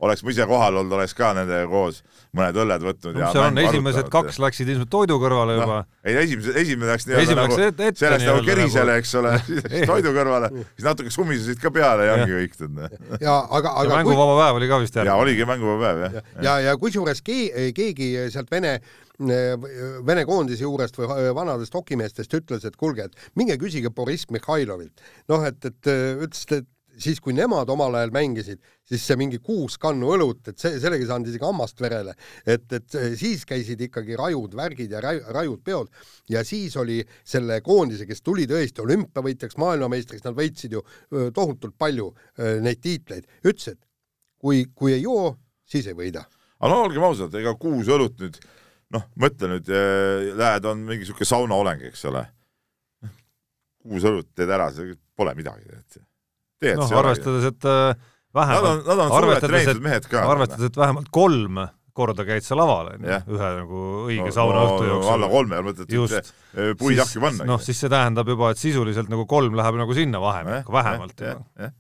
oleks 0.05 0.21
ma 0.25 0.33
ise 0.33 0.45
kohal 0.49 0.77
olnud, 0.77 0.93
oleks 0.99 1.15
ka 1.17 1.31
nendega 1.37 1.65
koos 1.71 2.03
mõned 2.37 2.59
õlled 2.61 2.83
võtnud 2.85 3.17
ja 3.17 3.31
seal 3.33 3.47
on 3.47 3.61
esimesed 3.63 4.03
arutanud. 4.03 4.13
kaks 4.13 4.39
läksid 4.45 4.69
ilmselt 4.69 4.91
toidu 4.93 5.17
kõrvale 5.23 5.55
juba 5.57 5.79
noh, 5.81 5.87
ei 6.05 6.19
esimese, 6.21 6.53
esimene 6.61 6.91
läks 6.91 7.07
nii-öelda 7.09 7.37
nagu 7.39 7.57
ette- 7.57 7.89
ette 7.89 8.03
sellest 8.03 8.29
nagu 8.29 8.43
kerisele 8.45 8.93
nagu-, 8.93 9.01
eks 9.01 9.15
ole, 9.23 9.33
siis 9.47 9.89
toidu 9.89 10.13
kõrvale, 10.17 10.51
siis 10.75 10.85
natuke 10.85 11.15
sumisesid 11.15 11.63
ka 11.63 11.73
peale 11.73 12.11
ja 12.11 12.19
ongi 12.19 12.37
kõik 12.43 12.61
tead. 12.61 12.77
ja 13.25 13.39
aga, 13.41 13.73
ja 13.73 13.73
aga 13.73 13.89
kui, 13.89 13.95
mänguvaba 13.95 14.37
päev 14.43 14.61
oli 14.61 14.71
ka 14.75 14.83
vist 14.85 15.01
ja 15.01 15.05
järgmine. 15.07 15.25
oligi 15.25 15.49
mänguvaba 15.49 15.89
päev 15.89 16.05
jah. 16.05 16.31
ja, 16.45 16.59
ja 16.69 16.77
kusjuures 16.83 17.25
ke-, 17.25 17.71
keegi 17.77 18.13
sealt 18.35 18.53
Vene 18.53 18.77
Vene 19.19 20.25
koondise 20.29 20.67
juurest 20.67 20.99
või 20.99 21.31
vanadest 21.37 21.75
hokimeestest 21.75 22.35
ütles, 22.37 22.65
et 22.69 22.77
kuulge, 22.77 23.09
et 23.09 23.37
minge 23.39 23.57
küsige 23.61 23.91
Boriss 23.95 24.29
Mihhailovilt. 24.31 25.05
noh, 25.33 25.45
et, 25.49 25.65
et 25.65 25.93
ütles, 26.27 26.47
et 26.53 26.67
siis, 27.01 27.21
kui 27.21 27.35
nemad 27.37 27.69
omal 27.73 27.95
ajal 27.99 28.13
mängisid, 28.15 28.61
siis 28.87 29.05
see 29.07 29.17
mingi 29.21 29.39
kuus 29.45 29.77
kannu 29.81 30.13
õlut, 30.15 30.43
et 30.51 30.61
see, 30.61 30.79
sellega 30.81 31.05
ei 31.05 31.09
saanud 31.11 31.31
isegi 31.31 31.45
hammast 31.45 31.81
verele. 31.83 32.15
et, 32.47 32.67
et 32.73 32.99
siis 33.19 33.45
käisid 33.49 33.81
ikkagi 33.89 34.17
rajud 34.19 34.57
värgid 34.57 34.93
ja 34.93 35.03
raju, 35.05 35.25
rajud 35.37 35.65
peod 35.65 35.91
ja 36.33 36.45
siis 36.45 36.77
oli 36.81 37.03
selle 37.25 37.61
koondise, 37.65 38.07
kes 38.09 38.23
tuli 38.23 38.47
tõesti 38.49 38.85
olümpiavõitjaks, 38.85 39.59
maailmameistriks, 39.61 40.25
nad 40.25 40.37
võitsid 40.39 40.79
ju 40.79 40.85
tohutult 41.35 41.77
palju 41.79 42.13
neid 42.37 42.81
tiitleid, 42.83 43.29
ütles, 43.45 43.75
et 43.75 43.81
kui, 44.41 44.67
kui 44.75 44.97
ei 44.97 45.05
joo, 45.05 45.35
siis 45.69 45.89
ei 45.91 45.97
võida 45.97 46.25
aga 46.57 46.73
no 46.73 46.85
olgem 46.87 47.05
ausad, 47.05 47.35
ega 47.37 47.53
kuus 47.61 47.89
õlut 47.93 48.17
nüüd 48.23 48.39
noh, 48.97 49.07
mõtle 49.23 49.53
nüüd, 49.55 49.71
lähed, 50.41 50.67
on 50.73 50.83
mingi 50.89 51.09
siuke 51.09 51.29
saunaoleng, 51.29 51.87
eks 51.91 52.05
ole. 52.11 52.25
kuus 53.87 54.07
õlut 54.09 54.33
teed 54.35 54.51
ära, 54.51 54.73
see 54.75 54.97
pole 55.17 55.33
midagi 55.39 55.69
tead. 55.71 56.05
tead 56.61 56.81
noh, 56.81 56.89
olegi. 56.89 57.01
arvestades, 57.05 57.49
et 57.53 57.71
äh, 57.71 57.89
on, 57.95 58.41
vähemalt, 58.41 58.93
on 58.93 59.17
arvestades, 59.21 59.73
et, 59.73 60.11
ka. 60.11 60.27
arvestades, 60.33 60.71
et 60.73 60.81
vähemalt 60.81 61.13
kolm 61.15 61.67
korda 61.97 62.27
käid 62.29 62.45
sa 62.45 62.57
laval, 62.59 62.93
onju 62.93 63.09
ühe 63.33 63.51
nagu 63.57 63.83
õige 64.11 64.33
saunaõhtu 64.35 64.85
alla 64.85 64.91
jooksul. 64.93 65.27
kolme, 65.33 65.61
mõtled, 65.71 65.95
Just. 65.97 66.19
et 66.19 66.59
eh, 66.61 66.73
puid 66.79 67.01
ahju 67.01 67.23
panna. 67.25 67.47
noh, 67.49 67.63
siis 67.63 67.81
see 67.81 67.93
tähendab 67.93 68.29
juba, 68.29 68.53
et 68.53 68.61
sisuliselt 68.61 69.11
nagu 69.13 69.25
kolm 69.31 69.57
läheb 69.57 69.81
nagu 69.81 69.97
sinna 69.97 70.21
vahemikku, 70.23 70.75
vähemalt 70.77 71.25
jah, 71.25 71.39
juba. 71.39 71.65
jah. 71.65 71.75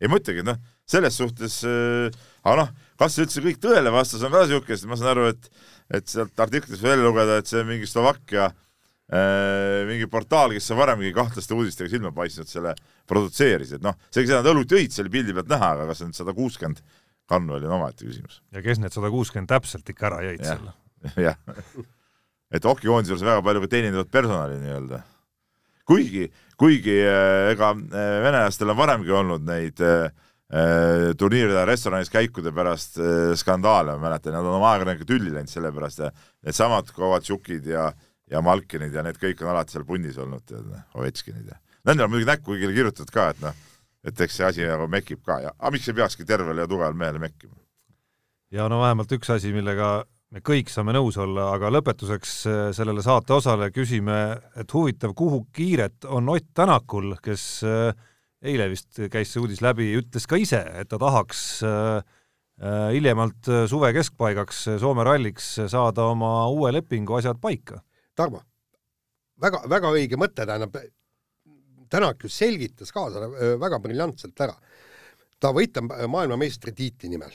ei 0.00 0.10
ma 0.10 0.20
ütlengi, 0.20 0.42
et 0.42 0.48
noh, 0.50 0.58
selles 0.90 1.20
suhtes 1.22 1.60
äh,, 1.68 2.18
aga 2.42 2.56
noh, 2.64 2.72
kas 3.00 3.16
see 3.16 3.24
üldse 3.26 3.44
kõik 3.44 3.60
tõele 3.62 3.92
vastas, 3.94 4.24
on 4.26 4.32
ka 4.34 4.44
niisugune, 4.44 4.76
sest 4.76 4.88
ma 4.90 4.98
saan 5.00 5.14
aru, 5.14 5.30
et 5.32 5.52
et 5.90 6.06
sealt 6.06 6.38
artiklist 6.38 6.84
välja 6.84 7.02
lugeda, 7.02 7.40
et 7.40 7.50
see 7.50 7.64
mingi 7.66 7.88
Slovakkia 7.90 8.46
äh, 8.46 9.82
mingi 9.88 10.06
portaal, 10.10 10.54
kes 10.54 10.70
on 10.70 10.78
varemgi 10.78 11.12
kahtlaste 11.16 11.56
uudistega 11.56 11.90
silma 11.90 12.12
paistnud, 12.14 12.46
selle 12.50 12.76
produtseeris, 13.10 13.74
et 13.78 13.84
noh, 13.84 13.96
see, 14.08 14.22
kes 14.22 14.36
nad 14.36 14.46
õlut 14.52 14.70
jõid, 14.70 14.94
selle 14.94 15.10
pildi 15.12 15.34
pealt 15.34 15.50
näha, 15.50 15.72
aga 15.74 15.88
kas 15.90 16.04
need 16.04 16.18
sada 16.18 16.34
kuuskümmend 16.36 16.82
kannu 17.30 17.56
oli, 17.56 17.66
on 17.66 17.78
omaette 17.78 18.06
küsimus. 18.06 18.40
ja 18.54 18.62
kes 18.62 18.82
need 18.82 18.94
sada 18.94 19.10
kuuskümmend 19.10 19.50
täpselt 19.50 19.90
ikka 19.90 20.10
ära 20.12 20.20
jõid 20.28 20.46
selle. 20.46 20.76
jah, 21.26 21.38
et 22.54 22.66
hokikoondise 22.66 23.14
juures 23.14 23.26
väga 23.26 23.42
palju 23.46 23.64
ka 23.64 23.72
teenindavat 23.74 24.14
personali 24.14 24.58
nii-öelda. 24.62 25.02
kuigi, 25.90 26.28
kuigi 26.60 26.98
äh, 27.02 27.50
ega 27.56 27.74
äh, 27.74 28.16
venelastel 28.26 28.70
on 28.70 28.78
varemgi 28.78 29.14
olnud 29.22 29.46
neid 29.46 29.82
äh, 29.82 30.10
turniiride 30.50 31.62
restoranis 31.68 32.10
käikude 32.10 32.50
pärast 32.54 32.98
äh, 32.98 33.32
skandaale, 33.38 33.94
ma 33.94 34.08
mäletan, 34.08 34.34
nad 34.34 34.46
on 34.46 34.56
oma 34.56 34.72
ajakirjanikke 34.72 35.06
tülli 35.06 35.30
läinud 35.34 35.52
selle 35.52 35.70
pärast 35.74 36.02
ja 36.02 36.10
needsamad 36.42 36.90
Kovatšukid 36.96 37.68
ja 37.70 37.90
ja 38.30 38.42
Malkinid 38.46 38.94
ja 38.94 39.02
need 39.02 39.18
kõik 39.18 39.40
on 39.42 39.50
alati 39.50 39.74
seal 39.74 39.84
pundis 39.86 40.18
olnud, 40.18 40.44
tead, 40.46 40.66
Ovečkinid 40.94 41.50
ja 41.50 41.58
nendel 41.86 42.06
on 42.06 42.12
muidugi 42.12 42.30
näkku 42.30 42.54
kõigile 42.54 42.76
kirjutatud 42.76 43.10
ka, 43.14 43.30
et 43.32 43.42
noh, 43.42 43.56
et 44.06 44.20
eks 44.26 44.38
see 44.38 44.46
asi 44.46 44.66
nagu 44.66 44.86
mekib 44.90 45.22
ka 45.26 45.40
ja 45.42 45.54
aga 45.56 45.72
miks 45.74 45.88
ei 45.90 45.98
peakski 45.98 46.26
tervele 46.28 46.62
ja 46.62 46.70
tugevale 46.70 46.98
mehele 46.98 47.22
mekkima? 47.22 47.54
ja 48.54 48.68
no 48.70 48.82
vähemalt 48.82 49.12
üks 49.18 49.30
asi, 49.34 49.54
millega 49.54 50.00
me 50.30 50.42
kõik 50.46 50.70
saame 50.70 50.94
nõus 50.94 51.18
olla, 51.18 51.50
aga 51.56 51.72
lõpetuseks 51.74 52.36
äh, 52.46 52.60
sellele 52.76 53.02
saate 53.06 53.34
osale 53.34 53.70
küsime, 53.74 54.20
et 54.58 54.74
huvitav, 54.74 55.14
kuhu 55.18 55.44
kiiret 55.54 56.06
on 56.06 56.30
Ott 56.30 56.50
Tänakul, 56.54 57.16
kes 57.22 57.46
äh, 57.66 57.90
eile 58.42 58.70
vist 58.72 59.02
käis 59.12 59.32
see 59.32 59.42
uudis 59.42 59.60
läbi, 59.64 59.90
ütles 59.98 60.26
ka 60.28 60.38
ise, 60.40 60.62
et 60.80 60.88
ta 60.88 60.98
tahaks 61.00 61.42
äh, 61.66 61.98
äh 62.60 62.86
hiljemalt 62.94 63.48
suve 63.68 63.92
keskpaigaks 63.96 64.66
Soome 64.80 65.04
ralliks 65.04 65.54
saada 65.72 66.08
oma 66.12 66.48
uue 66.52 66.72
lepingu 66.72 67.16
asjad 67.16 67.40
paika. 67.40 67.80
Tarmo, 68.16 68.42
väga, 69.40 69.62
väga 69.68 69.92
õige 69.96 70.18
mõte, 70.20 70.44
tähendab, 70.44 70.76
Tänak 71.90 72.22
just 72.22 72.38
selgitas 72.38 72.92
ka 72.94 73.08
seda 73.10 73.26
äh, 73.26 73.56
väga 73.60 73.80
briljantselt 73.82 74.40
ära. 74.40 74.54
ta 75.40 75.54
võitleb 75.56 75.88
maailmameistritiitli 76.12 77.08
nimel 77.08 77.32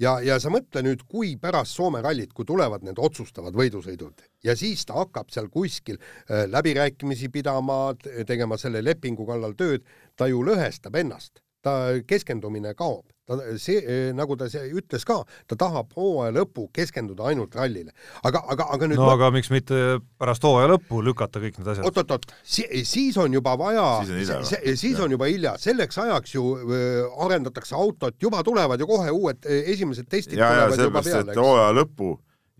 ja, 0.00 0.16
ja 0.24 0.38
sa 0.42 0.52
mõtle 0.52 0.82
nüüd, 0.84 1.04
kui 1.08 1.34
pärast 1.40 1.76
Soome 1.76 2.02
rallit, 2.04 2.32
kui 2.36 2.48
tulevad 2.48 2.84
need 2.86 2.98
otsustavad 2.98 3.56
võidusõidud 3.56 4.24
ja 4.46 4.56
siis 4.56 4.84
ta 4.88 4.98
hakkab 5.00 5.30
seal 5.32 5.50
kuskil 5.52 6.00
äh, 6.00 6.46
läbirääkimisi 6.50 7.30
pidama, 7.32 7.94
tegema 8.26 8.58
selle 8.60 8.82
lepingu 8.84 9.26
kallal 9.28 9.56
tööd, 9.58 9.86
ta 10.16 10.28
ju 10.30 10.42
lõhestab 10.46 10.96
ennast, 11.00 11.42
ta 11.62 12.00
keskendumine 12.08 12.74
kaob 12.74 13.06
ta, 13.38 13.56
see, 13.62 13.80
eh, 13.80 14.10
nagu 14.16 14.36
ta 14.38 14.48
see 14.52 14.70
ütles 14.76 15.06
ka, 15.08 15.20
ta 15.50 15.58
tahab 15.60 15.92
hooaja 15.96 16.34
lõppu 16.36 16.68
keskenduda 16.76 17.28
ainult 17.30 17.54
rallile. 17.58 17.94
aga, 18.22 18.42
aga, 18.54 18.68
aga 18.76 18.90
nüüd 18.90 19.00
no 19.00 19.08
ma... 19.08 19.16
aga 19.18 19.30
miks 19.34 19.50
mitte 19.52 19.98
pärast 20.20 20.44
hooaja 20.46 20.72
lõppu 20.74 21.02
lükata 21.06 21.42
kõik 21.42 21.60
need 21.60 21.72
asjad? 21.74 21.88
oot-oot-oot, 21.88 22.30
siis 22.44 23.18
on 23.20 23.34
juba 23.36 23.56
vaja, 23.60 23.86
siis 24.04 25.02
on 25.02 25.16
juba 25.16 25.30
hilja, 25.30 25.56
selleks 25.60 26.00
ajaks 26.04 26.36
ju 26.36 26.46
äh, 26.60 27.24
arendatakse 27.26 27.76
autot, 27.78 28.16
juba 28.22 28.44
tulevad 28.46 28.80
ju 28.80 28.88
kohe 28.90 29.12
uued 29.14 29.46
äh, 29.46 29.70
esimesed 29.74 30.10
testid 30.10 30.40
ja, 30.40 30.52
ja 30.64 30.70
sellepärast, 30.74 31.34
et 31.34 31.40
hooaja 31.40 31.74
lõpu 31.80 32.14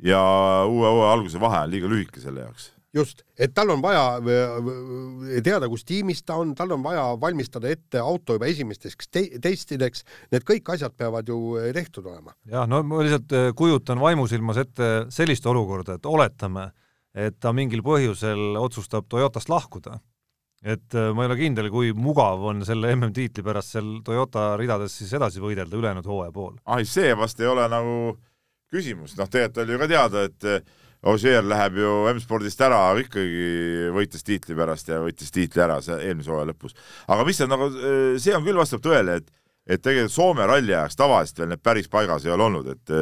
ja 0.04 0.20
uue 0.68 0.86
hooaja 0.86 1.16
alguse 1.16 1.40
vahe 1.42 1.64
on 1.66 1.74
liiga 1.74 1.90
lühike 1.90 2.22
selle 2.22 2.46
jaoks 2.46 2.70
just, 2.94 3.22
et 3.38 3.52
tal 3.54 3.70
on 3.74 3.82
vaja 3.82 4.18
teada, 5.44 5.68
kus 5.70 5.84
tiimis 5.86 6.22
ta 6.26 6.38
on, 6.40 6.52
tal 6.58 6.74
on 6.74 6.82
vaja 6.84 7.04
valmistada 7.20 7.70
ette 7.70 8.02
auto 8.02 8.36
juba 8.36 8.50
esimesteks 8.50 9.10
te 9.12 9.24
testideks, 9.42 10.04
need 10.34 10.46
kõik 10.48 10.72
asjad 10.74 10.94
peavad 10.98 11.28
ju 11.30 11.56
eh, 11.60 11.70
tehtud 11.76 12.06
olema. 12.10 12.34
jah, 12.50 12.66
no 12.70 12.82
ma 12.86 13.02
lihtsalt 13.04 13.34
eh, 13.36 13.48
kujutan 13.56 14.02
vaimusilmas 14.02 14.62
ette 14.64 14.90
sellist 15.14 15.46
olukorda, 15.46 15.98
et 15.98 16.08
oletame, 16.10 16.70
et 17.14 17.38
ta 17.42 17.54
mingil 17.54 17.84
põhjusel 17.86 18.58
otsustab 18.60 19.08
Toyotast 19.10 19.52
lahkuda. 19.52 20.00
et 20.62 20.94
eh, 20.94 21.12
ma 21.14 21.24
ei 21.24 21.30
ole 21.30 21.38
kindel, 21.38 21.70
kui 21.70 21.94
mugav 21.94 22.42
on 22.50 22.64
selle 22.66 22.90
MM-tiitli 22.96 23.46
pärast 23.46 23.76
seal 23.76 24.00
Toyota 24.04 24.56
ridades 24.60 24.98
siis 24.98 25.14
edasi 25.14 25.40
võidelda 25.40 25.78
ülejäänud 25.78 26.10
hooaja 26.10 26.34
pool. 26.34 26.58
ai, 26.66 26.84
see 26.84 27.14
vast 27.16 27.40
ei 27.40 27.46
ole 27.46 27.68
nagu 27.70 28.16
küsimus, 28.70 29.16
noh, 29.18 29.30
tegelikult 29.30 29.64
oli 29.64 29.74
ju 29.74 29.78
ka 29.78 29.90
teada, 29.90 30.28
et 30.28 30.78
Ogier 31.08 31.44
läheb 31.46 31.78
ju 31.80 31.90
M-spordist 32.12 32.60
ära 32.60 32.80
ikkagi 33.00 33.90
võites 33.94 34.24
tiitli 34.26 34.56
pärast 34.58 34.90
ja 34.90 35.00
võitis 35.00 35.32
tiitli 35.32 35.62
ära 35.64 35.78
see 35.84 35.96
eelmise 36.10 36.32
hooaja 36.32 36.50
lõpus. 36.50 36.76
aga 37.08 37.24
mis 37.24 37.40
on 37.40 37.52
nagu, 37.54 37.68
see 38.20 38.34
on 38.36 38.44
küll, 38.44 38.60
vastab 38.60 38.84
tõele, 38.84 39.20
et 39.22 39.30
et 39.70 39.80
tegelikult 39.80 40.12
Soome 40.12 40.46
ralli 40.48 40.74
ajaks 40.74 40.98
tavaliselt 40.98 41.42
veel 41.42 41.52
need 41.52 41.62
päris 41.62 41.88
paigas 41.88 42.24
ei 42.26 42.32
ole 42.34 42.48
olnud, 42.48 42.68
et 42.74 42.94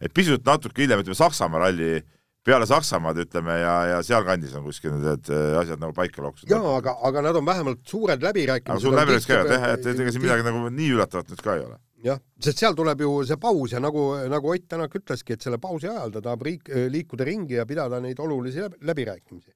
et 0.00 0.12
pisut 0.12 0.44
natuke 0.44 0.82
hiljem, 0.82 1.04
ütleme 1.04 1.16
Saksamaa 1.16 1.68
ralli 1.68 2.00
peale 2.44 2.66
Saksamaad, 2.66 3.18
ütleme, 3.20 3.56
ja, 3.60 3.74
ja 3.90 3.98
sealkandis 4.04 4.54
on 4.56 4.64
kuskil 4.64 4.94
need 4.96 5.28
asjad 5.60 5.80
nagu 5.80 5.92
paika 5.96 6.24
loksunud. 6.24 6.50
jaa, 6.50 6.76
aga, 6.78 6.96
aga 7.08 7.24
nad 7.28 7.36
on 7.40 7.46
vähemalt 7.46 7.84
suured 7.88 8.24
läbirääkimised. 8.24 8.72
aga 8.72 8.84
suured 8.84 9.00
läbirääkimised 9.00 9.32
käivad 9.32 9.54
jah, 9.56 9.68
et, 9.76 9.86
et 9.86 10.04
ega 10.04 10.14
siin 10.14 10.24
midagi 10.24 10.46
nagu 10.48 10.72
nii 10.72 10.92
üllatavat 10.96 11.32
nüüd 11.32 11.44
ka 11.44 11.56
ei 11.58 11.64
ole 11.68 11.76
jah, 12.04 12.20
sest 12.40 12.60
seal 12.62 12.76
tuleb 12.76 13.04
ju 13.04 13.20
see 13.28 13.38
paus 13.40 13.74
ja 13.74 13.80
nagu, 13.82 14.12
nagu 14.30 14.52
Ott 14.54 14.68
Tänak 14.68 14.94
ütleski, 14.96 15.34
et 15.34 15.42
selle 15.42 15.58
pausi 15.58 15.88
ajal 15.88 16.12
ta 16.14 16.22
tahab 16.24 16.42
riik, 16.46 16.68
liikuda 16.90 17.24
ringi 17.24 17.58
ja 17.58 17.66
pidada 17.66 18.00
neid 18.00 18.18
olulisi 18.18 18.68
läbirääkimisi. 18.80 19.50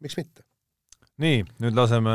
miks 0.00 0.16
mitte? 0.16 0.42
nii, 1.22 1.44
nüüd 1.60 1.76
laseme 1.76 2.12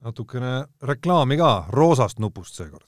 natukene 0.00 0.64
reklaami 0.82 1.36
ka 1.36 1.66
roosast 1.70 2.18
nupust 2.18 2.54
seekord. 2.54 2.86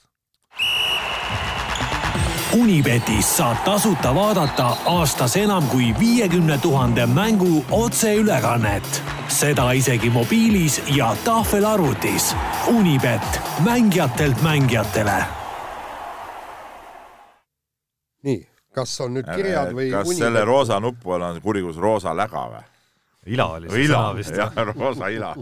Unibetis 2.56 3.28
saab 3.36 3.60
tasuta 3.64 4.14
vaadata 4.14 4.70
aastas 4.90 5.36
enam 5.36 5.68
kui 5.70 5.92
viiekümne 5.98 6.58
tuhande 6.58 7.06
mängu 7.06 7.64
otseülekannet. 7.70 9.02
seda 9.28 9.72
isegi 9.72 10.10
mobiilis 10.10 10.82
ja 10.96 11.16
tahvelarvutis. 11.24 12.34
Unibet, 12.68 13.40
mängijatelt 13.64 14.42
mängijatele 14.42 15.40
nii, 18.22 18.48
kas 18.74 18.92
on 19.04 19.16
nüüd 19.18 19.30
kirjad 19.30 19.72
või 19.76 19.88
kas 19.92 20.08
uni... 20.08 20.18
selle 20.20 20.44
roosa 20.46 20.78
nupu 20.82 21.16
all 21.16 21.26
on 21.30 21.40
kurikuulus 21.42 21.80
roosa 21.80 22.14
läga 22.16 22.46
või? 22.52 22.62
ila 23.34 23.48
oli 23.56 23.72
see 23.72 23.88
sõna 23.90 24.14
vist. 24.16 24.36
jah, 24.36 24.62
roosa 24.70 25.10
ila 25.12 25.34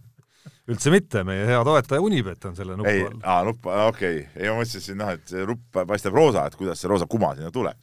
üldse 0.70 0.90
mitte, 0.90 1.22
meie 1.26 1.46
hea 1.46 1.58
toetaja 1.66 2.02
Unibet 2.02 2.46
on 2.48 2.56
selle 2.58 2.76
nupu 2.78 2.90
ei, 2.90 3.02
all. 3.06 3.18
aa, 3.22 3.42
nupp, 3.46 3.66
okei 3.66 4.22
okay., 4.22 4.22
ei 4.38 4.50
ma 4.50 4.60
mõtlesin 4.60 4.98
noh, 4.98 5.12
et 5.14 5.26
see 5.30 5.44
nupp 5.48 5.82
paistab 5.88 6.16
roosa, 6.16 6.46
et 6.46 6.56
kuidas 6.58 6.82
see 6.82 6.90
roosa 6.90 7.08
kuma 7.10 7.32
sinna 7.38 7.52
tuleb. 7.54 7.78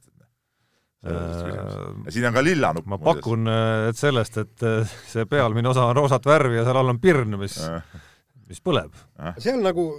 ja 1.03 2.11
siin 2.11 2.29
on 2.29 2.35
ka 2.35 2.43
lilla 2.43 2.73
nupp. 2.75 2.87
ma 2.91 2.99
pakun, 3.01 3.47
et 3.89 3.99
sellest, 3.99 4.39
et 4.43 4.65
äh, 4.67 4.95
see 5.09 5.27
pealmine 5.31 5.71
osa 5.71 5.87
on 5.89 5.97
roosat 5.99 6.27
värvi 6.27 6.59
ja 6.59 6.67
seal 6.67 6.79
all 6.79 6.93
on 6.93 6.99
pirn, 7.03 7.37
mis, 7.39 7.59
mis 8.51 8.63
põleb. 8.63 8.95
seal 9.43 9.63
nagu, 9.63 9.89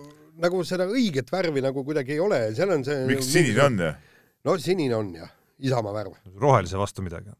nagu 0.45 0.65
seda 0.69 0.89
õiget 0.89 1.33
värvi 1.33 1.65
nagu 1.65 1.85
kuidagi 1.85 2.19
ei 2.19 2.25
ole, 2.25 2.43
seal 2.57 2.77
on 2.77 2.85
see 2.85 3.07
miks 3.09 3.33
sinine 3.33 3.65
on 3.65 3.81
ju? 3.89 3.95
No 4.45 4.59
sinine 4.61 4.97
on 4.97 5.15
jah, 5.15 5.31
Isamaa 5.65 5.95
värv. 5.95 6.17
rohelise 6.41 6.79
vastu 6.79 7.03
midagi? 7.03 7.33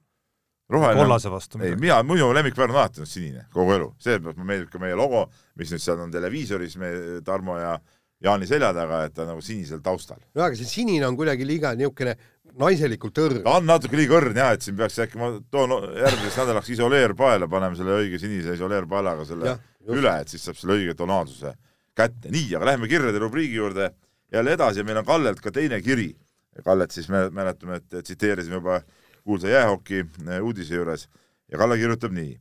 kollase 0.69 1.31
vastu 1.31 1.59
midagi? 1.59 1.75
ei, 1.75 1.81
mina, 1.81 2.03
minu 2.07 2.31
lemmikvärv 2.35 2.73
on 2.73 2.81
alati 2.81 3.03
olnud 3.03 3.11
sinine, 3.11 3.47
kogu 3.53 3.75
elu. 3.77 3.91
seepärast 4.01 4.39
mulle 4.39 4.53
meeldib 4.53 4.71
ka 4.73 4.81
meie 4.83 4.97
logo, 4.99 5.27
mis 5.61 5.73
nüüd 5.75 5.85
seal 5.85 6.01
on 6.01 6.15
televiisoris, 6.15 6.79
me 6.81 6.95
Tarmo 7.25 7.59
ja 7.61 7.77
Jaani 8.25 8.47
selja 8.49 8.71
taga, 8.73 9.03
et 9.05 9.13
ta 9.13 9.25
on 9.25 9.35
nagu 9.35 9.43
sinisel 9.45 9.83
taustal. 9.85 10.23
no 10.35 10.47
aga 10.47 10.57
see 10.57 10.71
sinine 10.71 11.07
on 11.07 11.19
kuidagi 11.19 11.47
liiga 11.47 11.75
niisugune 11.77 12.17
naiselikult 12.61 13.21
õrn. 13.21 13.43
ta 13.45 13.59
on 13.59 13.69
natuke 13.69 14.01
liiga 14.01 14.17
õrn 14.21 14.41
jah, 14.41 14.55
et 14.57 14.65
siin 14.65 14.79
peaks 14.79 14.99
äkki, 15.05 15.21
ma 15.21 15.35
toon 15.53 15.77
järgmiseks 15.99 16.41
nädalaks 16.41 16.73
isoleerpaela, 16.73 17.51
paneme 17.51 17.77
selle 17.77 17.99
õige 18.01 18.21
sinise 18.23 18.57
isoleerpaelaga 18.57 19.29
selle 19.29 19.53
ja, 19.53 19.59
üle, 19.93 20.17
et 20.23 20.33
siis 20.33 20.47
saab 20.47 20.57
selle 20.57 20.79
õige 20.79 20.97
tonaalsuse 20.97 21.53
kätte. 21.95 22.33
nii, 22.33 22.55
aga 22.57 22.73
läheme 22.73 22.89
kirjade 22.89 23.21
rubriigi 23.21 23.61
juurde 23.61 23.91
jälle 24.33 24.57
edasi 24.57 24.81
ja 24.81 24.87
meil 24.87 25.03
on 25.03 25.07
Kallelt 25.07 25.43
ka 25.45 25.53
teine 25.53 25.83
kiri 25.85 26.15
Kallet 26.63 26.95
siis 26.95 27.09
me 27.11 27.27
mäletame, 27.35 27.81
et 27.81 28.05
tsiteerisime 28.05 28.61
juba 28.61 28.81
kuulsa 29.25 29.49
jäähoki 29.49 30.05
eh, 30.05 30.43
uudise 30.43 30.75
juures 30.75 31.09
ja 31.51 31.59
Kalle 31.59 31.79
kirjutab 31.81 32.13
nii. 32.15 32.35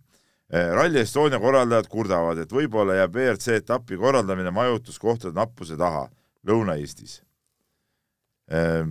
Eh, 0.54 0.72
Rally 0.76 1.00
Estonia 1.02 1.40
korraldajad 1.42 1.88
kurdavad, 1.90 2.44
et 2.44 2.52
võib-olla 2.54 3.00
jääb 3.00 3.16
WRC 3.16 3.58
etapi 3.64 3.98
korraldamine 3.98 4.52
majutuskohtade 4.54 5.34
nappuse 5.38 5.78
taha 5.80 6.06
Lõuna-Eestis. 6.48 7.22
Eh, 8.52 8.84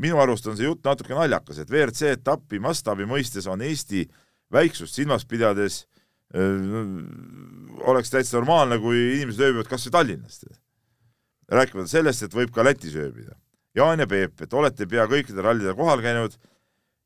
minu 0.00 0.18
arust 0.22 0.48
on 0.48 0.58
see 0.58 0.66
jutt 0.66 0.84
natuke 0.88 1.14
naljakas, 1.14 1.62
et 1.62 1.70
WRC 1.70 2.16
etapi 2.16 2.58
mastaabi 2.62 3.06
mõistes 3.06 3.46
on 3.50 3.62
Eesti 3.62 4.06
väiksust 4.52 4.96
silmas 4.96 5.24
pidades 5.28 5.84
öö, 6.34 6.82
oleks 7.88 8.10
täitsa 8.12 8.36
normaalne, 8.36 8.78
kui 8.80 8.98
inimesed 9.14 9.44
ööbivad 9.46 9.68
kas 9.68 9.86
või 9.86 9.94
Tallinnast. 9.96 10.44
rääkimata 11.48 11.88
sellest, 11.88 12.22
et 12.22 12.34
võib 12.34 12.52
ka 12.52 12.64
Lätis 12.64 12.96
ööbida 12.96 13.36
Jaan 13.76 14.02
ja 14.02 14.06
Peep, 14.08 14.42
et 14.44 14.54
olete 14.54 14.86
pea 14.88 15.06
kõikidel 15.08 15.46
rallidel 15.46 15.76
kohal 15.76 16.02
käinud, 16.04 16.34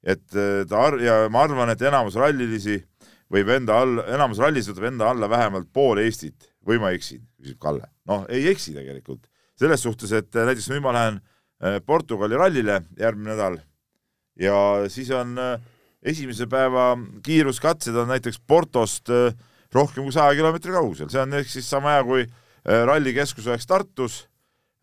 et 0.06 0.34
äh, 0.34 0.64
ta 0.68 0.82
ar-, 0.88 0.98
ja 1.02 1.18
ma 1.32 1.44
arvan, 1.46 1.70
et 1.70 1.82
enamus 1.86 2.18
rallilisi 2.18 2.80
võib 3.32 3.50
enda 3.54 3.78
all, 3.82 4.00
enamus 4.16 4.40
rallis 4.42 4.68
võtab 4.70 4.88
enda 4.90 5.10
alla 5.12 5.30
vähemalt 5.30 5.70
pool 5.74 6.02
Eestit 6.02 6.50
või 6.66 6.80
ma 6.82 6.92
eksin, 6.94 7.22
küsib 7.38 7.58
Kalle. 7.62 7.86
noh, 8.10 8.26
ei 8.30 8.48
eksi 8.50 8.74
tegelikult. 8.74 9.26
selles 9.56 9.80
suhtes, 9.80 10.12
et 10.12 10.36
äh, 10.36 10.46
näiteks 10.50 10.68
nüüd 10.72 10.82
ma 10.84 10.92
lähen 10.94 11.20
äh, 11.62 11.78
Portugali 11.86 12.36
rallile 12.36 12.82
järgmine 12.98 13.34
nädal 13.34 13.60
ja 14.36 14.56
siis 14.92 15.10
on 15.16 15.38
esimese 16.02 16.46
päeva 16.46 16.90
kiiruskatsed 17.24 17.94
on 17.96 18.10
näiteks 18.12 18.36
Portost 18.46 19.08
rohkem 19.72 20.04
kui 20.04 20.12
saja 20.12 20.34
kilomeetri 20.36 20.74
kaugusel, 20.74 21.08
see 21.08 21.22
on 21.22 21.38
ehk 21.38 21.48
siis 21.48 21.70
sama 21.70 21.94
hea, 21.94 22.02
kui 22.04 22.26
rallikeskus 22.66 23.46
oleks 23.48 23.66
Tartus 23.66 24.18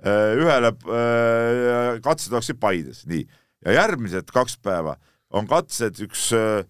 ühele 0.04 0.74
äh, 0.74 2.02
katsed 2.04 2.34
oleksid 2.34 2.60
Paides, 2.60 3.04
nii. 3.08 3.24
ja 3.66 3.78
järgmised 3.80 4.32
kaks 4.36 4.58
päeva 4.60 4.98
on 5.32 5.48
katsed 5.48 6.02
üks 6.04 6.28
äh, 6.36 6.64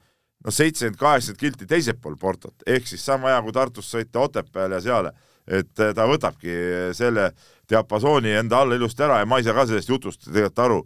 noh, 0.44 0.54
seitsekümmend, 0.54 1.00
kaheksakümmend 1.00 1.42
kilti 1.42 1.70
teisel 1.70 1.98
pool 2.02 2.18
Portot, 2.20 2.56
ehk 2.68 2.88
siis 2.88 3.06
sama 3.06 3.34
hea 3.34 3.42
kui 3.46 3.56
Tartust 3.56 3.96
sõita 3.96 4.22
Otepääle 4.28 4.78
ja 4.78 4.86
seale, 4.86 5.14
et 5.48 5.74
ta 5.74 6.06
võtabki 6.08 6.54
selle 6.96 7.32
diapasooni 7.70 8.38
enda 8.38 8.62
alla 8.62 8.78
ilusti 8.78 9.04
ära 9.04 9.20
ja 9.20 9.28
ma 9.28 9.42
ei 9.42 9.48
saa 9.48 9.58
ka 9.58 9.66
sellest 9.68 9.90
jutust 9.90 10.30
tegelikult 10.30 10.62
aru. 10.64 10.84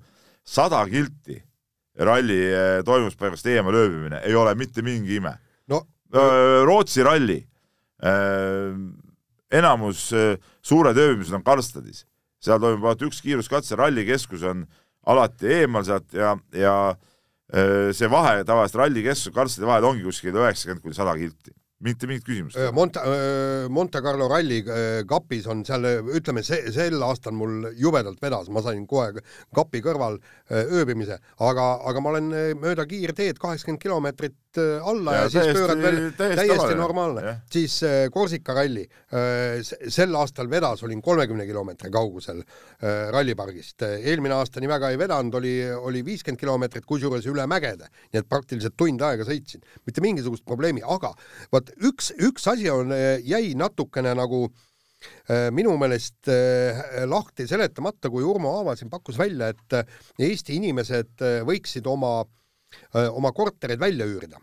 sada 0.47 0.79
kilti 0.87 1.35
ralli 1.99 2.39
toimuspaigast 2.85 3.45
eemal 3.51 3.75
ööbimine 3.75 4.21
ei 4.23 4.35
ole 4.35 4.55
mitte 4.55 4.81
mingi 4.81 5.17
ime 5.19 5.35
no.. 5.67 5.83
Rootsi 6.65 7.03
ralli 7.03 7.37
enamus 9.51 10.09
suured 10.61 10.97
ööbimised 10.97 11.35
on 11.35 11.43
Karstadis 11.43 12.05
seal 12.43 12.61
toimub 12.61 12.85
vaata 12.85 13.07
üks 13.07 13.21
kiiruskatse, 13.25 13.77
rallikeskus 13.79 14.43
on 14.47 14.65
alati 15.07 15.53
eemal 15.61 15.85
sealt 15.87 16.13
ja, 16.13 16.35
ja 16.53 16.73
see 17.95 18.09
vahe 18.11 18.43
tavaliselt 18.47 18.81
rallikeskuse 18.83 19.31
karstide 19.35 19.69
vahel 19.69 19.87
ongi 19.87 20.03
kuskil 20.03 20.35
üheksakümmend 20.35 20.83
kuni 20.83 20.97
sada 20.97 21.15
kilti. 21.15 21.53
mitte 21.79 22.07
mingit 22.09 22.25
küsimust. 22.25 22.57
Monte, 22.73 23.01
Monte 23.69 23.99
Carlo 24.01 24.25
ralli 24.27 24.63
kapis 25.07 25.45
on 25.47 25.59
seal, 25.65 25.83
ütleme, 26.09 26.41
see, 26.43 26.71
sel 26.73 27.03
aastal 27.05 27.35
mul 27.37 27.67
jubedalt 27.77 28.17
vedas, 28.21 28.49
ma 28.49 28.63
sain 28.65 28.87
kohe 28.89 29.21
kapi 29.53 29.83
kõrval 29.85 30.17
ööbimise, 30.49 31.19
aga, 31.37 31.67
aga 31.85 32.01
ma 32.01 32.15
olen 32.15 32.31
mööda 32.57 32.87
kiirteed 32.89 33.37
kaheksakümmend 33.37 33.83
kilomeetrit 33.83 34.33
alla 34.57 35.15
ja, 35.15 35.21
ja 35.25 35.29
siis 35.29 35.41
täiesti, 35.43 35.59
pöörad 35.59 35.81
veel 35.83 35.99
täiesti, 36.17 36.39
täiesti 36.41 36.77
normaalne. 36.79 37.33
siis 37.51 37.77
Korsika 38.13 38.55
ralli, 38.57 38.85
sel 39.93 40.15
aastal 40.19 40.49
vedas, 40.51 40.83
olin 40.87 41.01
kolmekümne 41.01 41.45
kilomeetri 41.49 41.91
kaugusel 41.93 42.41
rallipargist. 43.13 43.85
eelmine 43.97 44.37
aasta 44.37 44.63
nii 44.63 44.71
väga 44.71 44.91
ei 44.93 45.01
vedanud, 45.01 45.39
oli, 45.39 45.55
oli 45.77 46.03
viiskümmend 46.05 46.41
kilomeetrit, 46.41 46.85
kusjuures 46.87 47.27
üle 47.29 47.47
mägede, 47.49 47.89
nii 48.11 48.21
et 48.21 48.29
praktiliselt 48.29 48.77
tund 48.77 49.01
aega 49.05 49.27
sõitsin, 49.27 49.63
mitte 49.85 50.03
mingisugust 50.05 50.45
probleemi, 50.47 50.83
aga 50.85 51.13
vot 51.53 51.71
üks, 51.89 52.13
üks 52.29 52.47
asi 52.51 52.69
on, 52.73 52.93
jäi 53.23 53.53
natukene 53.57 54.15
nagu 54.17 54.47
minu 55.53 55.75
meelest 55.77 56.29
lahti 57.05 57.45
seletamata, 57.49 58.09
kui 58.09 58.25
Urmo 58.25 58.55
Aava 58.57 58.75
siin 58.75 58.89
pakkus 58.89 59.19
välja, 59.19 59.51
et 59.53 59.77
Eesti 60.17 60.57
inimesed 60.57 61.23
võiksid 61.45 61.87
oma, 61.89 62.19
oma 63.13 63.31
korterid 63.37 63.79
välja 63.81 64.09
üürida 64.09 64.41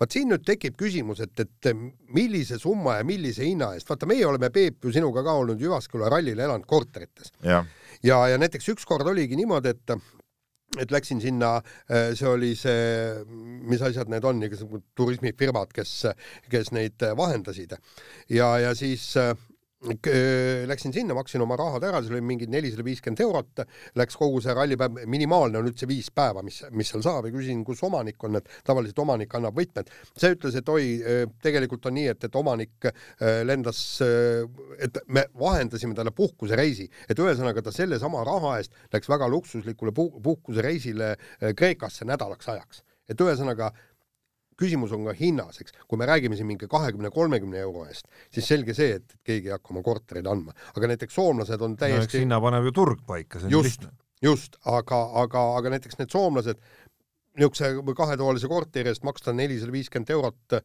vaat 0.00 0.16
siin 0.16 0.30
nüüd 0.32 0.44
tekib 0.46 0.76
küsimus, 0.80 1.22
et, 1.24 1.44
et 1.44 1.70
millise 2.14 2.60
summa 2.62 2.98
ja 3.00 3.06
millise 3.06 3.46
hinna 3.46 3.72
eest, 3.76 3.88
vaata, 3.90 4.08
meie 4.10 4.26
oleme, 4.26 4.50
Peep, 4.54 4.78
ju 4.84 4.92
sinuga 4.94 5.24
ka 5.26 5.36
olnud 5.40 5.60
Jyvaskyla 5.62 6.10
rallil 6.12 6.38
elanud 6.38 6.66
korterites. 6.68 7.32
ja, 7.44 7.64
ja, 8.02 8.20
ja 8.32 8.38
näiteks 8.38 8.74
ükskord 8.76 9.08
oligi 9.08 9.38
niimoodi, 9.38 9.74
et 9.74 9.98
et 10.76 10.90
läksin 10.90 11.20
sinna, 11.22 11.56
äh, 11.88 12.10
see 12.18 12.28
oli 12.28 12.50
see, 12.58 13.24
mis 13.70 13.80
asjad 13.86 14.10
need 14.12 14.24
on, 14.28 14.42
igasugused 14.44 14.84
turismifirmad, 14.98 15.70
kes, 15.72 15.92
kes 16.52 16.72
neid 16.76 17.00
vahendasid. 17.16 17.76
Ja, 18.28 18.50
ja 18.60 18.74
siis 18.76 19.06
äh, 19.16 19.32
Läksin 19.86 20.94
sinna, 20.94 21.14
maksin 21.16 21.42
oma 21.44 21.56
rahad 21.58 21.84
ära, 21.86 22.00
see 22.02 22.14
oli 22.14 22.22
mingi 22.24 22.48
nelisada 22.50 22.84
viiskümmend 22.86 23.22
eurot, 23.22 23.62
läks 23.98 24.18
kogu 24.18 24.40
see 24.44 24.54
rallipäev, 24.56 25.02
minimaalne 25.10 25.60
on 25.60 25.68
üldse 25.70 25.88
viis 25.88 26.08
päeva, 26.14 26.42
mis, 26.46 26.62
mis 26.76 26.90
seal 26.92 27.04
saab 27.04 27.28
ja 27.28 27.34
küsisin, 27.34 27.62
kus 27.66 27.82
omanik 27.86 28.22
on, 28.26 28.40
et 28.40 28.50
tavaliselt 28.66 28.98
omanik 29.04 29.34
annab 29.38 29.56
võtmed. 29.58 29.90
see 30.16 30.34
ütles, 30.34 30.58
et 30.58 30.72
oi, 30.72 30.86
tegelikult 31.42 31.86
on 31.90 31.96
nii, 31.98 32.08
et, 32.14 32.26
et 32.28 32.40
omanik 32.40 32.90
lendas, 33.46 33.82
et 34.82 35.00
me 35.06 35.26
vahendasime 35.38 35.96
talle 35.96 36.14
puhkusereisi, 36.16 36.88
et 37.08 37.22
ühesõnaga 37.22 37.62
ta 37.62 37.74
sellesama 37.74 38.24
raha 38.26 38.56
eest 38.60 38.74
läks 38.92 39.10
väga 39.12 39.28
luksuslikule 39.30 39.94
puhkusereisile 39.96 41.14
Kreekasse 41.56 42.08
nädalaks 42.08 42.48
ajaks. 42.48 42.82
et 43.06 43.20
ühesõnaga 43.22 43.70
küsimus 44.60 44.94
on 44.96 45.04
ka 45.08 45.14
hinnas, 45.16 45.60
eks, 45.62 45.74
kui 45.88 46.00
me 46.00 46.08
räägime 46.08 46.38
siin 46.38 46.48
mingi 46.48 46.68
kahekümne, 46.70 47.10
kolmekümne 47.14 47.60
euro 47.60 47.84
eest, 47.90 48.08
siis 48.32 48.48
selge 48.48 48.74
see, 48.76 48.96
et 49.00 49.16
keegi 49.26 49.50
ei 49.50 49.56
hakka 49.56 49.74
oma 49.74 49.84
kortereid 49.86 50.28
andma, 50.30 50.56
aga 50.74 50.90
näiteks 50.92 51.18
soomlased 51.18 51.62
on 51.64 51.76
täiesti 51.80 52.20
no, 52.20 52.24
hinna 52.24 52.40
paneb 52.44 52.70
ju 52.70 52.74
turg 52.80 53.04
paika, 53.08 53.42
see 53.42 53.50
on 53.50 53.56
just, 53.58 53.84
lihtne. 53.84 53.92
just, 54.24 54.58
aga, 54.64 55.02
aga, 55.24 55.44
aga 55.60 55.74
näiteks 55.76 56.00
need 56.00 56.14
soomlased, 56.14 56.64
niisuguse 57.36 57.96
kahetoalise 57.98 58.48
korteri 58.48 58.92
eest 58.92 59.04
maksta 59.04 59.36
nelisada 59.36 59.74
viiskümmend 59.74 60.16
eurot, 60.16 60.58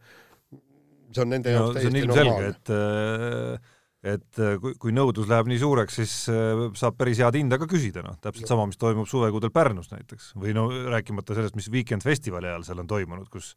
see 1.12 1.26
on 1.26 1.36
nende 1.36 1.52
no, 1.52 1.68
jaoks 1.68 1.80
täiesti 1.82 2.08
normaalne. 2.08 2.56
et 2.56 2.76
äh, 2.78 3.78
et 4.02 4.40
kui, 4.62 4.74
kui 4.82 4.94
nõudlus 4.96 5.28
läheb 5.30 5.50
nii 5.52 5.60
suureks, 5.62 5.98
siis 6.00 6.14
äh, 6.34 6.64
saab 6.80 6.96
päris 6.98 7.20
head 7.22 7.36
hinda 7.38 7.60
ka 7.62 7.68
küsida, 7.70 8.02
noh, 8.06 8.16
täpselt 8.24 8.50
sama, 8.50 8.66
mis 8.70 8.80
toimub 8.82 9.06
suvekuudel 9.10 9.52
Pärnus 9.54 9.92
näiteks. 9.92 10.32
Või 10.42 10.56
no 10.58 10.64
rääkimata 10.72 11.38
sellest, 11.38 11.58
mis 11.60 11.70
Weekend 11.70 12.02
festivali 12.06 12.50
ajal 12.50 12.66
seal 12.66 12.82
on 12.82 12.90
toimunud, 12.90 13.30
kus 13.30 13.52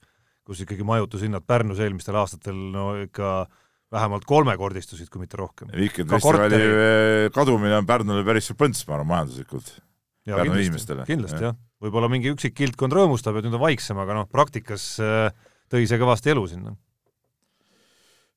kus 0.44 0.60
ikkagi 0.64 0.84
majutushinnad 0.86 1.44
Pärnus 1.48 1.80
eelmistel 1.82 2.16
aastatel 2.20 2.56
no 2.74 2.90
ikka 3.02 3.46
vähemalt 3.94 4.26
kolmekordistusid, 4.28 5.08
kui 5.12 5.22
mitte 5.22 5.38
rohkem. 5.40 5.70
Weekend 5.72 6.10
festivali 6.10 6.56
korteri... 6.58 7.32
kadumine 7.34 7.78
on 7.78 7.88
Pärnule 7.88 8.24
päris 8.26 8.50
põnts, 8.58 8.84
ma 8.88 8.98
arvan, 8.98 9.10
majanduslikult. 9.12 9.76
Pärnu 10.24 10.56
inimestele. 10.56 11.04
kindlasti 11.08 11.36
jah, 11.36 11.52
jah., 11.52 11.60
võib-olla 11.84 12.08
mingi 12.08 12.30
üksik 12.32 12.54
kildkond 12.56 12.96
rõõmustab, 12.96 13.36
et 13.36 13.44
nüüd 13.44 13.58
on 13.58 13.64
vaiksem, 13.66 13.98
aga 14.00 14.16
noh, 14.16 14.28
praktikas 14.32 14.86
äh, 15.04 15.28
tõi 15.72 15.84
see 15.88 16.00
kõvasti 16.00 16.32
elu 16.32 16.46
sinna 16.48 16.72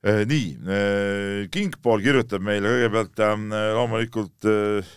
äh,. 0.03 0.25
nii 0.27 0.49
äh,, 0.67 1.45
Kingpool 1.53 2.03
kirjutab 2.03 2.43
meile 2.43 2.73
kõigepealt 2.73 3.23
äh, 3.23 3.47
loomulikult 3.79 4.49
äh, 4.51 4.91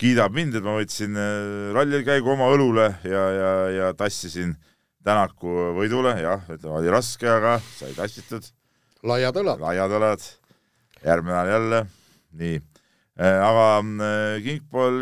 kiidab 0.00 0.32
mind, 0.32 0.56
et 0.56 0.64
ma 0.64 0.78
võtsin 0.78 1.20
äh, 1.20 1.68
rallil 1.76 2.08
käigu 2.08 2.32
oma 2.32 2.48
õlule 2.54 2.88
ja, 3.04 3.26
ja, 3.36 3.52
ja 3.76 3.92
tassisin 4.00 4.56
äh, 4.56 4.69
Tänaku 5.04 5.52
võidule, 5.78 6.12
jah, 6.20 6.42
ütleme 6.52 6.76
oli 6.76 6.90
raske, 6.92 7.28
aga 7.28 7.54
sai 7.78 7.94
tassitud. 7.96 8.44
laiad 9.02 9.36
õlad. 9.40 9.62
laiad 9.62 9.94
õlad. 9.96 10.26
järgmine 11.04 11.34
nädal 11.34 11.54
jälle, 11.54 11.86
nii. 12.36 12.58
Äh, 13.20 13.38
aga 13.44 13.64
äh, 13.80 14.42
Kingpool 14.44 15.00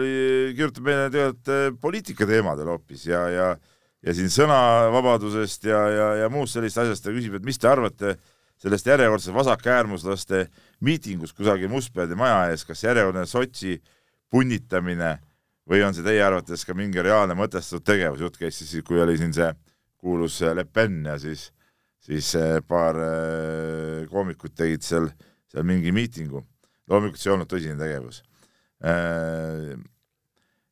kirjutab 0.55 0.87
meile 0.87 1.11
tegelikult 1.11 1.51
äh, 1.55 1.67
poliitikateemadel 1.81 2.71
hoopis 2.73 3.07
ja, 3.07 3.27
ja 3.31 3.49
ja 4.03 4.15
siin 4.15 4.31
sõnavabadusest 4.31 5.67
ja, 5.69 5.79
ja, 5.91 6.09
ja 6.23 6.29
muust 6.31 6.57
sellist 6.57 6.79
asjast 6.79 7.05
ta 7.05 7.15
küsib, 7.15 7.35
et 7.39 7.47
mis 7.47 7.59
te 7.59 7.69
arvate 7.71 8.15
sellest 8.63 8.87
järjekordsest 8.91 9.35
vasakäärmuslaste 9.35 10.45
miitingust 10.87 11.37
kusagil 11.39 11.71
Mustpeade 11.71 12.19
maja 12.19 12.49
ees, 12.53 12.65
kas 12.67 12.83
järjekordne 12.87 13.27
Sotši 13.27 13.79
punnitamine 14.31 15.17
või 15.69 15.83
on 15.87 15.95
see 15.95 16.07
teie 16.07 16.23
arvates 16.25 16.65
ka 16.67 16.75
mingi 16.79 17.03
reaalne 17.05 17.37
mõtestatud 17.39 17.87
tegevus, 17.87 18.23
jutt 18.23 18.39
käis 18.41 18.59
siis, 18.59 18.83
kui 18.87 19.01
oli 19.03 19.19
siin 19.21 19.35
see 19.35 19.51
kuulus 19.99 20.41
Le 20.55 20.65
Pen 20.65 21.03
ja 21.07 21.19
siis, 21.21 21.49
siis 22.03 22.31
eh, 22.39 22.59
paar 22.67 22.99
eh, 23.03 24.07
koomikut 24.11 24.55
tegid 24.57 24.87
seal, 24.87 25.11
seal 25.51 25.67
mingi 25.67 25.93
miitingu. 25.95 26.45
loomulikult 26.89 27.21
see 27.21 27.31
ei 27.31 27.35
olnud 27.35 27.51
tõsine 27.51 27.77
tegevus. 27.77 28.23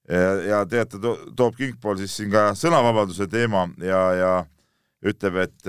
Ja, 0.06 0.28
ja 0.46 0.58
teate, 0.70 1.00
toob 1.36 1.56
Kingpool 1.58 1.98
siis 1.98 2.14
siin 2.14 2.30
ka 2.30 2.52
sõnavabaduse 2.54 3.26
teema 3.28 3.64
ja, 3.82 4.02
ja 4.14 4.30
ütleb, 5.02 5.40
et 5.42 5.66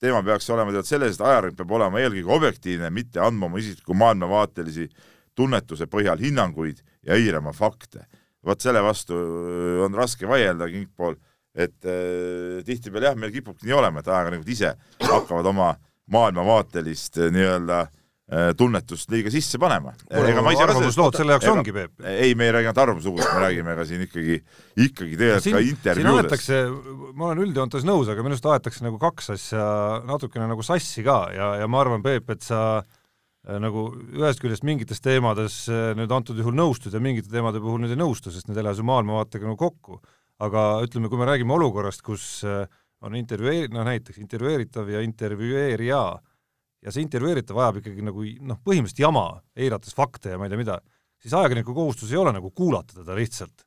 teema 0.00 0.22
peaks 0.24 0.48
olema 0.50 0.72
tead 0.72 0.88
selles, 0.88 1.18
et 1.18 1.26
ajakirjanik 1.26 1.58
peab 1.60 1.74
olema 1.76 2.00
eelkõige 2.00 2.32
objektiivne, 2.32 2.88
mitte 2.90 3.20
andma 3.20 3.50
oma 3.50 3.60
isikliku 3.60 3.94
maailmavaatelisi 4.00 4.88
tunnetuse 5.36 5.86
põhjal 5.92 6.24
hinnanguid 6.24 6.80
ja 7.04 7.20
eirama 7.20 7.52
fakte. 7.52 8.08
vot 8.42 8.64
selle 8.64 8.80
vastu 8.82 9.14
on 9.84 9.94
raske 9.94 10.26
vaielda, 10.26 10.66
Kingpool 10.72 11.20
et 11.52 11.88
äh, 11.88 12.60
tihtipeale 12.66 13.10
jah, 13.10 13.18
meil 13.18 13.32
kipubki 13.32 13.68
nii 13.68 13.76
olema, 13.76 14.00
et 14.00 14.08
ajakirjanikud 14.08 14.52
ise 14.54 14.72
hakkavad 15.04 15.48
oma 15.50 15.72
maailmavaatelist 16.12 17.18
äh, 17.20 17.32
nii-öelda 17.34 17.80
äh, 17.82 18.46
tunnetust 18.56 19.12
liiga 19.12 19.30
sisse 19.32 19.60
panema. 19.60 19.92
arvamuslood 20.12 21.18
selle 21.18 21.36
jaoks 21.36 21.50
ongi, 21.52 21.74
Peep. 21.76 22.00
ei, 22.08 22.32
me 22.34 22.48
ei 22.48 22.54
räägi 22.56 22.70
ainult 22.70 22.80
arvamuslugudest, 22.86 23.34
me 23.36 23.44
räägime 23.44 23.76
ka 23.76 23.84
siin 23.88 24.06
ikkagi, 24.06 24.38
ikkagi 24.86 25.20
tegelikult 25.20 25.58
ka 25.58 25.62
intervjuudest. 25.68 26.56
ma 27.12 27.28
olen 27.28 27.44
üldjoontes 27.44 27.84
nõus, 27.88 28.08
aga 28.08 28.24
minu 28.24 28.38
arust 28.38 28.48
aetakse 28.54 28.88
nagu 28.88 29.02
kaks 29.02 29.30
asja 29.36 29.68
natukene 30.08 30.48
nagu 30.48 30.64
sassi 30.64 31.04
ka 31.04 31.20
ja, 31.36 31.52
ja 31.60 31.68
ma 31.68 31.84
arvan, 31.84 32.04
Peep, 32.06 32.32
et 32.32 32.48
sa 32.48 32.62
äh, 32.80 33.60
nagu 33.60 33.90
ühest 34.16 34.40
küljest 34.40 34.64
mingites 34.64 35.04
teemades 35.04 35.66
nüüd 35.68 36.16
antud 36.16 36.40
juhul 36.40 36.56
nõustud 36.56 36.96
ja 36.96 37.04
mingite 37.04 37.28
teemade 37.28 37.60
puhul 37.60 37.84
nüüd 37.84 37.92
ei 37.92 38.00
nõustu, 38.00 38.32
sest 38.32 38.48
need 38.48 38.56
ei 38.56 38.70
lähe 38.70 38.80
su 38.80 38.88
maailmavaatega 38.88 39.52
nagu 39.52 39.60
kokku 39.60 40.00
aga 40.42 40.66
ütleme, 40.86 41.10
kui 41.10 41.20
me 41.20 41.28
räägime 41.28 41.54
olukorrast, 41.56 42.02
kus 42.06 42.26
äh, 42.48 42.64
on 43.02 43.16
intervjueeri-, 43.18 43.70
noh 43.74 43.86
näiteks 43.86 44.20
intervjueeritav 44.22 44.90
ja 44.90 45.02
intervjueerija 45.04 46.02
ja 46.82 46.94
see 46.94 47.04
intervjueeritav 47.04 47.58
ajab 47.62 47.82
ikkagi 47.82 48.06
nagu 48.06 48.24
noh, 48.42 48.60
põhimõtteliselt 48.64 49.04
jama, 49.04 49.26
eirates 49.56 49.94
fakte 49.96 50.34
ja 50.34 50.38
ma 50.40 50.48
ei 50.48 50.54
tea 50.54 50.62
mida, 50.62 50.78
siis 51.22 51.34
ajakirjaniku 51.38 51.76
kohustus 51.76 52.12
ei 52.12 52.20
ole 52.20 52.34
nagu 52.34 52.50
kuulata 52.50 53.00
teda 53.00 53.16
lihtsalt 53.18 53.66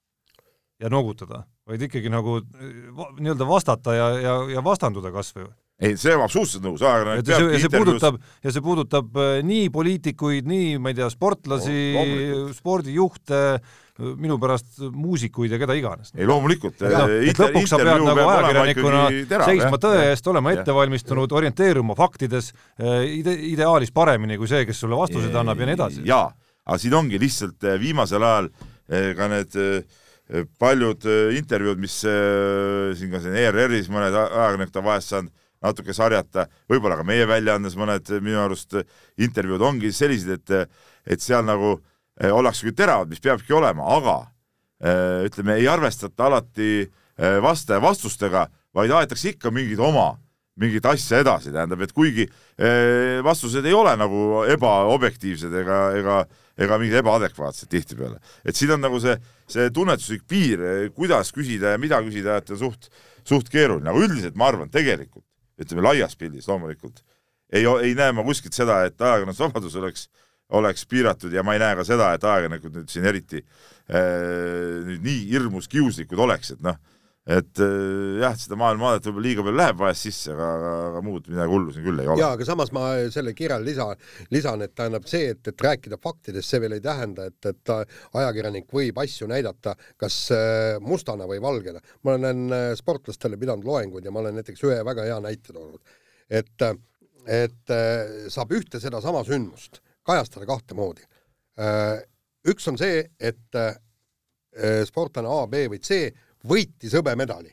ja 0.81 0.91
noogutada, 0.91 1.45
vaid 1.67 1.85
ikkagi 1.87 2.11
nagu 2.11 2.39
äh, 2.41 3.05
nii-öelda 3.19 3.47
vastata 3.47 3.95
ja, 3.95 4.09
ja, 4.19 4.35
ja 4.57 4.63
vastanduda 4.63 5.13
kas 5.15 5.31
või 5.37 5.47
ei, 5.79 5.95
see 5.99 6.13
on 6.15 6.23
absoluutselt 6.23 6.63
nõus, 6.63 6.83
ajakirjanik 6.85 7.25
peabki 7.27 7.59
see 7.59 7.71
puudutab, 7.73 8.19
ja 8.45 8.51
see 8.55 8.63
puudutab 8.63 9.17
äh, 9.19 9.39
nii 9.43 9.65
poliitikuid, 9.75 10.47
nii 10.47 10.77
ma 10.79 10.93
ei 10.93 10.99
tea, 11.01 11.09
sportlasi 11.11 11.79
no,, 11.95 12.05
spordijuhte, 12.55 13.41
minu 14.19 14.37
pärast 14.39 14.79
muusikuid 14.91 15.51
ja 15.51 15.59
keda 15.59 15.75
iganes. 15.75 16.13
ei 16.15 16.27
loomulikult. 16.27 16.79
No, 16.83 17.03
et 17.11 17.39
lõpuks 17.39 17.71
sa 17.71 17.79
pead 17.81 18.07
nagu 18.07 18.23
ajakirjanikuna 18.23 19.03
seisma 19.49 19.81
tõe 19.83 20.07
eest, 20.13 20.31
olema 20.31 20.55
ette 20.55 20.75
valmistunud, 20.75 21.35
orienteeruma 21.35 21.95
faktides 21.99 22.53
äh, 22.55 23.03
ide-, 23.19 23.37
ideaalis 23.51 23.91
paremini 23.95 24.39
kui 24.39 24.51
see, 24.51 24.63
kes 24.67 24.79
sulle 24.83 24.99
vastuseid 24.99 25.35
annab 25.43 25.59
ja 25.59 25.69
nii 25.69 25.79
edasi. 25.79 26.07
jaa, 26.07 26.27
aga 26.63 26.79
siin 26.79 26.95
ongi 26.95 27.19
lihtsalt 27.19 27.67
äh, 27.67 27.79
viimasel 27.83 28.23
ajal 28.23 28.51
äh, 28.51 29.11
ka 29.17 29.31
need 29.31 29.63
paljud 30.57 31.03
intervjuud, 31.37 31.77
mis 31.77 31.99
siin 32.01 33.11
ka 33.11 33.19
siin 33.21 33.35
ERR-is 33.37 33.91
mõned 33.93 34.15
ajakirjanikud 34.17 34.79
on 34.81 34.87
vahest 34.87 35.11
saanud 35.11 35.43
natuke 35.65 35.93
sarjata, 35.93 36.47
võib-olla 36.69 36.99
ka 36.99 37.07
meie 37.07 37.25
väljaandes 37.29 37.75
mõned 37.79 38.13
minu 38.21 38.39
arust 38.43 38.77
intervjuud 39.17 39.61
ongi 39.61 39.91
sellised, 39.95 40.39
et, 40.39 40.79
et 41.05 41.21
seal 41.21 41.45
nagu 41.45 41.77
Eh, 42.15 42.31
ollakse 42.31 42.63
küll 42.63 42.75
teravad, 42.75 43.09
mis 43.11 43.19
peabki 43.19 43.51
olema, 43.57 43.89
aga 43.97 44.19
eh, 44.79 45.25
ütleme, 45.27 45.57
ei 45.59 45.67
arvestata 45.67 46.29
alati 46.29 46.69
eh, 46.79 47.39
vastaja 47.43 47.81
vastustega, 47.83 48.45
vaid 48.75 48.93
aetakse 48.95 49.33
ikka 49.33 49.51
mingeid 49.51 49.81
oma 49.83 50.13
mingit 50.55 50.87
asja 50.87 51.19
edasi, 51.19 51.51
tähendab, 51.51 51.83
et 51.83 51.91
kuigi 51.91 52.23
eh, 52.23 53.19
vastused 53.23 53.67
ei 53.67 53.75
ole 53.75 53.97
nagu 53.99 54.45
ebaobjektiivsed 54.53 55.57
ega, 55.59 55.81
ega, 55.99 56.21
ega 56.55 56.79
mingid 56.79 57.01
ebaadekvaatsed 57.01 57.67
tihtipeale. 57.73 58.21
et 58.47 58.55
siin 58.55 58.71
on 58.77 58.85
nagu 58.87 59.01
see, 59.03 59.17
see 59.51 59.67
tunnetuslik 59.75 60.23
piir, 60.23 60.63
kuidas 60.95 61.35
küsida 61.35 61.75
ja 61.75 61.81
mida 61.81 61.99
küsida, 62.05 62.39
et 62.39 62.55
on 62.55 62.63
suht, 62.63 62.87
suht 63.27 63.51
keeruline, 63.51 63.91
aga 63.91 64.07
üldiselt 64.07 64.39
ma 64.39 64.47
arvan, 64.53 64.71
tegelikult 64.71 65.27
ütleme 65.61 65.85
laias 65.85 66.15
pildis 66.19 66.47
loomulikult. 66.49 67.01
Ei, 67.53 67.63
ei 67.63 67.93
näe 67.97 68.13
ma 68.15 68.25
kuskilt 68.25 68.57
seda, 68.57 68.81
et 68.87 68.99
ajakirjandusvabadus 69.01 69.75
oleks 69.81 70.07
oleks 70.53 70.85
piiratud 70.85 71.33
ja 71.33 71.43
ma 71.43 71.55
ei 71.55 71.61
näe 71.61 71.77
ka 71.79 71.85
seda, 71.87 72.11
et 72.13 72.23
ajakirjanikud 72.23 72.75
nüüd 72.77 72.91
siin 72.91 73.07
eriti 73.09 73.41
äh, 73.41 74.83
nüüd 74.85 75.05
nii 75.05 75.23
hirmus 75.31 75.69
kiuslikud 75.71 76.21
oleks, 76.21 76.53
et 76.53 76.61
noh, 76.65 76.77
et 77.25 77.57
äh, 77.57 78.19
jah, 78.21 78.35
seda 78.37 78.57
maailma 78.59 78.91
vaadata 78.91 79.09
võib-olla 79.09 79.25
liiga 79.25 79.43
palju 79.45 79.57
läheb 79.57 79.79
vahest 79.79 80.05
sisse, 80.05 80.33
aga, 80.35 80.73
aga, 80.91 80.99
muud 81.05 81.25
midagi 81.31 81.49
hullu 81.49 81.71
siin 81.73 81.85
küll 81.87 82.01
ei 82.03 82.09
ole. 82.11 82.21
jaa, 82.21 82.35
aga 82.37 82.45
samas 82.45 82.69
ma 82.75 82.83
selle 83.13 83.31
kirjal 83.37 83.63
lisa, 83.65 83.87
lisan, 84.33 84.61
et 84.61 84.75
tähendab 84.77 85.07
see, 85.09 85.31
et, 85.33 85.41
et 85.49 85.63
rääkida 85.65 85.97
faktidest, 86.01 86.51
see 86.51 86.61
veel 86.61 86.75
ei 86.77 86.83
tähenda, 86.85 87.25
et, 87.31 87.49
et 87.49 87.71
ajakirjanik 88.21 88.69
võib 88.77 89.01
asju 89.01 89.29
näidata 89.31 89.73
kas 90.01 90.19
äh, 90.35 90.75
mustana 90.85 91.25
või 91.29 91.41
valgena. 91.41 91.81
ma 92.05 92.13
olen 92.13 92.43
äh, 92.53 92.65
sportlastele 92.77 93.41
pidanud 93.41 93.65
loenguid 93.65 94.05
ja 94.05 94.13
ma 94.13 94.21
olen 94.21 94.37
näiteks 94.37 94.61
ühe 94.67 94.77
väga 94.85 95.07
hea 95.09 95.17
näite 95.25 95.55
toonud, 95.55 95.97
et, 96.29 96.67
et 97.25 97.73
saab 98.29 98.53
ühte 98.53 98.77
sedasama 98.83 99.23
sündmust 99.25 99.81
kajastada 100.05 100.45
kahte 100.45 100.77
moodi. 100.77 101.01
üks 102.45 102.67
on 102.69 102.77
see, 102.77 103.01
et 103.17 103.57
sportlane 104.85 105.29
A, 105.31 105.47
B 105.49 105.65
või 105.73 105.81
C 105.81 106.13
võitis 106.47 106.95
hõbemedali. 106.95 107.51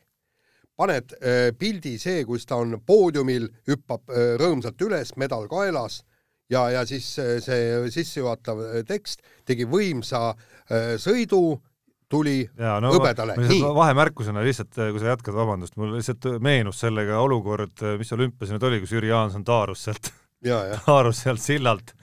paned 0.77 1.13
äh, 1.21 1.51
pildi 1.59 1.99
see, 2.01 2.25
kus 2.27 2.47
ta 2.49 2.57
on 2.63 2.79
poodiumil, 2.87 3.49
hüppab 3.69 4.09
äh, 4.11 4.33
rõõmsalt 4.41 4.81
üles, 4.83 5.13
medal 5.21 5.45
kaelas 5.49 6.01
ja, 6.51 6.65
ja 6.73 6.87
siis 6.89 7.13
äh, 7.21 7.37
see 7.45 7.91
sissejuhatav 7.93 8.85
tekst 8.89 9.23
tegi 9.45 9.67
võimsa 9.69 10.33
sõidu, 10.99 11.61
tuli 12.09 12.43
ja, 12.45 12.79
no, 12.81 12.93
hõbedale. 12.95 13.37
vahemärkusena 13.77 14.45
lihtsalt, 14.45 14.75
kui 14.77 15.01
sa 15.01 15.13
jätkad, 15.13 15.35
vabandust, 15.37 15.77
mul 15.81 15.95
lihtsalt 15.97 16.29
meenus 16.45 16.81
sellega 16.85 17.21
olukord, 17.21 17.85
mis 18.01 18.13
olümpias 18.17 18.53
nüüd 18.53 18.69
oli, 18.69 18.81
kus 18.83 18.93
Jüri 18.97 19.13
Jaanson 19.13 19.45
taarus 19.45 19.87
sealt, 19.89 20.13
taarus 20.87 21.25
sealt 21.25 21.45
sillalt 21.45 21.95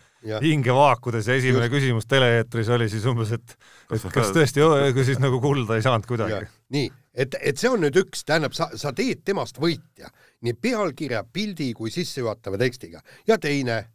hinge 0.44 0.74
vaakudes 0.76 1.28
ja 1.28 1.36
esimene 1.40 1.68
Just. 1.68 1.76
küsimus 1.76 2.08
tele-eetris 2.10 2.70
oli 2.76 2.90
siis 2.92 3.06
umbes, 3.08 3.32
et 3.38 3.54
et 3.94 4.08
kas 4.14 4.34
tõesti, 4.36 4.64
kui 4.96 5.06
siis 5.08 5.22
nagu 5.24 5.40
kulda 5.42 5.78
ei 5.80 5.86
saanud 5.86 6.08
kuidagi. 6.10 6.42
nii, 6.76 6.90
et, 7.14 7.38
et 7.40 7.62
see 7.62 7.72
on 7.72 7.84
nüüd 7.86 7.96
üks, 8.04 8.26
tähendab, 8.28 8.56
sa, 8.58 8.70
sa 8.76 8.92
teed 8.96 9.24
temast 9.26 9.62
võitja 9.62 10.12
nii 10.46 10.58
pealkirja, 10.60 11.24
pildi 11.34 11.72
kui 11.78 11.92
sissejuhatava 11.94 12.60
tekstiga 12.60 13.02
ja 13.28 13.40
teine 13.40 13.86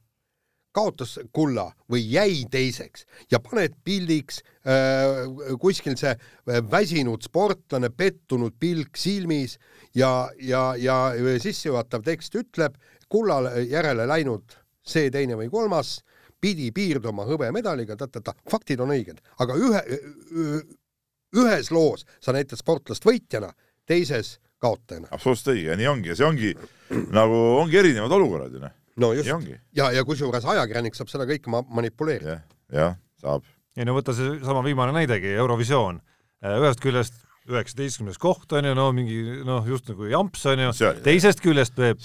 kaotas 0.74 1.18
kulla 1.32 1.68
või 1.90 2.02
jäi 2.10 2.42
teiseks 2.50 3.04
ja 3.30 3.38
paned 3.42 3.76
pildiks 3.84 4.40
äh, 4.66 5.22
kuskil 5.60 5.96
see 6.00 6.14
äh, 6.14 6.58
väsinud 6.70 7.22
sportlane, 7.22 7.92
pettunud 7.94 8.56
pilk 8.60 8.98
silmis 8.98 9.58
ja, 9.94 10.30
ja, 10.40 10.72
ja 10.80 11.14
sissejuhatav 11.42 12.02
tekst 12.06 12.34
ütleb 12.40 12.80
kulla 13.08 13.54
järele 13.62 14.08
läinud 14.10 14.56
see, 14.84 15.10
teine 15.14 15.38
või 15.38 15.50
kolmas 15.52 16.00
pidi 16.44 16.70
piirduma 16.76 17.24
hõbemedaliga, 17.28 17.96
ta-ta-ta, 17.98 18.34
faktid 18.50 18.82
on 18.84 18.92
õiged, 18.94 19.20
aga 19.40 19.56
ühe, 19.56 19.82
ühes 21.40 21.70
loos 21.74 22.04
sa 22.20 22.34
näitad 22.36 22.60
sportlast 22.60 23.06
võitjana, 23.06 23.52
teises 23.88 24.36
kaotajana. 24.62 25.10
absoluutselt 25.12 25.54
õige 25.54 25.72
ja 25.72 25.78
nii 25.80 25.90
ongi 25.90 26.12
ja 26.12 26.18
see 26.18 26.28
ongi 26.28 26.54
nagu 27.12 27.40
ongi 27.60 27.80
erinevad 27.80 28.12
olukorrad 28.16 28.54
ju 28.54 28.62
noh. 28.62 28.72
no 29.02 29.12
just, 29.16 29.28
ja, 29.76 29.90
ja 29.92 30.04
kusjuures 30.06 30.46
ajakirjanik 30.54 30.96
saab 30.96 31.12
seda 31.12 31.26
kõike 31.28 31.52
ma-, 31.52 31.64
manipuleerida 31.80 32.38
ja,. 32.38 32.40
jah, 32.72 32.96
saab. 33.20 33.44
ei 33.76 33.88
no 33.88 33.96
võta 33.98 34.16
seesama 34.16 34.64
viimane 34.64 34.94
näidegi, 34.96 35.34
Eurovisioon. 35.34 36.00
Äh, 36.44 36.58
ühest 36.62 36.82
küljest 36.84 37.22
üheksateistkümnes 37.44 38.16
koht 38.16 38.52
on 38.56 38.64
ju, 38.64 38.72
no 38.76 38.86
mingi 38.96 39.18
noh, 39.44 39.66
just 39.68 39.90
nagu 39.90 40.06
jamps 40.08 40.46
on 40.48 40.62
ju, 40.62 40.92
teisest 41.04 41.42
küljest 41.44 41.74
Peep, 41.76 42.00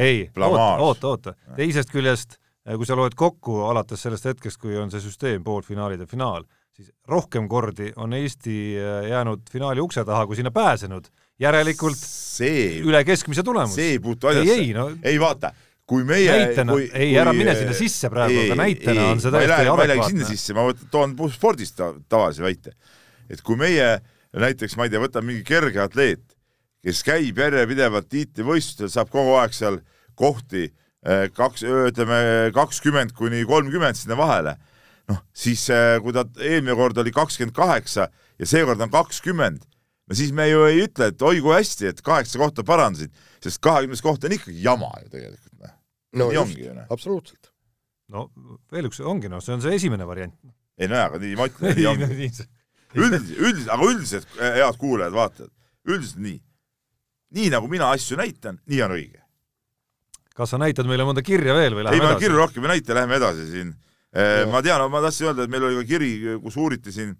ei, 0.00 0.28
oota, 0.32 0.68
oota, 0.80 1.10
oota, 1.10 1.34
teisest 1.58 1.92
küljest 1.92 2.38
Äh, 2.38 2.47
kui 2.76 2.88
sa 2.88 2.96
loed 2.98 3.16
kokku 3.18 3.62
alates 3.68 4.02
sellest 4.04 4.28
hetkest, 4.28 4.60
kui 4.60 4.76
on 4.78 4.90
see 4.92 5.02
süsteem 5.02 5.44
poolfinaalid 5.44 6.02
ja 6.04 6.08
finaal, 6.10 6.44
siis 6.76 6.90
rohkem 7.08 7.48
kordi 7.48 7.92
on 7.96 8.12
Eesti 8.16 8.58
äh, 8.78 9.08
jäänud 9.12 9.48
finaali 9.52 9.82
ukse 9.82 10.04
taha, 10.04 10.26
kui 10.26 10.38
sinna 10.38 10.52
pääsenud. 10.54 11.08
järelikult 11.38 11.98
see, 12.02 12.80
üle 12.82 13.04
keskmise 13.06 13.44
tulemus. 13.46 13.76
see 13.78 13.92
ei 13.94 13.98
puutu 14.02 14.26
asjasse. 14.26 14.52
ei, 14.52 14.68
ei, 14.68 14.72
no, 14.74 14.88
ei 15.06 15.20
vaata, 15.22 15.52
kui 15.86 16.02
meie 16.04 16.32
näitena, 16.34 16.74
ei, 16.92 17.12
ära 17.18 17.32
mine 17.32 17.54
sinna 17.54 17.76
sisse 17.78 18.10
praegu, 18.10 18.40
aga 18.42 18.56
näitena 18.58 19.04
ei, 19.04 19.12
on 19.12 19.22
see 19.22 19.30
täiesti 19.30 19.54
adekvaatne. 19.54 19.76
ma 19.78 19.86
ei 19.86 19.92
lähe 19.92 20.08
sinna 20.10 20.30
sisse, 20.32 20.56
ma 20.58 20.66
toon 20.90 21.14
spordist 21.34 21.78
ta, 21.78 21.92
tavalise 22.10 22.42
väite. 22.42 22.74
et 23.30 23.42
kui 23.46 23.56
meie 23.60 24.00
näiteks, 24.34 24.74
ma 24.76 24.88
ei 24.88 24.92
tea, 24.92 25.02
võtame 25.02 25.30
mingi 25.30 25.46
kerge 25.46 25.80
atleet, 25.82 26.26
kes 26.84 27.04
käib 27.06 27.38
järjepidevalt 27.38 28.10
tiitlivõistlustel, 28.10 28.90
saab 28.92 29.14
kogu 29.14 29.38
aeg 29.38 29.54
seal 29.54 29.80
kohti 30.18 30.66
Äh, 30.68 30.87
kaks, 31.34 31.62
ütleme 31.62 32.50
kakskümmend 32.54 33.14
kuni 33.16 33.44
kolmkümmend 33.46 33.98
sinna 33.98 34.16
vahele, 34.18 34.56
noh 35.08 35.20
siis 35.36 35.68
äh, 35.72 35.96
kui 36.02 36.14
ta 36.14 36.24
eelmine 36.42 36.74
kord 36.78 36.98
oli 37.00 37.12
kakskümmend 37.14 37.56
kaheksa 37.56 38.08
ja 38.10 38.48
seekord 38.48 38.82
on 38.84 38.90
kakskümmend, 38.92 39.62
no 40.08 40.18
siis 40.18 40.32
me 40.34 40.48
ju 40.50 40.64
ei 40.68 40.82
ütle, 40.86 41.10
et 41.12 41.22
oi 41.22 41.38
kui 41.44 41.54
hästi, 41.54 41.92
et 41.92 42.02
kaheksa 42.04 42.40
kohta 42.42 42.64
parandasid, 42.66 43.14
sest 43.44 43.62
kahekümnes 43.64 44.02
koht 44.04 44.26
on 44.26 44.34
ikkagi 44.36 44.64
jama 44.64 44.90
ju 45.04 45.12
tegelikult, 45.14 45.54
noh. 45.62 45.76
no 46.18 46.30
nii 46.32 46.42
ongi 46.42 46.66
ju, 46.66 46.74
noh. 46.76 46.90
absoluutselt. 46.94 47.52
no 48.14 48.26
veel 48.72 48.90
üks, 48.90 49.00
ongi 49.04 49.30
noh, 49.30 49.44
see 49.44 49.54
on 49.54 49.64
see 49.64 49.78
esimene 49.78 50.08
variant. 50.08 50.34
ei 50.78 50.90
no 50.90 50.98
jaa, 50.98 51.12
aga 51.12 51.22
nii 51.22 51.38
ma 51.38 51.48
ütlen, 51.50 51.78
nii 51.78 51.88
ongi. 51.92 52.10
üldiselt, 52.98 53.38
üldiselt, 53.38 53.70
aga 53.76 53.88
üldiselt, 53.92 54.36
head 54.42 54.82
kuulajad, 54.82 55.14
vaatajad, 55.14 55.54
üldiselt 55.88 56.20
nii. 56.26 56.42
nii 57.38 57.54
nagu 57.54 57.70
mina 57.70 57.94
asju 57.94 58.18
näitan, 58.18 58.60
nii 58.66 58.84
on 58.84 58.98
õige 58.98 59.27
kas 60.38 60.54
sa 60.54 60.60
näitad 60.60 60.86
meile 60.88 61.06
mõnda 61.06 61.24
kirja 61.26 61.56
veel 61.56 61.74
või 61.74 61.86
läheme 61.86 61.98
ei, 61.98 62.04
edasi? 62.04 62.24
kirju 62.24 62.38
rohkem 62.38 62.66
ei 62.66 62.76
näita, 62.76 62.94
läheme 62.94 63.18
edasi 63.18 63.46
siin. 63.50 63.72
Eh, 64.14 64.44
ma 64.50 64.62
tean, 64.64 64.84
ma 64.92 65.02
tahtsin 65.04 65.30
öelda, 65.30 65.44
et 65.44 65.52
meil 65.52 65.66
oli 65.68 65.80
ka 65.80 65.88
kiri, 65.88 66.12
kus 66.42 66.56
uuriti 66.60 66.94
siin 66.94 67.10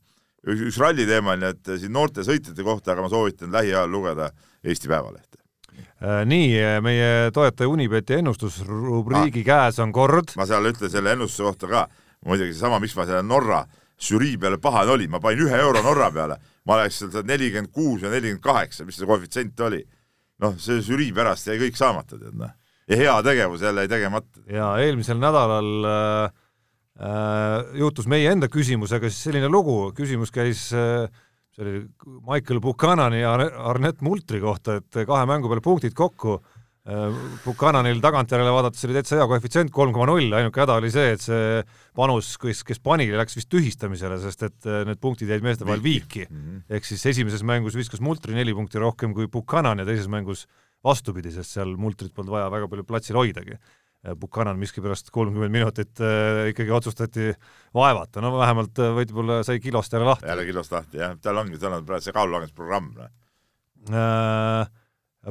üks, 0.47 0.63
üks 0.71 0.79
ralliteemaline, 0.81 1.51
et 1.57 1.73
siin 1.83 1.93
noorte 1.95 2.25
sõitjate 2.27 2.65
kohta, 2.65 2.95
aga 2.95 3.05
ma 3.05 3.11
soovitan 3.13 3.51
lähiajal 3.55 3.91
lugeda 3.93 4.31
Eesti 4.65 4.91
Päevalehte. 4.91 5.43
Eh, 5.79 6.23
nii, 6.31 6.63
meie 6.83 7.11
toetaja 7.35 7.71
Unibeti 7.71 8.21
ennustusrubriigi 8.21 9.43
ah, 9.43 9.49
käes 9.51 9.83
on 9.83 9.93
kord. 9.95 10.33
ma 10.39 10.47
seal 10.47 10.71
ütlen 10.71 10.93
selle 10.93 11.13
ennustuse 11.17 11.47
kohta 11.51 11.71
ka, 11.71 11.85
muidugi 12.27 12.55
seesama, 12.55 12.79
miks 12.83 12.95
ma 12.99 13.07
selle 13.09 13.25
Norra 13.27 13.65
žürii 13.99 14.39
peale 14.39 14.61
pahane 14.63 14.95
olin, 14.95 15.11
ma 15.11 15.19
panin 15.23 15.49
ühe 15.49 15.59
euro 15.59 15.83
Norra 15.83 16.13
peale, 16.15 16.39
ma 16.71 16.79
oleks 16.79 17.03
seal 17.03 17.27
nelikümmend 17.27 17.75
kuus 17.75 18.07
või 18.07 18.15
nelikümmend 18.15 18.47
kaheksa, 18.47 18.87
mis 18.87 18.99
see 18.99 19.11
koefitsient 19.11 19.67
oli. 19.67 19.83
noh, 20.39 20.55
see 20.63 20.79
žürii 20.87 21.11
pärast 21.15 21.51
jäi 21.51 21.59
kõik 21.67 21.79
saamata, 21.79 22.15
tead 22.15 22.39
noh 22.39 22.55
ja 22.89 22.97
heategevus 22.97 23.63
jälle 23.63 23.87
jäi 23.87 23.89
tegemata. 23.89 24.41
ja 24.47 24.73
eelmisel 24.79 25.19
nädalal 25.21 25.73
äh, 25.85 26.33
äh, 27.01 27.79
juhtus 27.79 28.07
meie 28.07 28.31
enda 28.33 28.49
küsimusega 28.49 29.11
siis 29.11 29.29
selline 29.29 29.49
lugu, 29.53 29.93
küsimus 29.97 30.33
käis 30.35 30.69
äh, 30.73 31.09
see 31.59 31.65
oli 31.65 32.21
Michael 32.27 32.61
Buchanani 32.61 33.25
ja 33.25 33.35
Arnett 33.71 34.01
Multri 34.01 34.41
kohta, 34.41 34.79
et 34.79 35.03
kahe 35.07 35.27
mängu 35.29 35.51
peale 35.51 35.65
punktid 35.65 35.97
kokku 35.99 36.39
äh,. 36.39 37.17
Buchananil 37.45 37.99
tagantjärele 38.01 38.53
vaadates 38.55 38.87
oli 38.87 38.95
täitsa 38.97 39.19
hea 39.19 39.27
koefitsient 39.29 39.73
kolm 39.75 39.93
koma 39.93 40.07
null, 40.09 40.33
ainuke 40.33 40.63
häda 40.63 40.79
oli 40.81 40.89
see, 40.89 41.11
et 41.13 41.21
see 41.21 41.59
panus, 41.99 42.31
kes, 42.41 42.63
kes 42.65 42.81
pani, 42.81 43.11
läks 43.13 43.37
vist 43.37 43.51
tühistamisele, 43.53 44.17
sest 44.23 44.47
et 44.47 44.71
äh, 44.71 44.87
need 44.89 45.03
punktid 45.03 45.29
jäid 45.29 45.45
meeste 45.45 45.69
vahel 45.69 45.85
viiki 45.85 46.25
mm. 46.25 46.39
-hmm. 46.39 46.63
ehk 46.79 46.89
siis 46.89 47.05
esimeses 47.13 47.45
mängus 47.45 47.77
viskas 47.77 48.01
Multri 48.01 48.33
neli 48.33 48.55
punkti 48.55 48.81
rohkem 48.81 49.13
kui 49.15 49.29
Buchanan 49.29 49.83
ja 49.83 49.89
teises 49.89 50.09
mängus 50.09 50.47
vastupidi, 50.85 51.33
sest 51.35 51.57
seal 51.57 51.75
multrit 51.81 52.15
polnud 52.15 52.33
vaja 52.37 52.49
väga 52.53 52.71
palju 52.71 52.87
platsil 52.89 53.19
hoidagi. 53.19 53.59
Buchanan 54.17 54.59
miskipärast 54.61 55.11
kolmkümmend 55.11 55.51
minutit 55.51 56.01
äh, 56.01 56.49
ikkagi 56.53 56.71
otsustati 56.71 57.33
vaevata, 57.75 58.23
no 58.23 58.31
vähemalt 58.37 58.79
äh, 58.79 58.93
võib-olla 58.95 59.41
sai 59.45 59.59
kilost 59.61 59.93
jälle 59.93 60.07
lahti. 60.07 60.29
jälle 60.31 60.45
kilost 60.47 60.73
lahti, 60.73 61.01
jah, 61.01 61.17
tal 61.23 61.41
ongi, 61.43 61.59
tal 61.59 61.75
on 61.81 61.87
praegu 61.87 62.07
see 62.07 62.15
kaalulangusprogramm 62.15 62.93
äh,. 63.03 64.69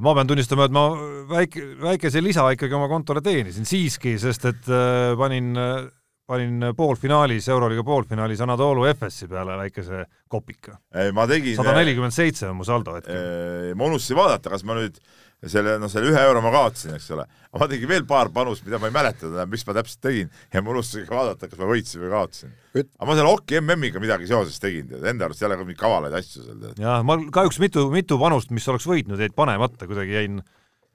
ma 0.04 0.14
pean 0.18 0.28
tunnistama, 0.28 0.68
et 0.68 0.76
ma 0.76 0.84
väike, 1.32 1.64
väikese 1.80 2.20
lisa 2.22 2.44
ikkagi 2.54 2.76
oma 2.76 2.90
kontole 2.92 3.24
teenisin 3.24 3.66
siiski, 3.66 4.18
sest 4.20 4.50
et 4.52 4.68
äh, 4.68 5.16
panin 5.18 5.56
äh, 5.56 5.88
panin 6.28 6.74
poolfinaalis, 6.76 7.48
Euroliiga 7.48 7.86
poolfinaalis 7.88 8.42
Anatoolu 8.44 8.84
Efesi 8.90 9.30
peale 9.32 9.56
väikese 9.62 10.04
kopika. 10.28 10.76
ma 11.16 11.24
tegin 11.32 11.56
sada 11.56 11.72
nelikümmend 11.80 12.12
seitse 12.12 12.50
on 12.50 12.60
mu 12.60 12.68
saldo 12.68 12.98
hetkel. 13.00 13.72
ma 13.80 13.88
unustasin 13.88 14.20
vaadata, 14.20 14.52
kas 14.52 14.68
ma 14.68 14.76
nüüd 14.76 15.00
äh, 15.00 15.27
selle, 15.46 15.76
noh, 15.82 15.92
selle 15.92 16.10
ühe 16.10 16.22
euro 16.26 16.42
ma 16.42 16.52
kaotasin, 16.54 16.96
eks 16.98 17.12
ole. 17.14 17.28
aga 17.52 17.62
ma 17.62 17.70
tegin 17.70 17.92
veel 17.92 18.06
paar 18.10 18.32
panust, 18.34 18.66
mida 18.66 18.80
ma 18.82 18.90
ei 18.90 18.96
mäleta, 18.96 19.46
mis 19.50 19.66
ma 19.68 19.76
täpselt 19.78 20.02
tegin 20.02 20.32
ja 20.54 20.64
ma 20.64 20.74
unustasin 20.74 21.06
ka 21.10 21.18
vaadata, 21.20 21.50
kas 21.52 21.62
ma 21.62 21.70
võitsin 21.70 22.04
või 22.04 22.14
kaotasin. 22.16 22.54
aga 22.74 23.10
ma 23.10 23.18
selle 23.20 23.34
Oki 23.34 23.60
MM-iga 23.62 24.02
midagi 24.04 24.30
seoses 24.30 24.58
tegin, 24.64 24.88
tead, 24.90 25.06
enda 25.14 25.28
arust 25.28 25.44
jälle 25.46 25.60
mingeid 25.62 25.82
kavalaid 25.82 26.18
asju 26.18 26.46
seal, 26.46 26.70
jah, 26.82 27.04
ma 27.06 27.20
kahjuks 27.34 27.62
mitu, 27.62 27.86
mitu 27.94 28.18
panust, 28.22 28.54
mis 28.56 28.66
oleks 28.74 28.90
võitnud, 28.90 29.22
jäid 29.22 29.38
panemata, 29.38 29.90
kuidagi 29.90 30.18
jäin 30.18 30.42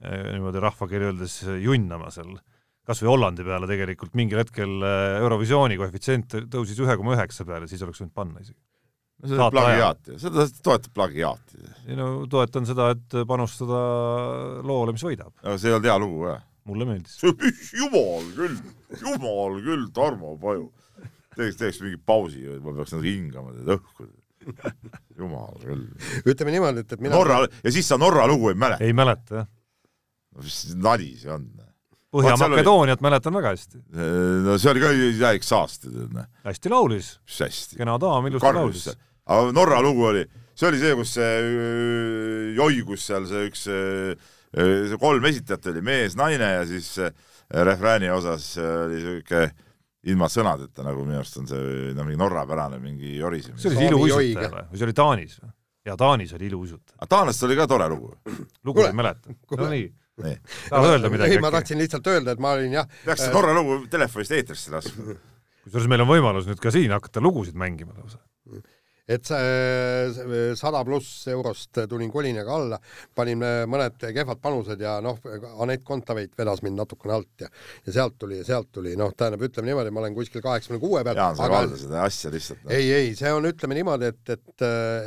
niimoodi 0.03 0.59
rahvakeeli 0.63 1.13
öeldes 1.13 1.37
junnama 1.63 2.11
seal, 2.11 2.35
kas 2.87 3.03
või 3.05 3.13
Hollandi 3.13 3.47
peale 3.47 3.69
tegelikult 3.71 4.17
mingil 4.19 4.41
hetkel 4.43 4.83
äh, 4.83 5.21
Eurovisiooni 5.23 5.79
koefitsient 5.79 6.35
tõusis 6.51 6.81
ühe 6.83 6.97
koma 6.99 7.15
üheksa 7.17 7.47
peale, 7.47 7.69
siis 7.71 7.83
oleks 7.87 8.03
võinud 8.03 8.15
panna 8.17 8.43
isegi. 8.43 8.59
No 9.23 9.31
see 9.31 9.39
on 9.39 9.53
plagiaat, 9.55 10.15
seda 10.21 10.47
toetab 10.67 10.95
plagiaati. 10.97 11.61
ei 11.89 11.99
no 11.99 12.09
toetan 12.31 12.67
seda, 12.69 12.91
et 12.97 13.19
panustada 13.29 13.83
loole, 14.67 14.95
mis 14.97 15.05
võidab. 15.07 15.35
aga 15.45 15.59
see 15.61 15.71
ei 15.71 15.77
olnud 15.77 15.91
hea 15.91 15.99
lugu, 16.03 16.25
jah? 16.31 16.43
mulle 16.69 16.89
meeldis. 16.89 17.19
jumal 17.81 18.27
küll, 18.37 18.59
jumal 19.01 19.59
küll, 19.63 19.87
Tarmo 19.95 20.35
Paju. 20.43 20.69
teeks, 21.37 21.59
teeks 21.61 21.81
mingi 21.85 21.99
pausi, 21.99 22.45
ma 22.63 22.75
peaks 22.77 22.95
nagu 22.97 23.07
hingama 23.07 23.55
teda 23.57 23.79
õhku. 23.79 24.11
jumal 25.19 25.59
küll. 25.63 25.89
ütleme 26.27 26.55
niimoodi, 26.57 26.87
et, 26.87 26.95
et 26.97 27.03
mina 27.03 27.15
Norra, 27.17 27.43
ja 27.63 27.75
siis 27.75 27.91
sa 27.91 27.99
Norra 28.01 28.27
lugu 28.31 28.51
ei 28.53 28.59
mäleta? 28.59 28.87
ei 28.87 28.97
mäleta, 28.97 29.43
jah. 29.43 29.53
no 30.35 30.49
mis 30.49 30.65
nali 30.79 31.13
see 31.21 31.31
on? 31.35 31.51
Põhja-Makedooniat 32.13 33.01
oli... 33.01 33.07
mäletan 33.07 33.37
väga 33.39 33.55
hästi. 33.55 33.79
no 34.45 34.59
see 34.61 34.75
oli 34.75 34.83
ka 34.83 35.31
aasta, 35.57 35.89
tead. 35.89 36.11
Noh. 36.13 36.29
hästi 36.45 36.73
laulis. 36.73 37.15
hästi? 37.39 37.79
kena 37.81 37.97
daam, 38.03 38.29
ilusti 38.29 38.53
laulis. 38.59 38.91
Aga 39.27 39.53
Norra 39.55 39.81
lugu 39.85 40.07
oli, 40.11 40.23
see 40.55 40.69
oli 40.71 40.81
see, 40.83 40.95
kus 40.99 41.17
see 41.19 41.35
äh, 41.41 42.55
joigus 42.59 43.07
seal 43.09 43.27
see 43.31 43.51
üks 43.51 43.67
äh, 43.71 44.31
see 44.53 45.01
kolm 45.01 45.25
esitajat 45.31 45.71
oli 45.73 45.85
mees, 45.85 46.17
naine 46.19 46.55
ja 46.59 46.65
siis 46.69 46.95
refrääni 47.53 48.11
osas 48.13 48.55
oli 48.59 49.01
siuke 49.01 49.47
ilma 50.11 50.29
sõnadeta, 50.33 50.83
nagu 50.85 51.05
minu 51.07 51.21
arust 51.21 51.39
on 51.39 51.49
see 51.51 51.93
noh, 51.95 52.07
mingi 52.07 52.19
norrapärane 52.19 52.79
mingi 52.83 53.17
jorisemine. 53.21 53.61
see 53.63 53.71
oli 53.71 53.79
see 53.79 53.91
iluuisutaja 53.91 54.51
või, 54.51 54.65
või 54.71 54.81
see 54.81 54.87
oli 54.89 54.97
Taanis 54.99 55.37
või? 55.39 55.53
jaa, 55.87 55.97
Taanis 56.01 56.33
oli 56.39 56.49
iluuisutaja. 56.51 56.99
aga 56.99 57.11
taanlastel 57.15 57.51
oli 57.51 57.59
ka 57.61 57.67
tore 57.71 57.89
lugu. 57.93 58.11
lugu 58.67 58.87
ei 58.87 58.97
mäleta. 58.99 59.37
no 59.59 59.69
nii. 59.71 59.87
tahad 60.69 60.89
öelda 60.91 61.13
midagi? 61.13 61.37
ei, 61.37 61.45
ma 61.45 61.53
tahtsin 61.55 61.79
lihtsalt 61.81 62.11
öelda, 62.11 62.35
et 62.35 62.43
ma 62.43 62.57
olin 62.59 62.75
jah 62.81 62.91
peaks 63.05 63.29
Norra 63.35 63.55
lugu 63.57 63.79
telefonist 63.93 64.35
eetrisse 64.39 64.75
laskma. 64.75 65.17
kusjuures 65.63 65.89
meil 65.93 66.03
on 66.03 66.11
võimalus 66.11 66.51
nüüd 66.51 66.63
ka 66.63 66.75
siin 66.75 66.95
hakata 66.97 67.23
lugusid 67.23 67.59
mängima 67.59 67.95
lausa 67.95 68.19
et 69.09 69.27
see 69.27 70.53
sada 70.59 70.83
pluss 70.87 71.27
eurost 71.33 71.81
tulin 71.91 72.11
kolinaga 72.13 72.55
alla, 72.55 72.79
panin 73.15 73.43
mõned 73.71 73.99
kehvad 74.15 74.41
panused 74.43 74.81
ja 74.83 74.99
noh, 75.05 75.19
Anett 75.65 75.85
Kontaveit 75.87 76.37
vedas 76.39 76.63
mind 76.63 76.79
natukene 76.79 77.17
alt 77.17 77.45
ja 77.45 77.51
ja 77.87 77.97
sealt 77.99 78.19
tuli 78.19 78.39
ja 78.39 78.47
sealt 78.47 78.71
tuli, 78.73 78.95
noh, 78.99 79.15
tähendab, 79.17 79.43
ütleme 79.49 79.71
niimoodi, 79.71 79.93
ma 79.95 80.05
olen 80.05 80.15
kuskil 80.17 80.45
kaheksakümne 80.45 80.81
kuue 80.83 81.03
peal. 81.05 81.19
Jaan, 81.19 81.39
sa 81.39 81.51
valda 81.51 81.81
seda 81.81 82.05
asja 82.07 82.31
lihtsalt 82.35 82.63
no.. 82.65 82.75
ei, 82.75 82.93
ei, 83.01 83.15
see 83.19 83.33
on, 83.35 83.49
ütleme 83.51 83.79
niimoodi, 83.79 84.13
et, 84.13 84.37
et, 84.37 84.67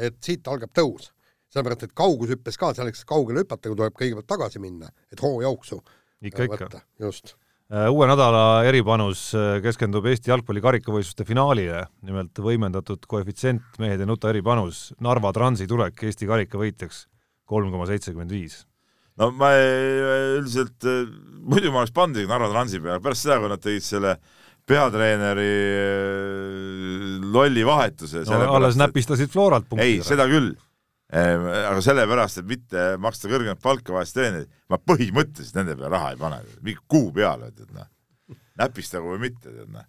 et 0.10 0.20
siit 0.24 0.52
algab 0.52 0.76
tõus. 0.76 1.12
sellepärast, 1.56 1.88
et 1.88 1.96
kaugushüppes 1.96 2.60
ka 2.60 2.74
selleks 2.76 3.06
kaugele 3.08 3.46
hüpata, 3.46 3.70
kui 3.70 3.80
tuleb 3.80 3.96
kõigepealt 3.96 4.28
tagasi 4.28 4.60
minna, 4.60 4.92
et 5.12 5.24
hoojooksu 5.24 5.80
ikka, 6.26 6.50
ikka. 6.52 6.84
just 7.00 7.36
Äh, 7.36 7.45
uue 7.74 8.06
nädala 8.10 8.62
eripanus 8.68 9.32
äh, 9.34 9.58
keskendub 9.64 10.06
Eesti 10.10 10.30
jalgpalli 10.30 10.62
karikavõistluste 10.62 11.26
finaalile, 11.26 11.86
nimelt 12.06 12.38
võimendatud 12.38 13.08
koefitsient 13.10 13.80
mehed 13.82 14.04
ei 14.04 14.10
nuta 14.10 14.30
eripanus, 14.30 14.92
Narva 15.02 15.32
Transi 15.34 15.66
tulek 15.70 16.04
Eesti 16.06 16.30
karikavõitjaks 16.30 17.06
kolm 17.50 17.72
koma 17.74 17.88
seitsekümmend 17.90 18.32
viis. 18.36 18.64
no 19.18 19.32
ma 19.34 19.50
üldiselt, 19.58 20.78
äh, 20.86 21.10
muidu 21.42 21.74
ma 21.74 21.82
oleks 21.82 21.96
pannud 21.96 22.30
Narva 22.30 22.52
Transi 22.54 22.82
peale, 22.84 23.02
pärast 23.02 23.26
seda, 23.26 23.40
kui 23.42 23.50
nad 23.50 23.64
tegid 23.64 23.88
selle 23.88 24.18
peatreeneri 24.66 25.50
lolli 27.34 27.66
vahetuse 27.66 28.24
no 28.30 28.46
alles 28.58 28.78
näpistasid 28.82 29.30
Floralt 29.34 29.68
punkti. 29.70 29.86
ei, 29.86 30.00
seda 30.06 30.26
küll 30.30 30.54
aga 31.14 31.82
sellepärast, 31.86 32.42
et 32.42 32.48
mitte 32.50 32.86
maksta 33.02 33.30
kõrgemat 33.30 33.62
palka 33.62 33.94
vahest 33.94 34.16
treenerid, 34.18 34.50
ma 34.72 34.80
põhimõtteliselt 34.82 35.60
nende 35.60 35.76
peale 35.78 35.92
raha 35.94 36.14
ei 36.14 36.22
pane, 36.22 36.40
mingi 36.66 36.82
kuu 36.90 37.12
peale, 37.14 37.52
tead 37.54 37.70
noh. 37.76 37.90
näpistagu 38.58 39.14
või 39.14 39.28
mitte, 39.28 39.52
tead 39.52 39.70
noh. 39.70 39.86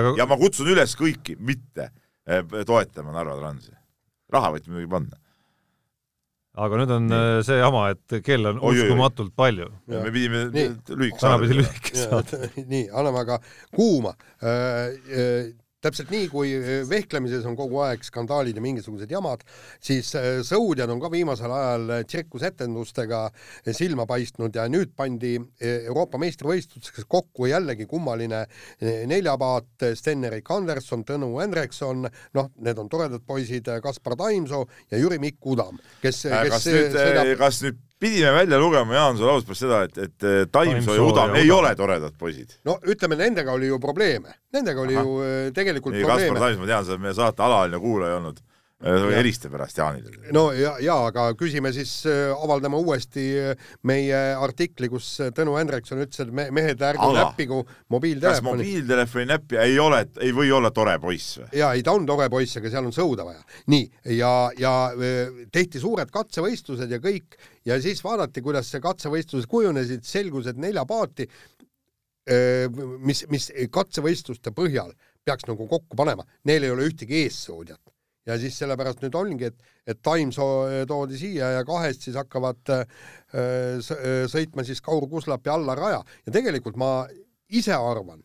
Aga... 0.00 0.12
ja 0.20 0.26
ma 0.28 0.36
kutsun 0.40 0.68
üles 0.68 0.92
kõiki 0.98 1.38
mitte 1.40 1.88
eh, 2.28 2.44
toetama 2.68 3.16
Narva 3.16 3.38
Transi. 3.40 3.72
raha 4.32 4.52
võite 4.52 4.68
muidugi 4.68 4.92
panna. 4.92 5.20
aga 6.58 6.82
nüüd 6.82 6.92
on 6.98 7.08
nii. 7.08 7.22
Eh, 7.38 7.38
see 7.48 7.56
jama, 7.62 7.86
et 7.94 8.18
kell 8.26 8.50
on 8.52 8.60
oi, 8.60 8.74
uskumatult 8.76 9.30
oi, 9.30 9.32
oi. 9.32 9.38
palju. 9.40 9.70
me 9.94 10.12
pidime 10.12 10.44
lühikese 10.52 11.22
tänapidi 11.24 11.62
lühikese 11.62 12.10
saada. 12.10 12.42
nii, 12.74 12.90
anname 12.92 13.24
aga 13.24 13.40
kuuma 13.72 14.12
äh, 14.44 14.92
äh, 15.08 15.48
täpselt 15.84 16.10
nii, 16.10 16.26
kui 16.32 16.52
äh, 16.56 16.68
vehklemises 16.88 17.46
on 17.46 17.56
kogu 17.58 17.78
aeg 17.84 18.02
skandaalid 18.06 18.56
ja 18.58 18.62
mingisugused 18.62 19.10
jamad, 19.12 19.44
siis 19.84 20.10
äh, 20.18 20.40
sõudjad 20.46 20.90
on 20.90 21.02
ka 21.02 21.10
viimasel 21.12 21.54
ajal 21.54 21.94
äh, 21.94 22.04
tsirkusetendustega 22.08 23.22
silma 23.76 24.06
paistnud 24.08 24.56
ja 24.58 24.66
nüüd 24.70 24.94
pandi 24.98 25.36
Euroopa 25.62 26.18
meistrivõistluseks 26.20 27.06
kokku 27.10 27.46
jällegi 27.50 27.86
kummaline 27.88 28.44
neljapaat, 28.80 29.86
Sten-Erik 29.98 30.50
Anderson, 30.54 31.04
Tõnu 31.06 31.30
Hendrikson, 31.38 32.06
noh, 32.34 32.50
need 32.64 32.80
on 32.80 32.90
toredad 32.90 33.22
poisid, 33.26 33.68
Kaspar 33.84 34.16
Taimsoo 34.18 34.64
ja 34.90 35.00
Jüri-Mikk 35.00 35.52
Udam, 35.52 35.78
kes, 36.02 36.24
kes 36.26 36.54
kas 36.54 36.68
nüüd 36.72 36.96
sõidab... 36.96 37.34
kas 37.44 37.62
nüüd 37.66 37.84
pidime 38.00 38.32
välja 38.32 38.58
lugema 38.58 38.94
Jaan 38.94 39.16
sulle 39.18 39.32
ausalt 39.32 39.48
pärast 39.48 39.64
seda, 39.64 39.80
et, 39.86 39.98
et 39.98 40.52
Taimsoo 40.52 40.94
ja 40.94 41.06
Udam 41.06 41.34
ei 41.38 41.50
ole 41.50 41.74
toredad 41.76 42.14
poisid. 42.18 42.58
no 42.64 42.78
ütleme, 42.86 43.18
nendega 43.18 43.52
oli 43.52 43.70
ju 43.70 43.80
probleeme, 43.82 44.36
nendega 44.54 44.80
oli 44.84 44.96
Aha. 44.96 45.04
ju 45.04 45.22
äh, 45.24 45.40
tegelikult 45.54 45.96
nii, 45.96 46.04
probleeme. 46.04 46.34
Kaspar 46.34 46.46
Taimsoo, 46.46 46.66
ma 46.66 46.70
tean, 46.72 46.86
sa 46.86 46.94
oled 46.94 47.06
meie 47.06 47.18
saate 47.18 47.46
alaline 47.48 47.82
kuulaja 47.82 48.20
olnud 48.20 48.42
helista 48.78 49.50
pärast 49.50 49.78
Jaanile. 49.78 50.10
no 50.32 50.52
ja, 50.54 50.76
ja 50.78 50.94
aga 51.08 51.32
küsime 51.38 51.72
siis, 51.74 51.92
äh, 52.06 52.30
avaldame 52.30 52.78
uuesti 52.78 53.24
äh, 53.42 53.70
meie 53.82 54.20
artikli, 54.38 54.86
kus 54.92 55.08
Tõnu 55.34 55.56
Hendrikson 55.58 55.98
ütles, 56.04 56.20
et 56.22 56.30
me, 56.30 56.46
mehed, 56.54 56.82
ärge 56.86 57.08
näppigu 57.16 57.58
mobiiltelefoni. 57.90 58.38
kas 58.38 58.44
mobiiltelefoni 58.46 59.26
näppi 59.32 59.58
ei 59.64 59.74
ole, 59.82 60.04
ei 60.22 60.30
või 60.36 60.52
olla 60.54 60.70
tore 60.70 60.94
poiss 61.02 61.40
või? 61.40 61.50
jaa, 61.58 61.72
ei 61.74 61.82
ta 61.82 61.96
on 61.98 62.06
tore 62.06 62.30
poiss, 62.30 62.60
aga 62.60 62.70
seal 62.70 62.86
on 62.86 62.94
sõuda 62.94 63.26
vaja. 63.26 63.42
nii, 63.74 63.90
ja, 64.20 64.32
ja 64.58 64.74
tehti 65.52 65.82
suured 65.82 66.14
katsevõistlused 66.14 66.94
ja 66.94 67.02
kõik 67.02 67.34
ja 67.66 67.82
siis 67.82 68.04
vaadati, 68.06 68.46
kuidas 68.46 68.70
see 68.70 68.84
katsevõistlused 68.84 69.50
kujunesid, 69.50 70.06
selgus, 70.06 70.46
et 70.46 70.56
nelja 70.60 70.86
paati, 70.86 71.26
mis, 73.02 73.26
mis 73.32 73.52
katsevõistluste 73.74 74.52
põhjal 74.54 74.94
peaks 75.26 75.48
nagu 75.48 75.66
kokku 75.66 75.96
panema, 75.98 76.22
neil 76.46 76.62
ei 76.62 76.72
ole 76.72 76.86
ühtegi 76.88 77.24
eessõudjat. 77.24 77.82
Ja 78.28 78.36
siis 78.40 78.58
sellepärast 78.60 79.02
nüüd 79.04 79.16
ongi, 79.18 79.50
et, 79.50 79.68
et 79.88 80.00
Taimsoo 80.04 80.84
toodi 80.88 81.18
siia 81.20 81.52
ja 81.56 81.64
kahest 81.68 82.04
siis 82.06 82.18
hakkavad 82.18 82.74
sõitma 84.28 84.64
siis 84.68 84.82
Kaur 84.84 85.08
Kuslapi 85.10 85.52
alla 85.52 85.76
raja 85.78 86.02
ja 86.26 86.34
tegelikult 86.34 86.76
ma 86.80 86.92
ise 87.48 87.72
arvan, 87.74 88.20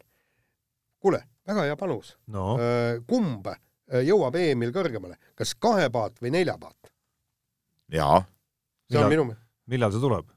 kuule, 0.99 1.23
väga 1.47 1.69
hea 1.69 1.79
panus 1.79 2.17
no.. 2.27 2.57
kumb 3.07 3.47
jõuab 4.03 4.35
EM-il 4.39 4.75
kõrgemale, 4.75 5.19
kas 5.39 5.55
kahepaat 5.55 6.19
või 6.23 6.35
neljapaat? 6.35 6.93
jaa 7.93 8.21
see 8.91 9.01
on 9.01 9.11
minu 9.11 9.27
millal 9.71 9.93
see 9.93 10.03
tuleb? 10.03 10.29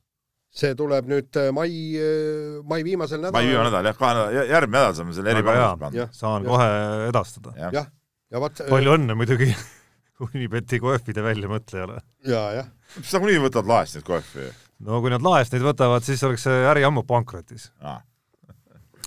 see 0.56 0.72
tuleb 0.78 1.08
nüüd 1.10 1.36
äh, 1.40 1.50
mai, 1.52 1.70
äh, 2.00 2.62
mai 2.64 2.80
viimasel 2.86 3.20
nädalal. 3.20 3.36
mai 3.36 3.50
viimane 3.50 3.70
nädal 3.70 3.90
jah, 3.90 3.98
kahe 3.98 4.14
nädala, 4.16 4.46
järgmine 4.52 4.78
nädal 4.78 4.96
saame 4.96 5.16
selle 5.18 5.34
eripäevaks 5.34 5.80
panna. 5.82 6.08
saan 6.16 6.46
ja. 6.46 6.52
kohe 6.52 6.70
edastada 7.10 7.54
ja.. 7.56 7.70
jah, 7.74 7.90
ja 7.90 7.95
vaat 8.34 8.64
palju 8.70 8.96
õnne 8.96 9.16
muidugi 9.18 9.52
Unibeti 10.26 10.80
kohvide 10.80 11.20
väljamõtlejale. 11.20 12.00
ja, 12.24 12.42
jah. 12.56 12.68
mis 12.96 13.10
sa 13.10 13.20
nagunii 13.20 13.42
võtad 13.44 13.68
laest 13.68 13.98
neid 13.98 14.06
kohvi? 14.08 14.50
no 14.86 15.00
kui 15.04 15.12
nad 15.12 15.24
laest 15.24 15.54
neid 15.54 15.64
võtavad, 15.66 16.04
siis 16.06 16.22
oleks 16.26 16.46
see 16.46 16.66
äri 16.70 16.84
ammu 16.88 17.04
pankrotis 17.08 17.70
ah. 17.84 18.02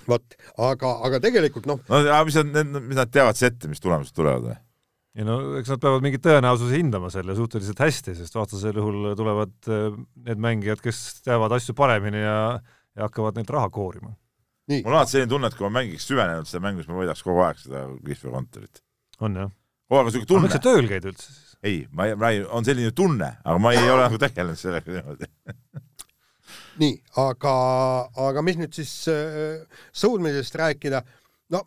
vot, 0.08 0.24
aga, 0.56 0.96
aga 1.06 1.22
tegelikult 1.22 1.68
noh 1.70 1.82
no 1.90 2.02
mis 2.26 2.40
nad, 2.40 2.74
mis 2.78 2.98
nad 2.98 3.12
teavad 3.12 3.38
siis 3.38 3.50
ette, 3.52 3.70
mis 3.70 3.82
tulemused 3.82 4.14
tulevad 4.16 4.48
või? 4.48 4.58
ei 5.18 5.26
no 5.26 5.38
eks 5.58 5.72
nad 5.74 5.82
peavad 5.82 6.04
mingit 6.06 6.22
tõenäosuse 6.24 6.78
hindama 6.78 7.10
selle 7.12 7.34
suhteliselt 7.38 7.80
hästi, 7.82 8.14
sest 8.18 8.36
vastasel 8.38 8.76
juhul 8.78 9.12
tulevad 9.18 9.54
äh, 9.70 9.88
need 10.28 10.42
mängijad, 10.42 10.82
kes 10.84 11.24
teavad 11.26 11.54
asju 11.58 11.74
paremini 11.78 12.22
ja, 12.22 12.36
ja 12.94 13.08
hakkavad 13.08 13.38
neilt 13.38 13.50
raha 13.50 13.72
koorima. 13.74 14.14
mul 14.70 14.92
on 14.92 15.00
alati 15.00 15.16
selline 15.16 15.32
tunne, 15.32 15.50
et 15.50 15.58
kui 15.58 15.66
ma 15.66 15.80
mängiks 15.80 16.06
süvenenud 16.06 16.46
seda 16.46 16.62
mängu, 16.62 16.84
siis 16.84 16.92
ma 16.92 17.02
võidaks 17.02 17.26
kogu 17.26 17.42
aeg 17.42 17.58
seda 17.58 17.88
Cliffi 17.98 18.30
kontorit. 18.30 18.82
On 19.26 19.38
jah? 19.42 19.52
kogu 19.90 20.00
aeg 20.00 20.06
on 20.06 20.10
niisugune 20.10 20.30
tunne. 20.32 20.48
miks 20.48 20.58
sa 20.58 20.64
tööl 20.64 20.90
käid 20.90 21.08
üldse 21.10 21.28
siis? 21.28 21.54
ei, 21.62 21.78
ma 21.92 22.08
ei, 22.08 22.16
ma 22.16 22.32
ei, 22.34 22.42
on 22.44 22.66
selline 22.66 22.94
tunne, 22.96 23.34
aga 23.44 23.58
ma 23.62 23.74
ei 23.76 23.86
ole 23.86 24.04
nagu 24.06 24.20
tegelenud 24.20 24.60
sellega 24.60 24.96
niimoodi 24.96 25.30
nii, 26.80 26.98
aga, 27.20 27.54
aga 28.28 28.44
mis 28.44 28.58
nüüd 28.60 28.76
siis 28.76 28.92
äh, 29.12 29.80
sõudmisest 29.96 30.56
rääkida, 30.60 31.02
no 31.54 31.64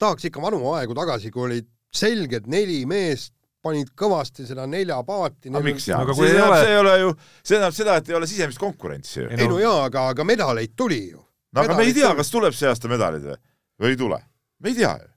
tahaks 0.00 0.28
ikka 0.28 0.42
vanu 0.42 0.60
aegu 0.74 0.96
tagasi, 0.96 1.32
kui 1.34 1.48
olid 1.48 1.70
selgelt 1.94 2.46
neli 2.50 2.82
meest 2.90 3.32
panid 3.64 3.94
kõvasti 3.96 4.44
seda 4.44 4.66
neljapaati. 4.68 5.48
aga 5.48 5.64
miks 5.64 5.88
jaa, 5.88 6.02
see, 6.12 6.34
ole... 6.42 6.58
see 6.60 6.72
ei 6.74 6.80
ole 6.82 6.94
ju, 7.00 7.14
see 7.40 7.54
tähendab 7.54 7.76
seda, 7.78 7.96
et 8.00 8.10
ei 8.10 8.18
ole 8.18 8.28
sisemist 8.28 8.60
konkurentsi 8.60 9.22
ju. 9.22 9.30
ei 9.32 9.48
no 9.48 9.58
jaa, 9.62 9.86
aga, 9.88 10.08
aga 10.12 10.26
medaleid 10.28 10.74
tuli 10.76 11.00
ju. 11.14 11.22
no 11.54 11.64
aga 11.64 11.78
me 11.78 11.88
ei 11.88 11.96
tea, 11.96 12.12
kas 12.18 12.32
tuleb 12.34 12.56
see 12.56 12.68
aasta 12.70 12.90
medalid 12.92 13.24
või, 13.30 13.40
või 13.80 13.94
ei 13.94 14.00
tule, 14.04 14.20
me 14.60 14.72
ei 14.72 14.78
tea 14.82 14.92
ju. 15.00 15.10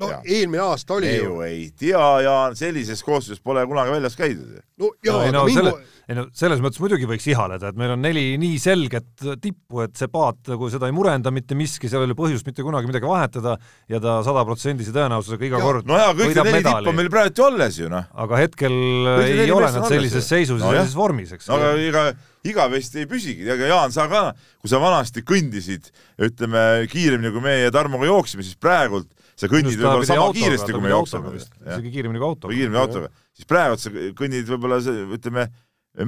No 0.00 0.08
Jaa. 0.08 0.20
eelmine 0.24 0.62
aasta 0.64 0.94
oli 0.96 1.06
me 1.10 1.16
ju. 1.18 1.40
ei 1.46 1.64
tea, 1.78 2.04
Jaan, 2.24 2.56
sellises 2.56 3.02
koosseisus 3.04 3.42
pole 3.44 3.64
kunagi 3.68 3.92
väljas 3.92 4.16
käidud. 4.18 4.54
No 4.80 4.88
jaa 5.04 5.18
ei 5.26 5.28
aga 5.28 5.36
no 5.36 5.42
mingu 5.46 5.58
selle, 5.60 5.72
ei 6.08 6.16
no 6.16 6.24
selles 6.36 6.62
mõttes 6.64 6.80
muidugi 6.82 7.06
võiks 7.10 7.26
ihaleda, 7.30 7.70
et 7.70 7.78
meil 7.78 7.92
on 7.94 8.02
neli 8.02 8.24
nii 8.40 8.56
selget 8.62 9.26
tippu, 9.44 9.82
et 9.84 9.94
see 10.00 10.08
paat 10.12 10.50
nagu 10.50 10.70
seda 10.72 10.88
ei 10.88 10.96
murenda 10.96 11.30
mitte 11.34 11.54
miski, 11.58 11.90
seal 11.92 12.02
ei 12.06 12.10
ole 12.10 12.16
põhjust 12.18 12.48
mitte 12.48 12.64
kunagi 12.66 12.88
midagi 12.90 13.06
vahetada 13.08 13.58
ja 13.92 14.00
ta 14.02 14.16
sadaprotsendise 14.26 14.94
tõenäosusega 14.96 15.48
iga 15.50 15.60
Ja, 15.60 15.68
kord 15.68 15.86
no 15.92 16.00
jaa, 16.00 16.10
kõik 16.16 16.32
need 16.32 16.40
neli 16.40 16.58
tippu 16.58 16.66
medali 16.72 16.92
on 16.94 17.00
meil 17.02 17.12
praegu 17.12 17.36
ju 17.38 17.46
alles 17.46 17.78
ju 17.78 17.92
noh. 17.92 18.08
aga 18.24 18.42
hetkel 18.42 18.76
Kõik 19.12 19.44
ei 19.46 19.54
ole 19.54 19.72
nad 19.76 19.88
sellises 19.92 20.28
seisus 20.32 20.58
ja 20.58 20.66
No 20.66 20.72
jah. 20.72 20.82
sellises 20.82 20.98
vormis, 20.98 21.32
eks 21.36 21.52
no 21.52 21.60
aga 21.60 21.74
ega 21.78 22.06
igavesti 22.48 23.04
ei 23.04 23.06
püsigi, 23.06 23.44
ega 23.46 23.68
Jaan, 23.70 23.92
sa 23.94 24.08
ka, 24.10 24.32
kui 24.58 24.72
sa 24.72 24.80
vanasti 24.82 25.22
kõndisid, 25.22 25.92
ütleme 26.18 26.88
kiiremini 26.90 27.30
kui 27.30 27.44
meie 27.44 27.70
Tarmoga 27.70 28.08
jooksime, 28.08 28.42
siis 28.42 28.58
praegult 28.58 29.06
sa 29.38 29.50
kõnnid 29.50 29.76
võib-olla 29.78 30.08
sama 30.08 30.30
kiiresti 30.36 30.74
kui 30.74 30.84
me 30.84 30.92
jookseme 30.92 31.34
vist. 31.34 31.52
isegi 31.64 31.92
kiiremini 31.96 32.22
kui 32.22 32.28
autoga. 32.28 32.52
või 32.52 32.60
kiiremini 32.60 32.80
autoga, 32.82 33.12
siis 33.36 33.48
praegu 33.48 33.78
sa 33.80 33.92
kõnnid 34.18 34.50
võib-olla 34.52 34.80
see- 34.84 35.06
ütleme 35.18 35.46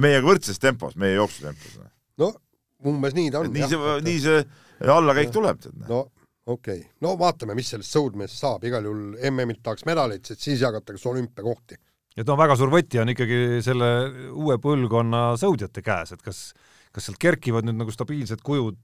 meiega 0.01 0.25
võrdses 0.25 0.59
tempos, 0.61 0.97
meie 0.99 1.17
jooksutempos. 1.17 1.79
no 2.21 2.33
umbes 2.85 3.15
nii 3.17 3.31
ta 3.33 3.41
on 3.41 3.51
nii 3.53 3.71
see, 3.71 3.95
nii 4.05 4.19
see 4.23 4.43
allakäik 4.95 5.33
tuleb, 5.33 5.61
tead. 5.63 5.77
no 5.89 6.05
okei 6.45 6.79
okay., 6.79 6.93
no 7.01 7.15
vaatame, 7.19 7.57
mis 7.57 7.71
sellest 7.73 7.95
sõudmeest 7.95 8.37
saab, 8.41 8.63
igal 8.67 8.85
juhul 8.85 9.17
MM-ilt 9.31 9.63
tahaks 9.65 9.85
medalit, 9.89 10.25
sest 10.25 10.45
siis 10.45 10.61
jagatakse 10.61 11.09
olümpiakohti. 11.09 11.79
et 12.17 12.27
no 12.27 12.37
väga 12.39 12.57
suur 12.59 12.73
võti 12.73 13.01
on 13.01 13.11
ikkagi 13.13 13.61
selle 13.65 13.91
uue 14.31 14.57
põlvkonna 14.61 15.27
sõudjate 15.41 15.85
käes, 15.85 16.15
et 16.15 16.21
kas 16.25 16.47
kas 16.95 17.09
sealt 17.09 17.19
kerkivad 17.19 17.65
nüüd 17.67 17.77
nagu 17.81 17.91
stabiilsed 17.91 18.41
kujud, 18.45 18.77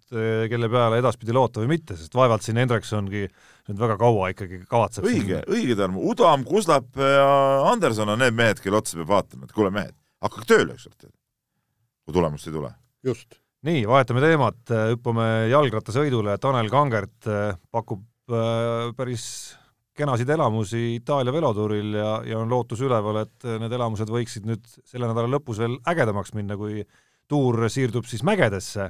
kelle 0.52 0.70
peale 0.72 1.00
edaspidi 1.00 1.36
loota 1.36 1.64
või 1.64 1.78
mitte, 1.78 1.96
sest 2.00 2.16
vaevalt 2.18 2.44
siin 2.44 2.60
Hendriksongi 2.60 3.24
nüüd 3.24 3.80
väga 3.80 3.98
kaua 4.02 4.32
ikkagi 4.34 4.62
kavatseb 4.70 5.08
õige, 5.08 5.42
õige 5.52 5.78
Tarmo, 5.80 6.04
Udam, 6.12 6.44
Kuslap 6.48 7.00
ja 7.00 7.28
Anderson 7.72 8.12
on 8.12 8.20
need 8.22 8.36
mehed, 8.38 8.60
kelle 8.64 8.82
otsa 8.82 9.00
peab 9.00 9.14
vaatama, 9.14 9.48
et 9.48 9.56
kuule 9.56 9.72
mehed, 9.74 9.96
hakake 10.26 10.50
tööle 10.50 10.76
ükskord, 10.76 11.08
kui 11.08 12.18
tulemust 12.18 12.50
ei 12.50 12.58
tule. 12.58 12.74
just. 13.08 13.40
nii, 13.68 13.86
vahetame 13.88 14.24
teemat, 14.26 14.62
hüppame 14.92 15.30
jalgrattasõidule, 15.54 16.36
Tanel 16.42 16.72
Kangert 16.74 17.32
äh, 17.32 17.56
pakub 17.72 18.04
äh, 18.34 18.90
päris 18.98 19.26
kenasid 19.98 20.30
elamusi 20.34 20.98
Itaalia 20.98 21.34
velotuuril 21.36 21.96
ja, 22.00 22.12
ja 22.26 22.40
on 22.42 22.52
lootus 22.52 22.82
üleval, 22.84 23.24
et 23.26 23.48
need 23.62 23.74
elamused 23.76 24.10
võiksid 24.12 24.48
nüüd 24.48 24.68
selle 24.88 25.10
nädala 25.10 25.30
lõpus 25.36 25.60
veel 25.62 25.78
ägedamaks 25.92 26.34
minna, 26.38 26.58
kui 26.58 26.82
tuur 27.32 27.66
siirdub 27.72 28.08
siis 28.10 28.26
mägedesse, 28.28 28.90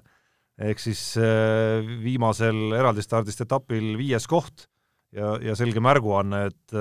ehk 0.61 0.81
siis 0.81 1.03
äh, 1.21 1.85
viimasel 2.03 2.75
eraldistardist 2.77 3.45
etapil 3.45 3.93
viies 3.99 4.27
koht 4.29 4.67
ja, 5.15 5.35
ja 5.43 5.55
selge 5.59 5.83
märguanne, 5.83 6.45
et, 6.49 6.77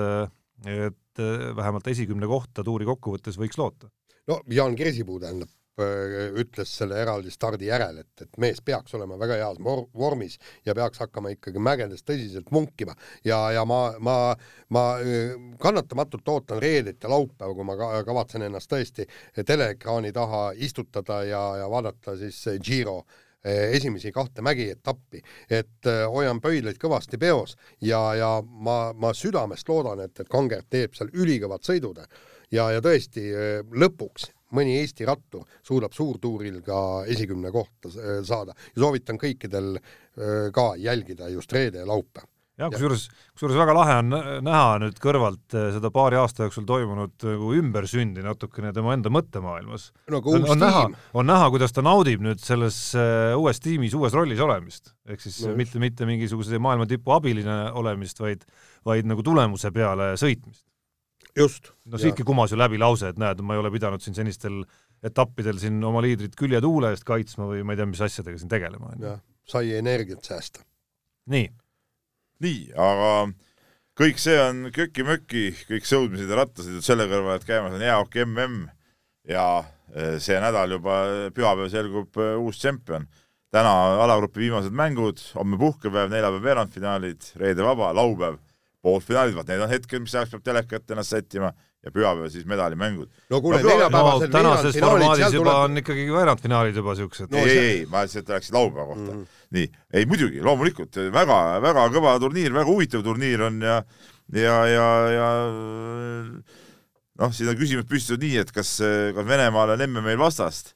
et 0.65 1.23
äh, 1.23 1.47
vähemalt 1.57 1.87
esikümne 1.93 2.29
kohta 2.29 2.65
tuuri 2.67 2.87
kokkuvõttes 2.89 3.39
võiks 3.39 3.59
loota. 3.61 3.91
no 4.27 4.41
Jaan 4.49 4.77
Kirsipuu 4.79 5.19
tähendab 5.21 5.49
ütles 6.41 6.71
selle 6.77 6.99
eraldi 7.01 7.31
stardi 7.31 7.69
järel, 7.69 8.01
et, 8.03 8.25
et 8.25 8.37
mees 8.41 8.61
peaks 8.65 8.95
olema 8.97 9.17
väga 9.19 9.39
heas 9.41 9.59
vormis 9.61 10.37
ja 10.65 10.75
peaks 10.77 11.01
hakkama 11.03 11.33
ikkagi 11.35 11.61
mägedes 11.63 12.05
tõsiselt 12.07 12.51
munkima. 12.51 12.95
Ja, 13.25 13.39
ja 13.55 13.65
ma, 13.65 13.81
ma, 13.99 14.17
ma 14.69 14.85
kannatamatult 15.61 16.27
ootan 16.27 16.61
reedet 16.61 17.03
ja 17.03 17.11
laupäeva, 17.11 17.53
kui 17.55 17.67
ma 17.67 17.77
kavatsen 18.05 18.47
ennast 18.47 18.71
tõesti 18.71 19.07
teleekraani 19.45 20.13
taha 20.15 20.51
istutada 20.55 21.23
ja, 21.27 21.43
ja 21.61 21.69
vaadata 21.71 22.17
siis 22.19 22.43
Giro 22.63 23.01
esimesi 23.43 24.11
kahte 24.13 24.43
mägietappi, 24.45 25.21
et 25.49 25.87
hoian 26.13 26.41
pöidlaid 26.41 26.77
kõvasti 26.81 27.17
peos 27.17 27.55
ja, 27.81 28.01
ja 28.13 28.29
ma, 28.45 28.93
ma 28.93 29.13
südamest 29.17 29.69
loodan, 29.69 30.03
et, 30.05 30.19
et 30.21 30.29
Kangert 30.29 30.69
teeb 30.69 30.93
seal 30.93 31.09
ülikõvad 31.13 31.65
sõidud. 31.65 32.03
Ja, 32.51 32.67
ja 32.75 32.83
tõesti 32.83 33.31
lõpuks 33.71 34.29
mõni 34.55 34.77
Eesti 34.81 35.07
rattur 35.07 35.45
suudab 35.63 35.95
suurtuuril 35.95 36.61
ka 36.65 37.05
esikümne 37.11 37.51
kohta 37.53 37.91
saada 37.91 38.55
ja 38.55 38.83
soovitan 38.83 39.19
kõikidel 39.21 39.77
ka 40.53 40.73
jälgida 40.79 41.31
just 41.31 41.53
reede 41.53 41.81
ja 41.81 41.87
laupäev. 41.87 42.27
jah, 42.59 42.69
kusjuures, 42.69 43.07
kusjuures 43.33 43.57
väga 43.57 43.73
lahe 43.73 43.97
on 44.01 44.15
näha 44.45 44.79
nüüd 44.83 44.97
kõrvalt 45.01 45.55
seda 45.75 45.91
paari 45.93 46.19
aasta 46.19 46.45
jooksul 46.45 46.65
toimunud 46.69 47.15
nagu 47.25 47.53
ümbersündi 47.57 48.25
natukene 48.25 48.73
tema 48.75 48.93
enda 48.97 49.09
mõttemaailmas 49.13 49.87
no,. 50.11 50.19
on, 50.19 50.49
on 50.55 50.61
näha, 50.61 50.83
on 51.13 51.31
näha, 51.31 51.47
kuidas 51.53 51.73
ta 51.73 51.83
naudib 51.85 52.21
nüüd 52.25 52.43
selles 52.43 52.81
uues 53.37 53.63
tiimis, 53.63 53.95
uues 53.97 54.13
rollis 54.17 54.43
olemist. 54.43 54.93
ehk 55.07 55.23
siis 55.23 55.39
no, 55.47 55.55
mitte, 55.57 55.79
mitte 55.81 56.09
mingisuguse 56.09 56.59
maailma 56.59 56.89
tipu 56.89 57.15
abiline 57.15 57.63
olemist, 57.71 58.19
vaid, 58.19 58.43
vaid 58.85 59.07
nagu 59.09 59.23
tulemuse 59.25 59.71
peale 59.71 60.13
sõitmist 60.19 60.65
just. 61.37 61.71
no 61.85 61.99
siitki 62.01 62.25
kumas 62.27 62.51
ju 62.51 62.59
läbi 62.59 62.79
lause, 62.81 63.11
et 63.11 63.19
näed, 63.21 63.41
ma 63.45 63.55
ei 63.55 63.61
ole 63.61 63.71
pidanud 63.73 64.03
siin 64.03 64.17
senistel 64.17 64.61
etappidel 65.05 65.59
siin 65.61 65.79
oma 65.83 66.01
liidrit 66.03 66.35
külje 66.37 66.61
tuule 66.61 66.91
eest 66.93 67.05
kaitsma 67.07 67.47
või 67.49 67.63
ma 67.65 67.73
ei 67.73 67.81
tea, 67.81 67.89
mis 67.89 68.03
asjadega 68.05 68.41
siin 68.41 68.51
tegelema. 68.51 68.93
jah, 69.01 69.21
sai 69.47 69.73
energiat 69.77 70.25
säästa. 70.27 70.65
nii. 71.31 71.47
nii, 72.45 72.61
aga 72.75 73.13
kõik 74.01 74.21
see 74.21 74.37
on 74.41 74.69
köki-möki, 74.75 75.47
kõik 75.69 75.89
sõudmised 75.89 76.29
ja 76.29 76.41
rattasõidud 76.43 76.85
selle 76.85 77.09
kõrval, 77.11 77.39
et 77.39 77.47
käimas 77.47 77.77
on 77.77 77.85
jääok 77.85 78.21
mm 78.25 78.69
ja 79.29 79.63
see 80.23 80.37
nädal 80.39 80.77
juba 80.77 81.01
pühapäev 81.35 81.67
selgub 81.69 82.15
uus 82.39 82.61
tšempion. 82.61 83.07
täna 83.51 83.71
alagrupi 83.99 84.39
viimased 84.39 84.71
mängud, 84.71 85.19
homme 85.35 85.57
puhkepäev, 85.59 86.07
neljapäev 86.09 86.43
veerandfinaalid, 86.43 87.25
reede 87.35 87.63
vaba, 87.63 87.89
laupäev 87.93 88.37
poolfinaalid, 88.81 89.35
vaat 89.37 89.51
need 89.51 89.61
on 89.61 89.69
hetked, 89.71 90.05
mis 90.05 90.15
ajaks 90.15 90.33
peab 90.35 90.45
teleka 90.45 90.79
ette 90.79 90.95
ennast 90.95 91.13
sättima 91.13 91.51
ja 91.81 91.91
pühapäeval 91.91 92.29
siis 92.29 92.45
medalimängud. 92.49 93.09
no 93.29 93.41
kuule 93.41 93.61
no,, 93.61 93.69
neljapäevasel 93.69 94.27
no, 94.27 94.33
tänases 94.37 94.77
formaadis 94.77 95.33
juba 95.33 95.49
tuleb... 95.49 95.63
on 95.65 95.81
ikkagi 95.81 96.07
veerandfinaalid 96.13 96.77
juba 96.77 96.95
siuksed 96.97 97.33
no,. 97.33 97.41
ei, 97.41 97.57
ei, 97.57 97.83
ma 97.89 98.03
lihtsalt 98.05 98.29
rääkisin 98.29 98.57
laupäeva 98.57 98.85
kohta 98.91 99.07
mm. 99.07 99.21
-hmm. 99.21 99.45
nii, 99.57 99.71
ei 99.93 100.05
muidugi, 100.09 100.41
loomulikult 100.45 101.01
väga, 101.13 101.37
väga 101.61 101.87
kõva 101.95 102.17
turniir, 102.21 102.53
väga 102.53 102.69
huvitav 102.69 103.05
turniir 103.05 103.45
on 103.49 103.61
ja 103.65 103.81
ja, 104.31 104.57
ja, 104.67 104.87
ja 105.15 105.29
noh, 107.21 107.33
siin 107.33 107.49
on 107.51 107.57
küsimus 107.59 107.89
püstitatud 107.89 108.25
nii, 108.25 108.37
et 108.43 108.53
kas, 108.55 108.77
kas 109.15 109.27
Venemaal 109.27 109.75
on 109.75 109.85
emme 109.87 110.05
meil 110.05 110.21
vastast. 110.21 110.75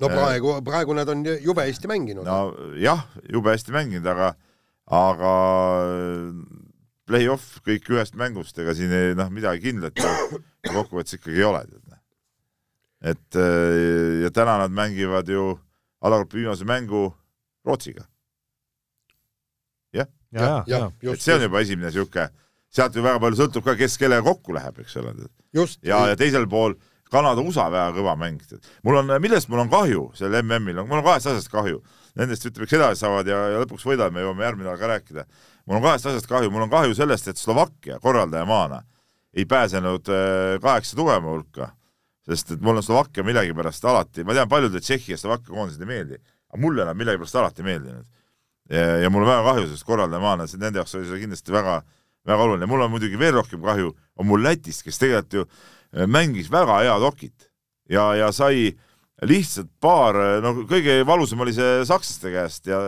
no 0.00 0.10
praegu, 0.10 0.58
praegu 0.66 0.94
nad 0.94 1.08
on 1.08 1.26
jube 1.26 1.66
hästi 1.66 1.90
mänginud. 1.90 2.26
no 2.26 2.54
jah, 2.78 3.06
jube 3.30 3.54
hästi 3.54 3.74
mänginud, 3.74 4.06
aga, 4.06 4.34
aga 4.86 5.34
play-off 7.08 7.60
kõik 7.66 7.90
ühest 7.92 8.16
mängust, 8.18 8.58
ega 8.58 8.74
siin 8.76 8.92
ei 8.94 9.16
noh, 9.18 9.30
midagi 9.32 9.68
kindlat 9.68 9.98
kokkuvõttes 10.76 11.18
ikkagi 11.18 11.42
ei 11.42 11.46
ole. 11.48 11.64
et 13.04 13.36
ja 14.24 14.30
täna 14.32 14.58
nad 14.62 14.72
mängivad 14.72 15.28
ju 15.28 15.52
alagrupi 16.04 16.40
viimase 16.40 16.64
mängu 16.64 17.10
Rootsiga. 17.64 18.04
jah? 19.92 20.08
ja, 20.32 20.64
ja, 20.66 20.90
ja, 21.02 21.12
et 21.12 21.20
see 21.20 21.36
on 21.36 21.46
juba 21.46 21.60
esimene 21.60 21.90
niisugune, 21.90 22.28
sealt 22.72 22.96
ju 22.96 23.04
väga 23.04 23.20
palju 23.22 23.40
sõltub 23.40 23.64
ka, 23.64 23.76
kes 23.78 23.96
kellega 24.00 24.24
kokku 24.24 24.56
läheb, 24.56 24.80
eks 24.84 24.96
ole. 25.00 25.14
ja, 25.82 26.06
ja 26.10 26.16
teisel 26.16 26.48
pool 26.50 26.76
Kanada-USA 27.14 27.68
väga 27.70 27.92
kõva 27.94 28.16
mäng. 28.18 28.40
mul 28.82 29.00
on, 29.02 29.12
millest 29.22 29.48
mul 29.48 29.62
on 29.62 29.70
kahju 29.70 30.08
sel 30.18 30.34
MM-il, 30.42 30.80
mul 30.82 30.98
on 30.98 31.06
kahest 31.06 31.30
asjast 31.30 31.52
kahju. 31.52 31.82
Nendest 32.18 32.46
ütleme, 32.46 32.66
kes 32.66 32.78
edasi 32.78 33.02
saavad 33.02 33.26
ja, 33.26 33.38
ja 33.50 33.60
lõpuks 33.62 33.84
võidavad, 33.86 34.14
me 34.14 34.22
jõuame 34.22 34.44
järgmine 34.46 34.68
nädal 34.68 34.78
ka 34.78 34.90
rääkida. 34.92 35.24
Mul 35.66 35.78
on 35.78 35.84
kahest 35.84 36.06
asjast 36.10 36.28
kahju, 36.30 36.50
mul 36.52 36.66
on 36.66 36.72
kahju 36.72 36.96
sellest, 36.96 37.28
et 37.28 37.40
Slovakkia 37.40 37.98
korraldajamaana 38.02 38.82
ei 39.34 39.46
pääsenud 39.50 40.10
kaheksa 40.62 40.96
tugevama 40.96 41.32
hulka, 41.32 41.70
sest 42.28 42.54
et 42.54 42.60
mulle 42.62 42.82
Slovakkia 42.82 43.24
millegipärast 43.26 43.84
alati, 43.84 44.24
ma 44.24 44.36
tean, 44.36 44.48
paljudele 44.48 44.80
Tšehhi 44.80 45.14
ja 45.14 45.18
Slovakkia 45.18 45.54
koondised 45.54 45.82
ei 45.82 45.90
meeldi, 45.90 46.20
aga 46.52 46.60
mulle 46.62 46.86
nad 46.86 46.96
millegipärast 46.96 47.40
alati 47.40 47.66
meeldinud. 47.66 48.06
ja, 48.70 48.84
ja 49.04 49.10
mul 49.10 49.26
on 49.26 49.28
väga 49.28 49.42
kahju 49.48 49.66
sellest 49.66 49.88
korraldajamaana, 49.88 50.46
sest 50.46 50.62
nende 50.62 50.80
jaoks 50.80 50.94
oli 50.94 51.08
see 51.08 51.24
kindlasti 51.24 51.52
väga, 51.52 51.80
väga 52.26 52.46
oluline, 52.46 52.68
mul 52.70 52.86
on 52.86 52.92
muidugi 52.94 53.18
veel 53.18 53.34
rohkem 53.40 53.62
kahju, 53.62 53.90
on 54.16 54.28
mul 54.28 54.44
Lätist, 54.44 54.84
kes 54.86 55.00
tegelikult 55.02 55.34
ju 55.34 56.06
mängis 56.10 56.50
väga 56.52 56.80
head 56.82 57.04
okit 57.06 57.50
ja, 57.90 58.14
ja 58.18 58.30
sai 58.32 58.72
lihtsalt 59.24 59.70
paar, 59.80 60.16
no 60.42 60.54
kõige 60.68 61.02
valusam 61.06 61.44
oli 61.44 61.54
see 61.56 61.84
sakslaste 61.88 62.32
käest 62.34 62.66
ja 62.70 62.80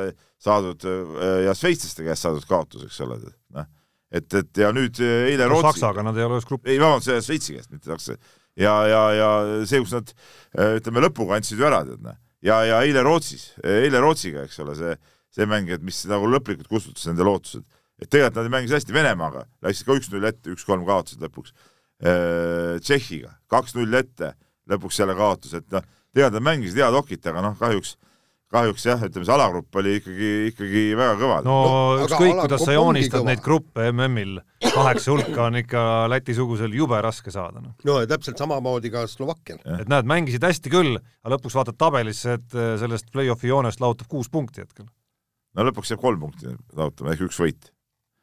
saadud 0.43 0.85
ja 1.47 1.55
šveitslaste 1.57 2.05
käest 2.07 2.27
saadud 2.27 2.47
kaotus, 2.49 2.87
eks 2.87 2.99
ole, 3.07 3.19
noh. 3.57 3.69
et, 4.13 4.27
et 4.41 4.61
ja 4.63 4.73
nüüd 4.77 5.01
eile 5.01 5.49
Rootsi 5.51 5.73
Saksaga 5.73 6.05
nad 6.07 6.19
ei 6.19 6.27
ole 6.27 6.39
ühes 6.39 6.49
grupis. 6.49 6.73
ei, 6.73 6.81
vabandust, 6.83 7.29
Šveitsi 7.29 7.57
käest, 7.57 7.71
mitte 7.73 7.91
Saksa. 7.93 8.19
ja, 8.61 8.75
ja, 8.91 9.03
ja 9.17 9.31
see, 9.69 9.81
kus 9.85 9.95
nad 9.97 10.13
ütleme, 10.77 11.05
lõpuga 11.09 11.39
andsid 11.39 11.61
ju 11.61 11.69
ära, 11.69 11.83
tead 11.89 12.05
noh. 12.05 12.19
ja, 12.45 12.61
ja 12.69 12.83
eile 12.87 13.05
Rootsis, 13.07 13.49
eile 13.65 14.03
Rootsiga, 14.05 14.45
eks 14.47 14.61
ole, 14.65 14.77
see, 14.79 14.99
see 15.37 15.49
mäng, 15.51 15.73
et 15.73 15.85
mis 15.85 16.03
nagu 16.11 16.29
lõplikult 16.31 16.69
kustutas 16.73 17.09
nende 17.09 17.25
lootused. 17.27 17.65
et 18.03 18.11
tegelikult 18.11 18.43
nad 18.43 18.53
mängisid 18.59 18.77
hästi 18.77 18.93
Venemaaga, 18.93 19.47
läksid 19.65 19.89
ka 19.89 19.97
üks-null 19.97 20.29
ette, 20.29 20.53
üks-kolm 20.53 20.85
kaotasid 20.89 21.25
lõpuks 21.25 21.57
Tšehhiga, 21.97 23.31
kaks-null 23.49 23.95
ette, 23.97 24.35
lõpuks 24.69 24.99
jälle 25.01 25.15
kaotus, 25.17 25.55
et 25.57 25.65
noh, 25.73 25.85
tegelikult 26.13 26.37
nad 26.37 26.45
mängisid 26.51 26.81
head 26.83 26.97
okit, 26.99 27.25
aga 27.31 27.45
noh, 27.45 27.55
kahjuks, 27.57 27.95
kahjuks 28.57 28.87
jah, 28.87 29.03
ütleme 29.07 29.27
see 29.27 29.35
alagrupp 29.35 29.79
oli 29.81 29.97
ikkagi, 30.01 30.31
ikkagi 30.51 30.83
väga 30.99 31.17
kõva. 31.21 31.39
no, 31.47 31.57
no 31.99 32.05
ükskõik, 32.07 32.35
kuidas 32.43 32.65
sa 32.65 32.77
joonistad 32.77 33.27
neid 33.27 33.43
gruppe 33.45 33.89
MM-il, 33.93 34.39
kaheksa 34.65 35.13
hulka 35.13 35.47
on 35.49 35.59
ikka 35.61 35.83
Läti-sugusel 36.13 36.77
jube 36.77 37.01
raske 37.05 37.33
saada, 37.35 37.63
noh. 37.65 37.75
no 37.87 37.99
ja 38.03 38.09
täpselt 38.11 38.41
samamoodi 38.41 38.93
ka 38.95 39.07
Slovakkial. 39.11 39.61
et 39.81 39.91
näed, 39.93 40.09
mängisid 40.09 40.47
hästi 40.47 40.73
küll, 40.73 40.97
aga 40.97 41.35
lõpuks 41.35 41.59
vaatad 41.59 41.79
tabelisse, 41.81 42.39
et 42.41 42.57
eh, 42.57 42.73
sellest 42.83 43.11
play-off'i 43.15 43.53
joonest 43.53 43.83
lahutab 43.83 44.09
kuus 44.13 44.31
punkti 44.33 44.65
hetkel. 44.65 44.89
no 45.57 45.69
lõpuks 45.71 45.93
jääb 45.93 46.03
kolm 46.05 46.25
punkti 46.25 46.57
lahutama, 46.77 47.13
ehk 47.13 47.29
üks 47.29 47.43
võit. 47.43 47.71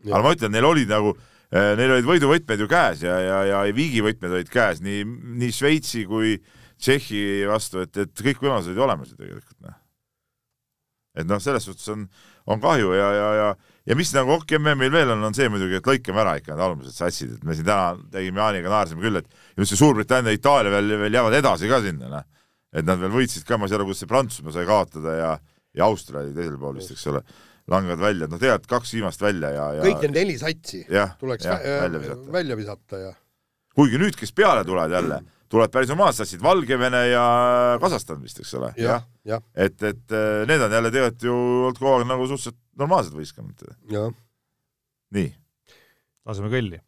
aga 0.10 0.24
ma 0.26 0.34
ütlen, 0.38 0.56
neil 0.56 0.72
olid 0.72 0.92
nagu 0.92 1.14
eh, 1.54 1.76
Neil 1.78 2.00
olid 2.00 2.10
võiduvõtmed 2.10 2.66
ju 2.66 2.72
käes 2.72 3.06
ja, 3.06 3.20
ja, 3.22 3.40
ja 3.52 3.64
viigivõtmed 3.76 4.40
olid 4.40 4.52
käes 4.52 4.82
nii, 4.84 5.06
nii 5.44 5.54
Šveitsi 5.54 6.08
kui 6.10 6.38
Tšehhi 6.84 7.46
vastu, 7.48 7.80
et, 7.86 7.96
et 8.02 8.22
kõik 8.26 8.42
võimalused 8.44 8.74
olid 8.74 8.82
olemas 8.84 9.14
ju 9.14 9.16
tegelikult, 9.16 9.56
noh 9.64 9.78
et 11.18 11.30
noh, 11.30 11.42
selles 11.44 11.66
suhtes 11.68 11.88
on, 11.94 12.08
on 12.50 12.62
kahju 12.64 12.96
ja, 12.98 13.12
ja, 13.14 13.30
ja 13.40 13.54
ja 13.84 13.96
mis 14.00 14.14
nagu 14.16 14.38
OK 14.38 14.56
MM-il 14.60 14.92
veel 14.94 15.12
on, 15.14 15.24
on 15.28 15.36
see 15.36 15.50
muidugi, 15.52 15.78
et 15.80 15.88
lõikame 15.88 16.22
ära 16.24 16.38
ikka 16.40 16.54
need 16.54 16.66
alumesed 16.66 16.96
satsid, 16.96 17.34
et 17.38 17.48
me 17.48 17.56
siin 17.58 17.68
täna 17.68 17.96
tegime 18.14 18.40
Jaaniga, 18.40 18.72
naersime 18.72 19.04
küll, 19.04 19.20
et 19.20 19.58
just 19.60 19.74
see 19.74 19.80
Suurbritannia, 19.80 20.36
Itaalia 20.36 20.72
veel, 20.72 20.94
veel 21.02 21.18
jäävad 21.20 21.36
edasi 21.40 21.72
ka 21.72 21.82
sinna, 21.84 22.12
noh. 22.12 22.30
et 22.74 22.88
nad 22.88 23.02
veel 23.02 23.12
võitsid 23.14 23.48
ka, 23.48 23.60
ma 23.60 23.68
ei 23.68 23.74
saa 23.74 23.82
aru, 23.82 23.90
kuidas 23.90 24.04
see 24.06 24.12
Prantsusmaa 24.12 24.56
sai 24.56 24.70
kaotada 24.70 25.18
ja, 25.18 25.34
ja 25.76 25.90
Austria 25.90 26.24
oli 26.24 26.32
teisel 26.38 26.56
pool 26.62 26.80
vist, 26.80 26.94
eks 26.96 27.10
ole, 27.12 27.24
langevad 27.72 28.06
välja, 28.06 28.28
et 28.28 28.32
noh, 28.32 28.40
tegelikult 28.40 28.72
kaks 28.72 28.96
viimast 28.96 29.24
välja 29.24 29.52
ja, 29.52 29.68
ja 29.80 29.86
kõik 29.90 30.08
need 30.08 30.18
neli 30.22 30.40
satsi 30.40 30.86
ja, 30.92 31.10
tuleks 31.20 31.48
ja, 31.48 31.60
vä 31.60 31.84
välja 31.84 32.04
visata, 32.06 32.34
välja 32.40 32.60
visata 32.60 33.04
ja 33.04 33.14
kuigi 33.76 34.00
nüüd, 34.00 34.16
kes 34.20 34.32
peale 34.36 34.64
tulevad 34.68 34.96
jälle 34.96 35.20
mm., 35.20 35.32
tuleb 35.54 35.74
päris 35.74 35.92
omad 35.94 36.16
satsid, 36.18 36.42
Valgevene 36.44 37.04
ja 37.12 37.24
Kasahstan 37.82 38.22
vist, 38.24 38.42
eks 38.42 38.56
ole 38.58 38.72
ja,. 38.78 38.96
jah, 38.96 39.06
jah. 39.36 39.46
et, 39.54 39.78
et 39.86 40.16
äh, 40.16 40.42
need 40.50 40.64
on 40.66 40.74
jälle 40.74 40.92
tegelikult 40.94 41.28
ju 41.28 41.36
olnud 41.38 41.80
kogu 41.80 41.94
aeg 41.94 42.10
nagu 42.10 42.28
suhteliselt 42.30 42.60
normaalsed 42.82 43.18
võistkonnad. 43.18 43.66
nii. 45.14 45.30
laseme 46.26 46.50
kõlli. 46.54 46.82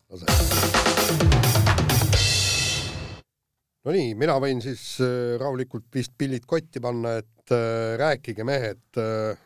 no 3.85 3.93
nii, 3.93 4.15
mina 4.17 4.39
võin 4.41 4.63
siis 4.65 4.85
äh, 5.05 5.35
rahulikult 5.41 5.85
vist 5.93 6.15
pillid 6.17 6.47
kotti 6.49 6.81
panna, 6.81 7.19
et 7.21 7.53
äh, 7.53 7.93
rääkige 8.01 8.47
mehed 8.47 9.01
äh,, 9.01 9.37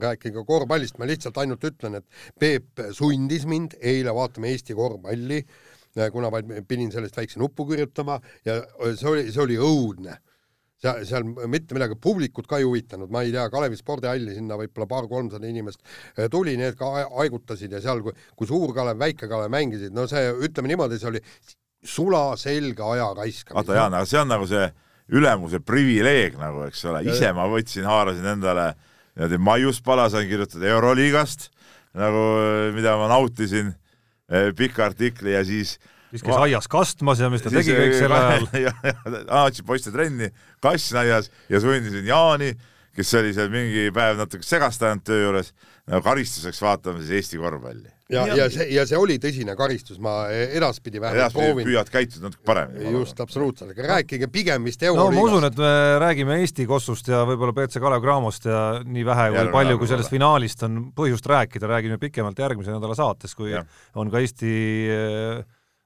rääkige 0.00 0.46
korvpallist, 0.46 0.96
ma 0.96 1.10
lihtsalt 1.10 1.42
ainult 1.42 1.66
ütlen, 1.66 1.98
et 1.98 2.06
Peep 2.38 2.86
sundis 2.96 3.42
mind 3.50 3.74
eile 3.82 4.14
vaatama 4.14 4.48
Eesti 4.48 4.78
korvpalli 4.78 5.42
äh, 5.42 5.69
kuna 6.12 6.30
vaid 6.30 6.50
pidin 6.68 6.90
sellest 6.92 7.16
väikse 7.16 7.40
nupu 7.42 7.66
kirjutama 7.68 8.20
ja 8.46 8.60
see 8.94 9.08
oli, 9.10 9.30
see 9.32 9.42
oli 9.42 9.56
õudne. 9.58 10.18
seal, 10.80 11.02
seal 11.04 11.26
mitte 11.50 11.76
midagi, 11.76 11.96
publikut 12.00 12.46
ka 12.48 12.56
ei 12.60 12.64
huvitanud, 12.64 13.10
ma 13.12 13.20
ei 13.20 13.32
tea, 13.34 13.42
Kalevi 13.52 13.76
spordihalli 13.76 14.32
sinna 14.36 14.56
võib-olla 14.56 14.86
paar-kolmsada 14.88 15.48
inimest 15.48 15.82
eh, 16.16 16.28
tuli, 16.32 16.54
need 16.56 16.78
ka 16.78 16.88
haigutasid 17.18 17.74
ja 17.76 17.82
seal, 17.84 18.00
kui, 18.06 18.14
kui 18.36 18.48
Suur-Kalev, 18.48 18.96
Väike-Kalev 19.02 19.52
mängisid, 19.52 19.92
no 19.92 20.06
see, 20.08 20.30
ütleme 20.46 20.72
niimoodi, 20.72 21.00
see 21.02 21.10
oli 21.10 21.20
sulaselge 21.84 22.86
aja 22.94 23.10
raiskamine. 23.16 23.60
vaata 23.60 23.76
Jaan, 23.76 23.98
aga 23.98 24.08
see 24.08 24.22
on 24.22 24.32
nagu 24.32 24.48
see 24.48 24.70
ülemuse 25.20 25.60
privileeg 25.60 26.38
nagu, 26.40 26.64
eks 26.70 26.84
ole, 26.88 27.02
ise 27.10 27.32
ma 27.36 27.48
võtsin, 27.50 27.84
haarasin 27.88 28.32
endale 28.36 28.70
niimoodi 29.18 29.40
maiuspala, 29.42 30.08
sain 30.12 30.28
kirjutada 30.30 30.70
Euroliigast, 30.70 31.50
nagu 31.98 32.24
mida 32.76 32.96
ma 32.96 33.10
nautisin 33.10 33.74
pika 34.56 34.84
artikli 34.86 35.34
ja 35.34 35.44
siis 35.44 35.78
siis 36.10 36.24
käis 36.26 36.36
aias 36.36 36.68
kastmas 36.70 37.20
ja 37.22 37.30
mis 37.30 37.42
ta 37.44 37.52
tegi 37.52 37.74
kõik 37.76 37.96
sel 37.98 38.14
ajal. 38.14 38.46
Aatsi 39.40 39.64
poiste 39.66 39.92
trenni, 39.94 40.30
kass 40.62 40.94
aias 40.98 41.30
ja 41.50 41.60
sundisin 41.62 42.06
Jaani, 42.06 42.52
kes 42.96 43.14
oli 43.20 43.34
seal 43.36 43.50
mingi 43.52 43.88
päev 43.94 44.18
natuke 44.20 44.46
segast 44.46 44.82
ajanud 44.82 45.06
töö 45.06 45.22
juures, 45.26 45.52
nagu 45.90 46.04
karistuseks 46.04 46.60
vaatama 46.62 47.02
siis 47.02 47.18
Eesti 47.18 47.40
korvpalli. 47.40 47.90
ja, 48.10 48.24
ja 48.38 48.46
see, 48.52 48.66
ja 48.74 48.84
see 48.88 48.98
oli 48.98 49.18
tõsine 49.22 49.54
karistus, 49.58 49.98
ma 50.02 50.14
edaspidi 50.30 51.02
vähemalt 51.02 51.36
proovin. 51.36 51.66
püüad 51.68 51.92
käituda 51.92 52.28
natuke 52.28 52.46
paremini. 52.46 52.92
just, 52.94 53.20
absoluutselt, 53.20 53.74
aga 53.74 53.92
rääkige 53.96 54.30
pigem 54.32 54.66
vist 54.66 54.82
euroliigast. 54.82 55.16
no 55.16 55.20
ma 55.20 55.28
usun, 55.28 55.48
et 55.50 55.60
me 55.60 56.02
räägime 56.06 56.40
Eesti 56.40 56.66
Kossust 56.70 57.10
ja 57.10 57.22
võib-olla 57.28 57.56
BC 57.56 57.82
Kalev 57.82 58.02
Cramost 58.06 58.50
ja 58.50 58.64
nii 58.86 59.06
vähe 59.06 59.30
või 59.36 59.54
palju, 59.54 59.78
kui 59.82 59.90
sellest 59.90 60.14
finaalist 60.14 60.66
on 60.68 60.82
põhjust 60.96 61.30
rääkida, 61.30 61.70
räägime 61.70 62.00
pikemalt 62.02 62.38
järgmise 62.38 62.74
nädala 62.74 62.98
saates, 62.98 63.34
kui 63.38 63.54
ja. 63.54 63.64
on 63.98 64.12
ka 64.12 64.22
Eesti 64.22 64.54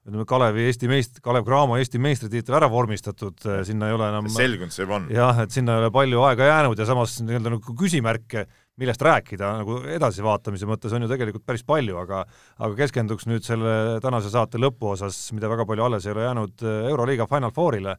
ütleme, 0.05 0.25
Kalevi 0.29 0.65
Eesti 0.69 0.89
meist-, 0.89 1.21
Kalev 1.25 1.45
Cramo 1.47 1.79
Eesti 1.79 1.99
meistritiitel 2.01 2.57
ära 2.59 2.69
vormistatud, 2.71 3.39
sinna 3.65 3.89
ei 3.89 3.95
ole 3.97 4.09
enam 4.11 4.29
selgunud 4.29 4.73
see 4.73 4.85
juba 4.85 4.99
on. 4.99 5.07
jah, 5.13 5.41
et 5.45 5.55
sinna 5.55 5.77
ei 5.77 5.85
ole 5.85 5.93
palju 5.93 6.21
aega 6.27 6.49
jäänud 6.51 6.81
ja 6.81 6.87
samas 6.89 7.17
nii-öelda 7.25 7.55
nagu 7.55 7.75
küsimärke, 7.79 8.45
millest 8.81 9.01
rääkida 9.07 9.53
nagu 9.61 9.79
edasivaatamise 9.95 10.67
mõttes 10.67 10.95
on 10.95 11.05
ju 11.05 11.11
tegelikult 11.11 11.45
päris 11.47 11.63
palju, 11.63 11.95
aga 12.01 12.25
aga 12.59 12.73
keskenduks 12.81 13.29
nüüd 13.29 13.45
selle 13.45 14.01
tänase 14.03 14.33
saate 14.33 14.59
lõpuosas, 14.61 15.19
mida 15.35 15.51
väga 15.51 15.67
palju 15.69 15.87
alles 15.87 16.05
ei 16.05 16.15
ole 16.15 16.27
jäänud, 16.27 16.67
Euroliiga 16.91 17.29
Final 17.31 17.55
Fourile 17.55 17.95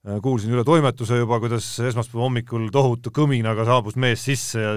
Äh, 0.00 0.16
kuulsin 0.24 0.54
üle 0.54 0.62
toimetuse 0.64 1.18
juba, 1.18 1.36
kuidas 1.42 1.66
esmaspäeva 1.84 2.22
hommikul 2.24 2.70
tohutu 2.72 3.10
kõminaga 3.12 3.66
saabus 3.68 3.98
mees 4.00 4.22
sisse 4.24 4.62
ja 4.62 4.70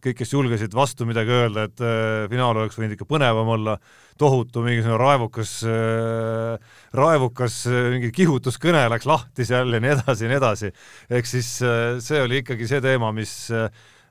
kõik, 0.00 0.16
kes 0.22 0.32
julgesid 0.32 0.72
vastu 0.72 1.04
midagi 1.04 1.34
öelda, 1.36 1.66
et 1.68 1.82
äh, 1.84 2.22
finaal 2.32 2.56
oleks 2.56 2.78
võinud 2.80 2.94
ikka 2.96 3.04
põnevam 3.10 3.50
olla, 3.58 3.74
tohutu 4.16 4.64
mingisugune 4.64 4.96
raevukas 5.02 5.52
äh,, 5.68 6.72
raevukas 6.96 7.58
äh, 7.68 7.90
mingi 7.98 8.08
kihutuskõne 8.22 8.86
läks 8.94 9.04
lahti 9.10 9.44
seal 9.44 9.76
ja 9.76 9.84
nii 9.84 9.92
edasi 9.98 10.24
ja 10.24 10.32
nii 10.32 10.40
edasi. 10.40 10.72
ehk 11.12 11.28
siis 11.28 11.58
äh, 11.60 12.00
see 12.00 12.24
oli 12.24 12.40
ikkagi 12.40 12.72
see 12.72 12.80
teema, 12.80 13.12
mis 13.12 13.34
äh, 13.52 13.68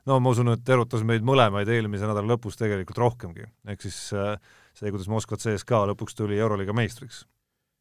no 0.08 0.20
ma 0.22 0.32
usun, 0.32 0.54
et 0.54 0.72
erutas 0.72 1.04
meid 1.06 1.26
mõlemaid 1.26 1.68
eelmise 1.68 2.08
nädala 2.08 2.34
lõpus 2.34 2.56
tegelikult 2.60 3.02
rohkemgi. 3.02 3.48
ehk 3.68 3.84
siis 3.84 3.98
see, 4.10 4.88
kuidas 4.88 5.10
Moskva 5.12 5.40
CSKA 5.40 5.84
lõpuks 5.92 6.16
tuli 6.16 6.38
Euroliiga 6.40 6.76
meistriks 6.76 7.24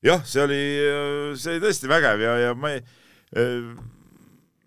jah, 0.06 0.24
see 0.28 0.44
oli, 0.44 0.64
see 1.40 1.56
oli 1.56 1.64
tõesti 1.68 1.92
vägev 1.92 2.26
ja, 2.26 2.36
ja 2.48 2.58
ma 2.58 2.76
ei 2.76 2.84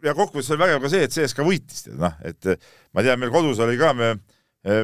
ja 0.02 0.14
kokkuvõttes 0.18 0.52
oli 0.52 0.62
vägev 0.64 0.82
ka 0.82 0.92
see, 0.92 1.06
et 1.06 1.14
CSKA 1.14 1.46
võitis, 1.46 1.86
tead 1.86 1.98
noh, 2.00 2.14
et 2.26 2.54
ma 2.94 3.04
tean, 3.04 3.20
meil 3.22 3.32
kodus 3.34 3.60
oli 3.62 3.78
ka, 3.80 3.92
me 3.96 4.14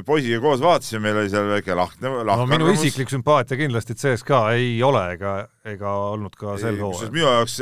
poisiga 0.06 0.40
koos 0.42 0.62
vaatasime, 0.62 1.04
meil 1.04 1.20
oli 1.20 1.30
seal 1.30 1.46
väike 1.52 1.74
lahkne, 1.78 2.10
lahk 2.26 2.40
no 2.40 2.46
minu 2.50 2.66
arvamus. 2.66 2.82
isiklik 2.82 3.12
sümpaatia 3.12 3.58
kindlasti 3.60 3.94
CSKA 3.98 4.40
ei 4.58 4.72
ole 4.82 5.04
ega, 5.14 5.34
ega 5.70 5.92
olnud 6.14 6.34
ka 6.38 6.56
sel 6.58 6.80
hooajal. 6.82 7.12
minu 7.14 7.28
jaoks 7.28 7.58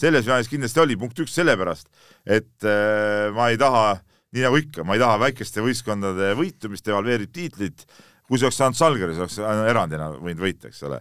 selles 0.00 0.26
finaalis 0.26 0.50
kindlasti 0.52 0.82
oli 0.84 0.98
punkt 1.00 1.24
üks 1.24 1.36
sellepärast, 1.38 1.88
et 2.28 2.68
äh, 2.68 3.30
ma 3.36 3.48
ei 3.52 3.60
taha, 3.60 3.94
nii 4.34 4.42
nagu 4.42 4.58
ikka, 4.58 4.84
ma 4.86 4.96
ei 4.96 5.02
taha 5.02 5.20
väikeste 5.22 5.62
võistkondade 5.62 6.32
võitu, 6.38 6.70
mis 6.72 6.82
devalveerib 6.82 7.30
tiitlit, 7.34 7.84
kui 8.26 8.40
see 8.40 8.48
oleks 8.48 8.58
saanud 8.58 8.78
Salgeris, 8.78 9.20
oleks 9.22 9.38
erandina 9.38 10.10
võinud 10.16 10.42
võita, 10.42 10.70
eks 10.70 10.82
ole 10.88 10.98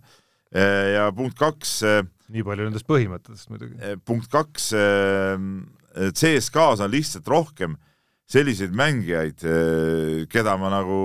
Äh, 0.54 0.94
ja 0.94 1.08
punkt 1.16 1.38
kaks. 1.40 1.80
Äh, 1.88 2.04
nii 2.34 2.46
palju 2.46 2.68
nendest 2.68 2.86
põhimõtetest 2.90 3.50
muidugi. 3.50 3.78
Äh, 3.82 3.98
punkt 4.06 4.30
kaks, 4.32 4.70
CSKA-s 5.94 6.82
on 6.82 6.90
lihtsalt 6.94 7.28
rohkem 7.30 7.76
selliseid 8.34 8.74
mängijaid, 8.74 9.44
keda 10.32 10.56
ma 10.58 10.72
nagu 10.72 10.96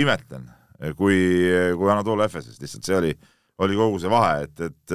imetlen, 0.00 0.48
kui, 0.98 1.14
kui 1.78 1.90
Anatol 1.92 2.24
Efeses, 2.24 2.56
lihtsalt 2.58 2.88
see 2.88 2.96
oli, 2.96 3.12
oli 3.62 3.78
kogu 3.78 4.00
see 4.02 4.10
vahe, 4.10 4.48
et, 4.48 4.64
et 4.66 4.94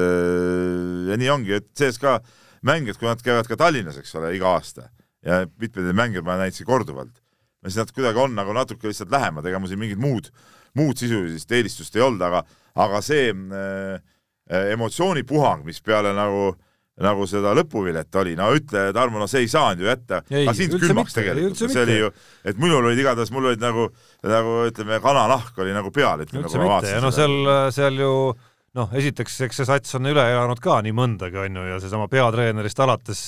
ja 1.07 1.19
nii 1.21 1.31
ongi, 1.31 1.53
et 1.61 1.69
CSKA 1.77 2.17
mängijad, 2.67 2.99
kui 2.99 3.07
nad 3.07 3.23
käivad 3.23 3.47
ka 3.47 3.55
Tallinnas, 3.61 4.01
eks 4.01 4.11
ole, 4.19 4.33
iga 4.35 4.51
aasta 4.57 4.89
ja 5.25 5.43
mitmeid 5.61 5.91
mänge 5.97 6.23
ma 6.25 6.37
näitasin 6.39 6.67
korduvalt, 6.69 7.13
siis 7.65 7.77
nad 7.81 7.93
kuidagi 7.93 8.19
on 8.21 8.33
nagu 8.37 8.55
natuke 8.57 8.89
lihtsalt 8.89 9.13
lähemad, 9.13 9.45
ega 9.45 9.59
mul 9.61 9.71
siin 9.71 9.81
mingit 9.81 10.01
muud, 10.01 10.31
muud 10.77 10.97
sisulist 10.97 11.51
eelistust 11.51 11.95
ei 11.95 12.05
olnud, 12.05 12.23
aga 12.25 12.43
aga 12.81 13.01
see 13.03 13.29
äh, 13.31 13.95
äh, 14.49 14.71
emotsioonipuhang, 14.73 15.65
mis 15.67 15.81
peale 15.83 16.15
nagu 16.17 16.51
nagu 17.01 17.25
seda 17.25 17.53
lõpuvilet 17.57 18.13
oli, 18.19 18.35
no 18.37 18.49
ütle, 18.53 18.89
Tarmo, 18.93 19.17
no 19.21 19.25
see 19.29 19.45
ei 19.45 19.49
saanud 19.49 19.81
ju 19.81 19.87
jätta. 19.87 20.19
Ka 20.27 20.53
sind 20.53 20.75
külmaks 20.75 21.15
mitte, 21.15 21.21
tegelikult, 21.23 21.61
see 21.61 21.81
oli 21.81 21.95
ju, 21.97 22.09
et 22.51 22.59
minul 22.61 22.83
olid 22.83 22.99
igatahes, 23.01 23.31
mul 23.33 23.47
olid 23.49 23.63
nagu, 23.63 23.87
nagu 24.27 24.57
ütleme, 24.67 24.99
kananahk 25.01 25.57
oli 25.63 25.73
nagu 25.73 25.89
peal, 25.95 26.21
ütleme, 26.27 26.45
kui 26.45 26.61
ma 26.61 26.75
vaatasin. 26.75 27.01
no 27.01 27.13
seal, 27.15 27.37
seal 27.73 27.97
ju 28.03 28.11
noh, 28.77 28.91
esiteks, 29.01 29.39
eks 29.47 29.61
see 29.61 29.69
sats 29.71 29.97
on 29.97 30.11
üle 30.11 30.23
elanud 30.33 30.61
ka 30.63 30.77
nii 30.85 30.93
mõndagi, 30.95 31.39
on 31.41 31.61
ju, 31.61 31.65
ja 31.71 31.79
seesama 31.83 32.11
peatreenerist 32.11 32.83
alates 32.83 33.23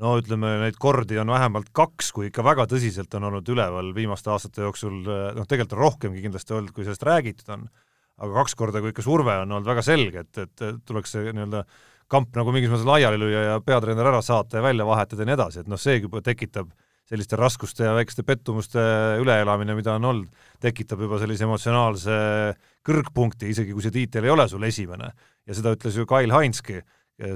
no 0.00 0.16
ütleme, 0.20 0.56
neid 0.64 0.80
kordi 0.80 1.18
on 1.20 1.30
vähemalt 1.32 1.70
kaks, 1.76 2.10
kui 2.16 2.30
ikka 2.30 2.44
väga 2.46 2.66
tõsiselt 2.70 3.12
on 3.18 3.28
olnud 3.28 3.48
üleval 3.52 3.92
viimaste 3.96 4.32
aastate 4.32 4.64
jooksul, 4.64 5.02
noh, 5.04 5.46
tegelikult 5.46 5.76
on 5.76 5.84
rohkemgi 5.84 6.24
kindlasti 6.24 6.56
olnud, 6.56 6.74
kui 6.76 6.86
sellest 6.86 7.04
räägitud 7.06 7.52
on 7.56 7.68
aga 8.20 8.36
kaks 8.42 8.56
korda, 8.58 8.82
kui 8.82 8.92
ikka 8.92 9.04
surve 9.04 9.38
on 9.42 9.56
olnud 9.56 9.68
väga 9.68 9.84
selge, 9.84 10.26
et, 10.26 10.44
et 10.44 10.84
tuleks 10.88 11.16
see 11.16 11.32
nii-öelda 11.32 11.64
kamp 12.10 12.36
nagu 12.36 12.52
mingis 12.54 12.72
mõttes 12.72 12.88
laiali 12.88 13.20
lüüa 13.20 13.42
ja 13.46 13.58
peatreener 13.64 14.10
ära 14.10 14.20
saata 14.24 14.58
ja 14.58 14.64
välja 14.64 14.86
vahetada 14.88 15.24
ja 15.24 15.30
nii 15.30 15.36
edasi, 15.38 15.62
et 15.62 15.70
noh, 15.70 15.80
see 15.80 16.00
juba 16.00 16.22
tekitab 16.26 16.72
selliste 17.10 17.38
raskuste 17.38 17.86
ja 17.86 17.94
väikeste 17.96 18.22
pettumuste 18.26 18.82
üleelamine, 19.18 19.74
mida 19.78 19.96
on 19.98 20.06
olnud, 20.12 20.44
tekitab 20.62 21.00
juba 21.02 21.18
sellise 21.18 21.46
emotsionaalse 21.46 22.18
kõrgpunkti, 22.86 23.50
isegi 23.50 23.74
kui 23.74 23.82
see 23.82 23.94
tiitel 23.94 24.28
ei 24.28 24.34
ole 24.34 24.46
sul 24.50 24.66
esimene. 24.68 25.10
ja 25.46 25.56
seda 25.56 25.72
ütles 25.74 25.96
ju 25.96 26.06
Kail 26.06 26.30
Hainski, 26.30 26.78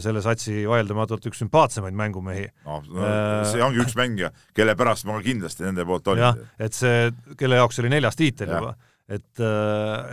selle 0.01 0.23
satsi 0.25 0.65
vaieldamatult 0.69 1.27
üks 1.31 1.43
sümpaatsemaid 1.43 1.97
mängumehi. 1.99 2.47
noh 2.65 2.89
no, 2.89 3.13
see 3.51 3.63
ongi 3.65 3.83
üks 3.85 3.97
mängija, 3.99 4.33
kelle 4.57 4.77
pärast 4.79 5.07
ma 5.09 5.19
kindlasti 5.25 5.67
nende 5.67 5.87
poolt 5.89 6.09
olin. 6.13 6.25
jah, 6.29 6.41
et 6.59 6.77
see, 6.77 7.11
kelle 7.41 7.61
jaoks 7.61 7.83
oli 7.83 7.93
neljas 7.93 8.19
tiitel 8.19 8.51
ja. 8.51 8.61
juba, 8.63 8.75
et, 9.09 9.45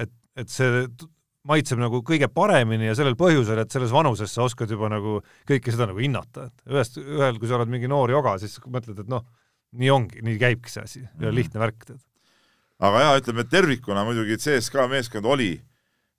et, 0.03 0.15
et 0.43 0.51
see 0.51 0.85
maitseb 1.47 1.79
nagu 1.81 2.01
kõige 2.05 2.29
paremini 2.29 2.89
ja 2.89 2.95
sellel 2.97 3.17
põhjusel, 3.19 3.63
et 3.63 3.73
selles 3.73 3.93
vanuses 3.93 4.33
sa 4.33 4.45
oskad 4.45 4.69
juba 4.71 4.91
nagu 4.91 5.19
kõike 5.49 5.73
seda 5.73 5.87
nagu 5.89 6.01
hinnata, 6.01 6.49
et 6.51 6.73
ühest, 6.75 6.99
ühel, 7.01 7.39
kui 7.41 7.49
sa 7.49 7.57
oled 7.57 7.71
mingi 7.71 7.89
noor 7.89 8.13
joga, 8.13 8.35
siis 8.41 8.59
mõtled, 8.67 9.01
et 9.01 9.09
noh, 9.11 9.25
nii 9.81 9.91
ongi, 9.93 10.21
nii 10.25 10.37
käibki 10.41 10.71
see 10.71 10.83
asi 10.83 11.01
mm, 11.01 11.11
-hmm. 11.17 11.35
lihtne 11.39 11.63
värk, 11.63 11.85
tead. 11.87 12.01
aga 12.79 13.03
jaa, 13.05 13.17
ütleme 13.23 13.47
tervikuna 13.49 14.05
muidugi 14.05 14.37
CSKA 14.37 14.87
meeskond 14.91 15.25
oli 15.25 15.53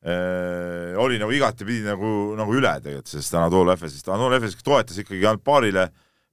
äh, 0.03 0.99
oli 0.99 1.21
nagu 1.23 1.35
igatepidi 1.35 1.87
nagu, 1.87 2.33
nagu 2.39 2.57
üle 2.59 2.73
tegelikult 2.83 3.13
sellest 3.13 3.39
Anatol 3.39 3.73
Efesist, 3.77 4.09
Anatol 4.11 4.39
Efes 4.39 4.59
toetas 4.65 4.99
ikkagi 5.03 5.25
ainult 5.27 5.45
paarile, 5.47 5.89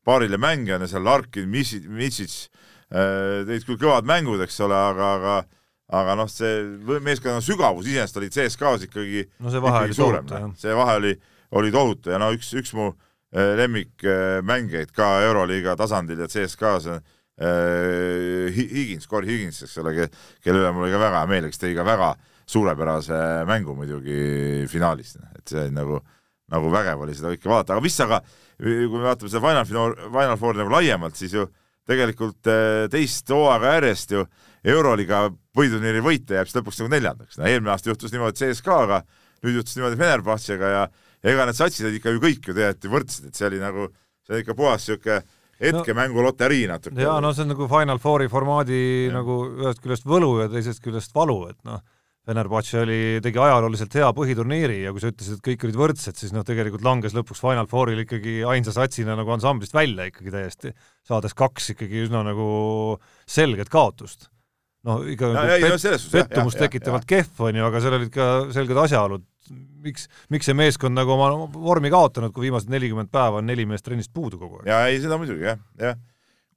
paarile 0.05 0.39
mängijana 0.41 0.89
seal 0.89 1.05
Larkin, 1.05 1.49
Misic 1.49 2.36
äh, 2.89 3.45
tõid 3.47 3.67
küll 3.67 3.80
kõvad 3.82 4.09
mängud, 4.09 4.41
eks 4.45 4.59
ole, 4.65 4.78
aga, 4.78 5.13
aga 5.20 5.39
aga 5.89 6.15
noh, 6.20 6.30
see 6.30 6.61
meeskonna 7.01 7.41
sügavus 7.41 7.88
iseenesest 7.89 8.20
oli 8.22 8.32
CSKA-s 8.34 8.86
ikkagi 8.86 9.24
no 9.41 9.53
see 9.53 9.61
vahe 9.63 9.86
oli 9.88 9.95
suurem, 9.97 10.28
see 10.59 10.76
vahe 10.78 10.97
oli, 10.99 11.13
oli 11.57 11.72
tohutu 11.74 12.13
ja 12.13 12.20
no 12.22 12.30
üks, 12.36 12.51
üks 12.61 12.76
mu 12.78 12.91
äh, 12.91 13.55
lemmikmängijaid 13.57 14.93
ka 14.93 15.15
Euroliiga 15.26 15.74
tasandil 15.80 16.22
ja 16.22 16.30
CSKA-s 16.30 16.91
on 16.93 16.99
äh, 17.01 18.53
Higins, 18.53 19.09
Corey 19.09 19.32
Higins, 19.34 19.63
eks 19.65 19.80
ole, 19.82 20.09
kelle 20.43 20.61
üle 20.61 20.74
mul 20.76 20.86
oli 20.86 20.93
ka 20.93 21.01
väga 21.01 21.24
hea 21.24 21.32
meel, 21.34 21.49
kes 21.49 21.63
tegi 21.63 21.78
ka 21.80 21.88
väga 21.88 22.13
suurepärase 22.50 23.20
mängu 23.50 23.76
muidugi 23.78 24.66
finaalis, 24.72 25.16
et 25.38 25.54
see 25.54 25.68
nagu, 25.74 26.00
nagu 26.50 26.72
vägev 26.74 27.06
oli 27.06 27.16
seda 27.18 27.34
kõike 27.36 27.52
vaadata, 27.52 27.78
aga 27.78 27.86
mis 27.86 27.97
aga, 28.06 28.22
kui 28.60 28.89
me 28.95 29.06
vaatame 29.06 29.32
seda 29.32 29.43
Final, 29.43 29.95
Final 30.10 30.38
Fouri 30.41 30.64
nagu 30.64 30.74
laiemalt, 30.74 31.18
siis 31.20 31.36
ju 31.38 31.45
tegelikult 31.89 32.50
äh, 32.50 32.86
teist 32.91 33.30
hooaega 33.34 33.78
järjest 33.78 34.14
ju 34.16 34.26
Euroliiga 34.70 35.28
võiduturniiri 35.56 36.02
võitja 36.04 36.39
jääb 36.39 36.50
siis 36.50 36.60
lõpuks 36.60 36.82
nagu 36.82 36.91
neljandaks, 36.93 37.39
no 37.39 37.47
eelmine 37.47 37.74
aasta 37.74 37.91
juhtus 37.91 38.14
niimoodi 38.14 38.41
CSKA-ga, 38.41 39.02
nüüd 39.45 39.62
juhtus 39.62 39.78
niimoodi 39.78 40.00
Fenerbahcega 40.00 40.72
ja 40.74 40.86
ega 41.24 41.47
need 41.47 41.58
satsid 41.58 41.88
olid 41.88 42.00
ikka 42.00 42.14
ju 42.16 42.24
kõik 42.24 42.50
ju 42.50 42.56
tegelikult 42.58 42.93
võrdsed, 42.95 43.30
et 43.30 43.39
see 43.39 43.47
oli 43.47 43.62
nagu, 43.62 43.88
see 44.26 44.36
oli 44.36 44.45
ikka 44.45 44.58
puhas 44.58 44.88
niisugune 44.89 45.22
hetkemängu 45.60 46.20
no, 46.22 46.28
loterii 46.30 46.68
natuke. 46.72 47.00
jaa, 47.02 47.20
no 47.24 47.34
see 47.36 47.43
on 47.43 47.54
nagu 47.54 47.68
Final 47.72 48.00
Fouri 48.00 48.30
formaadi 48.32 48.82
ja. 49.08 49.16
nagu 49.18 49.41
ühest 49.60 49.82
küljest 49.84 50.08
võlu 50.08 50.38
ja 50.43 50.50
teisest 50.52 50.84
küljest 50.84 51.16
valu, 51.16 51.41
et 51.52 51.60
noh, 51.68 51.82
Fenerbahce 52.30 52.84
oli, 52.84 53.01
tegi 53.25 53.41
ajalooliselt 53.41 53.95
hea 53.97 54.09
põhiturniiri 54.13 54.84
ja 54.84 54.93
kui 54.93 55.01
sa 55.01 55.09
ütlesid, 55.09 55.39
et 55.39 55.45
kõik 55.47 55.63
olid 55.65 55.80
võrdsed, 55.82 56.19
siis 56.19 56.34
noh, 56.36 56.45
tegelikult 56.45 56.86
langes 56.86 57.15
lõpuks 57.17 57.41
Final 57.41 57.69
Fouril 57.71 58.03
ikkagi 58.03 58.43
ainsa 58.45 58.75
satsina 58.75 59.17
nagu 59.17 59.34
ansamblist 59.34 59.73
välja 59.73 60.05
ikkagi 60.11 60.36
täiesti, 60.36 60.73
saades 61.09 61.34
kaks 61.38 61.73
ikkagi 61.73 62.05
üsna 62.05 62.21
nagu 62.27 62.49
selget 63.25 63.73
kaotust 63.73 64.30
noh, 64.88 65.01
ikka 65.11 65.30
no, 65.30 65.36
nagu 65.36 65.57
pet, 65.59 65.95
no, 65.95 66.11
pettumust 66.13 66.59
tekitavalt 66.61 67.07
kehv, 67.09 67.34
on 67.47 67.59
ju, 67.59 67.65
aga 67.67 67.82
seal 67.84 67.97
olid 67.97 68.11
ka 68.13 68.27
selged 68.55 68.80
asjaolud, 68.86 69.25
miks, 69.86 70.07
miks 70.32 70.49
see 70.49 70.57
meeskond 70.57 70.95
nagu 70.97 71.15
oma 71.15 71.49
vormi 71.53 71.91
kaotanud, 71.93 72.34
kui 72.36 72.47
viimased 72.47 72.71
nelikümmend 72.71 73.11
päeva 73.13 73.41
on 73.41 73.49
neli 73.49 73.67
meest 73.69 73.88
trennist 73.88 74.13
puudu 74.15 74.39
kogu 74.39 74.61
aeg? 74.61 74.69
jaa, 74.71 74.86
ei 74.91 75.01
seda 75.03 75.19
muidugi 75.19 75.49
jah, 75.49 75.59
jah. 75.82 75.99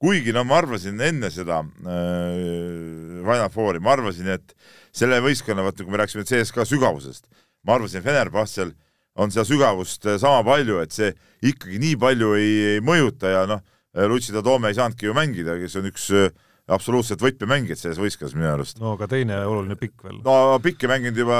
Kuigi 0.03 0.33
no 0.35 0.43
ma 0.43 0.59
arvasin 0.59 0.99
enne 0.99 1.31
seda 1.31 1.61
äh, 1.63 3.19
Final 3.23 3.51
Fouri, 3.53 3.79
ma 3.83 3.93
arvasin, 3.95 4.33
et 4.35 4.55
selle 4.91 5.21
võistkonna, 5.23 5.63
vaata 5.63 5.85
kui 5.85 5.93
me 5.93 6.01
rääkisime 6.01 6.25
CSKA 6.27 6.65
sügavusest, 6.67 7.29
ma 7.63 7.77
arvasin, 7.77 8.03
Fenerbahcel 8.03 8.73
on 9.15 9.31
seda 9.31 9.45
sügavust 9.47 10.09
äh, 10.09 10.19
sama 10.21 10.43
palju, 10.47 10.81
et 10.83 10.95
see 10.95 11.13
ikkagi 11.47 11.79
nii 11.81 11.99
palju 12.01 12.33
ei, 12.39 12.55
ei 12.75 12.83
mõjuta 12.83 13.31
ja 13.31 13.45
noh, 13.49 13.63
Lutsida 13.93 14.41
Toome 14.41 14.71
ei 14.71 14.75
saanudki 14.75 15.05
ju 15.05 15.13
mängida, 15.15 15.55
kes 15.61 15.77
on 15.79 15.87
üks 15.87 16.09
äh, 16.17 16.31
absoluutselt 16.71 17.21
võtmemängijad 17.23 17.79
selles 17.79 17.99
võistkonnas 17.99 18.35
minu 18.37 18.49
arust. 18.53 18.79
no 18.79 18.93
aga 18.95 19.07
teine 19.11 19.41
oluline 19.47 19.75
pikk 19.79 20.05
veel. 20.05 20.19
no 20.23 20.59
pikk 20.63 20.85
ei 20.85 20.91
mänginud 20.93 21.19
juba, 21.23 21.39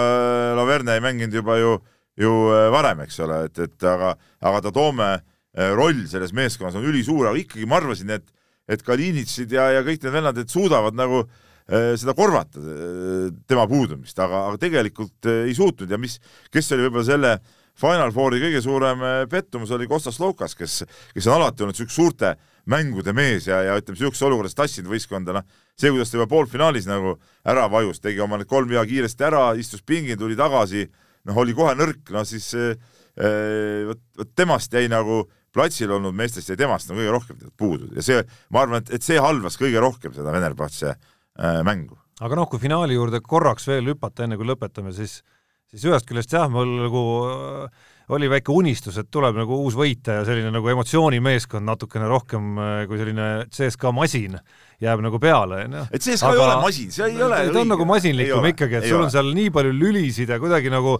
Laverne 0.59 0.97
ei 0.97 1.03
mänginud 1.03 1.38
juba 1.39 1.57
ju, 1.59 1.78
ju 2.20 2.34
äh, 2.51 2.68
varem, 2.74 3.03
eks 3.05 3.20
ole, 3.24 3.43
et, 3.47 3.59
et 3.68 3.88
aga, 3.88 4.14
aga 4.43 4.64
ta 4.66 4.74
Toome 4.76 5.09
äh, 5.16 5.72
roll 5.76 6.03
selles 6.11 6.36
meeskonnas 6.36 6.76
on 6.80 6.88
ülisuur, 6.89 7.30
aga 7.30 7.39
ikkagi 7.39 7.68
ma 7.70 7.80
arvasin, 7.80 8.11
et 8.18 8.28
et 8.68 8.86
Kalinitsid 8.86 9.51
ja, 9.51 9.70
ja 9.78 9.82
kõik 9.86 10.03
need 10.03 10.16
vennad, 10.16 10.38
et 10.39 10.53
suudavad 10.53 10.95
nagu 10.97 11.24
äh, 11.24 11.93
seda 11.99 12.16
korvata, 12.18 12.61
tema 13.47 13.68
puudumist, 13.70 14.20
aga, 14.20 14.47
aga 14.51 14.61
tegelikult 14.61 15.32
ei 15.34 15.57
suutnud. 15.57 15.91
Ja 15.91 15.99
mis, 16.01 16.20
kes 16.53 16.74
oli 16.76 16.88
võib-olla 16.88 17.09
selle 17.09 17.36
Final 17.80 18.11
Fouri 18.14 18.38
kõige 18.38 18.59
suurem 18.61 19.01
pettumus 19.32 19.72
oli 19.74 19.88
Kostas 19.89 20.20
Loukas, 20.22 20.53
kes, 20.53 20.84
kes 21.16 21.28
on 21.30 21.39
alati 21.39 21.66
olnud 21.66 21.74
niisugune 21.74 21.95
suurte 21.95 22.36
äh, 22.36 22.41
mängude 22.70 23.14
mees 23.16 23.47
ja, 23.47 23.59
ja 23.66 23.76
ütleme, 23.80 23.97
niisuguses 23.97 24.24
olukorras 24.28 24.55
tassinud 24.55 24.91
võistkonda, 24.93 25.36
noh, 25.36 25.47
see, 25.76 25.91
kuidas 25.91 26.11
ta 26.11 26.20
juba 26.20 26.30
poolfinaalis 26.32 26.88
nagu 26.88 27.18
ära 27.49 27.66
vajus, 27.72 27.99
tegi 28.03 28.24
oma 28.24 28.39
need 28.39 28.49
kolm 28.51 28.70
viga 28.72 28.86
kiiresti 28.88 29.28
ära, 29.28 29.45
istus 29.59 29.84
pingil, 29.86 30.18
tuli 30.20 30.38
tagasi, 30.39 30.86
noh, 31.28 31.39
oli 31.43 31.55
kohe 31.57 31.76
nõrk, 31.80 32.14
no 32.16 32.24
siis 32.28 32.53
eh, 32.55 32.76
vot, 33.89 34.03
vot 34.20 34.36
temast 34.36 34.74
jäi 34.74 34.88
nagu 34.91 35.26
platsil 35.54 35.91
olnud 35.93 36.16
meestest 36.18 36.49
jäi 36.49 36.60
temast 36.60 36.89
nagu 36.89 37.01
kõige 37.01 37.14
rohkem 37.16 37.43
puudu 37.60 37.91
ja 37.97 38.06
see, 38.06 38.24
ma 38.54 38.64
arvan, 38.66 38.84
et, 38.84 38.93
et 38.97 39.06
see 39.06 39.20
halvas 39.22 39.60
kõige 39.60 39.82
rohkem 39.84 40.16
seda 40.16 40.34
Venerbatse 40.34 40.93
äh, 40.93 41.62
mängu. 41.68 41.99
aga 42.22 42.39
noh, 42.39 42.49
kui 42.49 42.62
finaali 42.62 42.97
juurde 42.97 43.22
korraks 43.22 43.68
veel 43.70 43.93
hüpata, 43.93 44.26
enne 44.26 44.39
kui 44.39 44.49
lõpetame, 44.49 44.93
siis 44.95 45.22
siis 45.74 45.88
ühest 45.89 46.06
küljest 46.10 46.34
jah, 46.36 46.49
mul 46.51 46.70
nagu 46.84 47.04
äh, 47.30 47.91
oli 48.12 48.28
väike 48.32 48.51
unistus, 48.51 48.97
et 48.99 49.08
tuleb 49.14 49.38
nagu 49.39 49.58
uus 49.64 49.78
võitja 49.80 50.20
ja 50.20 50.26
selline 50.28 50.51
nagu 50.51 50.68
emotsioonimeeskond 50.74 51.66
natukene 51.68 52.10
rohkem 52.10 52.60
äh, 52.60 52.74
kui 52.89 52.99
selline 52.99 53.28
CSKA 53.54 53.93
masin 53.95 54.36
jääb 54.84 55.04
nagu 55.06 55.20
peale, 55.24 55.62
onju. 55.68 55.86
et 55.95 56.04
CSKA 56.04 56.34
Aga, 56.34 56.36
ei 56.36 56.43
ole 56.43 56.58
masin, 56.66 56.89
see 56.91 57.08
ei 57.08 57.22
ole 57.24 57.39
ta 57.54 57.62
on 57.62 57.72
nagu 57.72 57.88
masinlikum 57.88 58.49
ikkagi, 58.51 58.80
et 58.82 58.89
sul 58.89 58.99
ole. 58.99 59.08
on 59.08 59.14
seal 59.16 59.32
nii 59.38 59.54
palju 59.56 59.78
lülisid 59.78 60.34
ja 60.34 60.39
kuidagi 60.43 60.74
nagu 60.74 60.97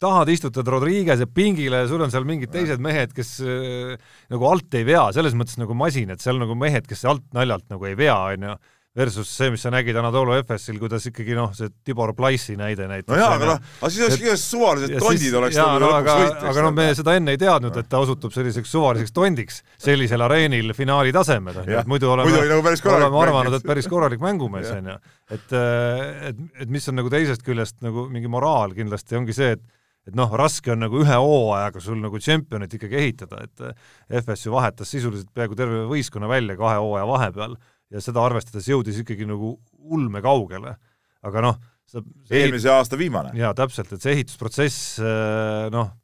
tahad 0.00 0.32
istutad 0.32 0.70
Rodriguez'e 0.72 1.28
pingile 1.28 1.84
ja 1.84 1.90
sul 1.90 2.06
on 2.06 2.14
seal 2.14 2.24
mingid 2.28 2.52
teised 2.54 2.80
mehed, 2.84 3.12
kes 3.16 3.36
äh, 3.44 3.94
nagu 4.32 4.48
alt 4.48 4.80
ei 4.80 4.88
vea, 4.88 5.04
selles 5.16 5.36
mõttes 5.36 5.60
nagu 5.60 5.76
masin, 5.76 6.14
et 6.14 6.24
seal 6.24 6.40
nagu 6.40 6.56
mehed, 6.58 6.88
kes 6.88 7.04
alt 7.08 7.26
naljalt 7.36 7.68
nagu 7.74 7.90
ei 7.90 7.98
vea, 7.98 8.16
onju 8.32 8.56
versus 8.98 9.30
see, 9.30 9.50
mis 9.54 9.62
sa 9.62 9.70
nägid 9.72 9.96
Anatoly 9.98 10.40
Efesil, 10.40 10.78
kuidas 10.80 11.06
ikkagi 11.08 11.36
noh, 11.36 11.52
see 11.56 11.70
Tibor 11.86 12.12
Plaisi 12.18 12.56
näide 12.58 12.88
näiteks. 12.90 13.12
no 13.12 13.20
jaa, 13.20 13.30
aga 13.36 13.50
noh, 13.52 13.60
aga 13.78 13.90
siis 13.94 14.04
oleks 14.06 14.24
igast 14.24 14.48
suvalised 14.50 14.94
tondid 14.98 15.36
oleks 15.38 15.58
jaa, 15.58 15.78
no 15.82 15.92
aga, 15.94 16.16
aga 16.50 16.66
noh, 16.66 16.74
me 16.74 16.88
seda 16.98 17.14
enne 17.18 17.36
ei 17.36 17.40
teadnud, 17.40 17.78
et 17.78 17.90
ta 17.90 18.02
osutub 18.02 18.34
selliseks 18.34 18.74
suvaliseks 18.74 19.14
tondiks 19.14 19.62
sellisel 19.78 20.26
areenil 20.26 20.74
finaali 20.76 21.14
tasemel, 21.14 21.62
on 21.62 21.70
ju, 21.70 21.78
et 21.78 21.90
muidu 21.90 22.10
oleme, 22.14 22.34
muidu 22.34 22.60
nagu 22.60 22.94
oleme 22.96 23.22
arvanud, 23.22 23.58
et 23.58 23.66
päris 23.70 23.90
korralik 23.90 24.22
mängumees, 24.24 24.70
on 24.74 24.92
ju. 24.92 25.00
et, 25.38 25.58
et, 26.32 26.46
et 26.64 26.76
mis 26.78 26.90
on 26.90 26.98
nagu 26.98 27.12
teisest 27.12 27.46
küljest 27.46 27.78
nagu 27.86 28.08
mingi 28.10 28.30
moraal 28.30 28.74
kindlasti 28.76 29.20
ongi 29.20 29.36
see, 29.36 29.54
et 29.58 29.66
et 30.08 30.14
noh, 30.16 30.30
raske 30.40 30.72
on 30.72 30.80
nagu 30.80 31.02
ühe 31.02 31.16
hooajaga 31.20 31.82
sul 31.84 31.98
nagu 32.00 32.16
tšempionit 32.16 32.72
ikkagi 32.78 32.96
ehitada, 32.96 33.42
et 33.44 34.22
FS 34.22 34.46
ju 34.46 34.54
vahetas 34.54 34.88
sisuliselt 34.94 35.28
peaaegu 35.36 35.58
terve 35.58 35.82
võistkonna 35.90 36.30
välja 36.30 36.56
kahe 36.56 36.78
hooaja 36.80 37.04
vahepeal 37.10 37.58
ja 37.92 38.02
seda 38.04 38.24
arvestades 38.24 38.68
jõudis 38.68 39.02
ikkagi 39.02 39.26
nagu 39.28 39.56
ulme 39.88 40.22
kaugele. 40.24 40.76
aga 41.24 41.42
noh, 41.42 41.56
eelmise 42.30 42.70
aasta 42.70 42.98
viimane. 43.00 43.32
jaa, 43.38 43.54
täpselt, 43.56 43.92
et 43.92 44.04
see 44.04 44.16
ehitusprotsess 44.18 44.98
äh, 45.02 45.68
noh, 45.74 45.94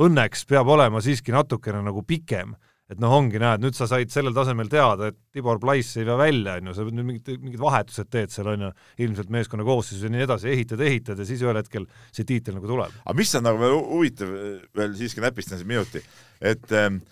õnneks 0.00 0.44
peab 0.48 0.68
olema 0.70 1.00
siiski 1.02 1.32
natukene 1.34 1.80
nagu 1.82 2.04
pikem, 2.06 2.52
et 2.90 3.00
noh, 3.02 3.12
ongi, 3.14 3.38
näed, 3.40 3.62
nüüd 3.62 3.76
sa 3.78 3.86
said 3.90 4.10
sellel 4.12 4.34
tasemel 4.34 4.68
teada, 4.70 5.10
et 5.10 5.18
Tibor 5.34 5.60
Plaiss 5.62 5.96
ei 5.98 6.06
vea 6.06 6.16
välja, 6.18 6.56
on 6.58 6.70
ju, 6.70 6.76
sa 6.76 6.86
nüüd 6.86 7.06
mingid, 7.06 7.32
mingid 7.38 7.62
vahetused 7.62 8.10
teed 8.10 8.34
seal, 8.34 8.50
on 8.52 8.66
ju, 8.66 8.70
ilmselt 9.06 9.32
meeskonna 9.32 9.66
koosseisus 9.66 10.04
ja 10.06 10.12
nii 10.12 10.26
edasi, 10.26 10.50
ehitad, 10.52 10.84
ehitad 10.86 11.22
ja 11.22 11.26
siis 11.26 11.42
ühel 11.46 11.58
hetkel 11.58 11.88
see 12.10 12.28
tiitel 12.28 12.58
nagu 12.58 12.70
tuleb. 12.70 12.94
aga 13.04 13.16
mis 13.18 13.34
on 13.38 13.46
nagu 13.46 13.62
veel 13.62 13.76
huvitav, 13.78 14.36
veel 14.76 14.96
siiski 14.98 15.24
näpistan 15.24 15.62
siin 15.62 15.70
minuti, 15.70 16.02
et 16.42 16.76
ähm, 16.76 17.02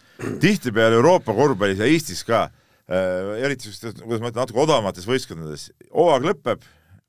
tihtipeale 0.42 0.98
Euroopa 0.98 1.34
korvpallis 1.34 1.82
ja 1.82 1.90
Eestis 1.90 2.26
ka 2.26 2.48
Äh, 2.48 2.67
eriti 2.88 3.68
niisugustes, 3.68 4.00
kuidas 4.00 4.22
ma 4.22 4.30
ütlen, 4.30 4.42
natuke 4.42 4.62
odavamates 4.62 5.08
võistkondades, 5.08 5.68
hooaeg 5.92 6.28
lõpeb, 6.30 6.62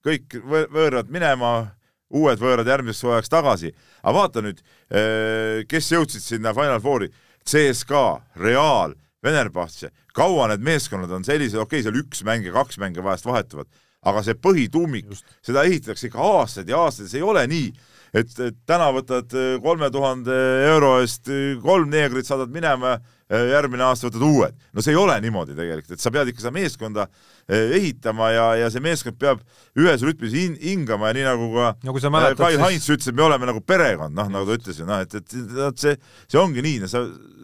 kõik 0.06 0.36
võõrad 0.44 1.12
minema, 1.12 1.54
uued 2.16 2.42
võõrad 2.42 2.68
järgmiseks 2.68 3.06
hooajaks 3.06 3.32
tagasi, 3.32 3.72
aga 4.02 4.16
vaata 4.16 4.44
nüüd, 4.44 4.64
äh, 4.90 5.62
kes 5.70 5.92
jõudsid 5.94 6.26
sinna 6.26 6.54
Final 6.58 6.82
Fouri, 6.84 7.12
CSKA, 7.46 8.20
Real, 8.42 8.96
Venerbahce, 9.24 9.92
kaua 10.16 10.48
need 10.52 10.64
meeskonnad 10.66 11.12
on 11.12 11.24
sellised, 11.28 11.60
okei 11.60 11.80
okay,, 11.80 11.86
seal 11.86 12.02
üks 12.02 12.24
mäng 12.28 12.48
ja 12.48 12.56
kaks 12.56 12.80
mänge 12.82 13.04
vahest 13.04 13.28
vahetuvad, 13.28 13.70
aga 14.10 14.24
see 14.24 14.36
põhituumik, 14.40 15.12
seda 15.46 15.66
ehitatakse 15.68 16.08
ikka 16.08 16.24
aastaid 16.24 16.72
ja 16.72 16.80
aastaid, 16.86 17.12
see 17.12 17.20
ei 17.22 17.28
ole 17.28 17.46
nii, 17.52 17.72
et, 18.14 18.34
et 18.40 18.58
täna 18.68 18.90
võtad 18.96 19.34
kolme 19.64 19.92
tuhande 19.94 20.36
euro 20.70 20.98
eest 21.04 21.30
kolm 21.64 21.90
neegrit, 21.94 22.28
saadad 22.28 22.52
minema 22.54 22.98
järgmine 23.30 23.86
aasta 23.86 24.08
võtad 24.08 24.24
uued. 24.26 24.56
no 24.74 24.82
see 24.82 24.96
ei 24.96 24.98
ole 24.98 25.16
niimoodi 25.22 25.54
tegelikult, 25.58 25.94
et 25.94 26.02
sa 26.02 26.10
pead 26.14 26.32
ikka 26.32 26.42
seda 26.42 26.54
meeskonda 26.56 27.06
eh, 27.06 27.76
ehitama 27.78 28.32
ja, 28.34 28.46
ja 28.64 28.70
see 28.74 28.82
meeskond 28.82 29.20
peab 29.22 29.44
ühes 29.78 30.02
rütmis 30.06 30.34
hin-, 30.34 30.58
hingama 30.58 31.12
ja 31.12 31.18
nii 31.20 31.28
nagu 31.28 31.50
ka 31.54 31.68
no, 31.86 31.94
mäletad, 32.16 32.42
Kai 32.42 32.56
siis... 32.56 32.64
Heinz 32.64 32.90
ütles, 32.90 33.12
et 33.12 33.20
me 33.20 33.26
oleme 33.28 33.52
nagu 33.52 33.62
perekond, 33.62 34.18
noh, 34.18 34.32
nagu 34.34 34.50
ta 34.50 34.58
ütles, 34.58 34.82
noh, 34.88 35.04
et, 35.06 35.14
et, 35.22 35.38
et 35.68 35.86
see, 35.86 35.94
see 36.26 36.42
ongi 36.42 36.66
nii, 36.66 36.90
sa, 36.90 37.04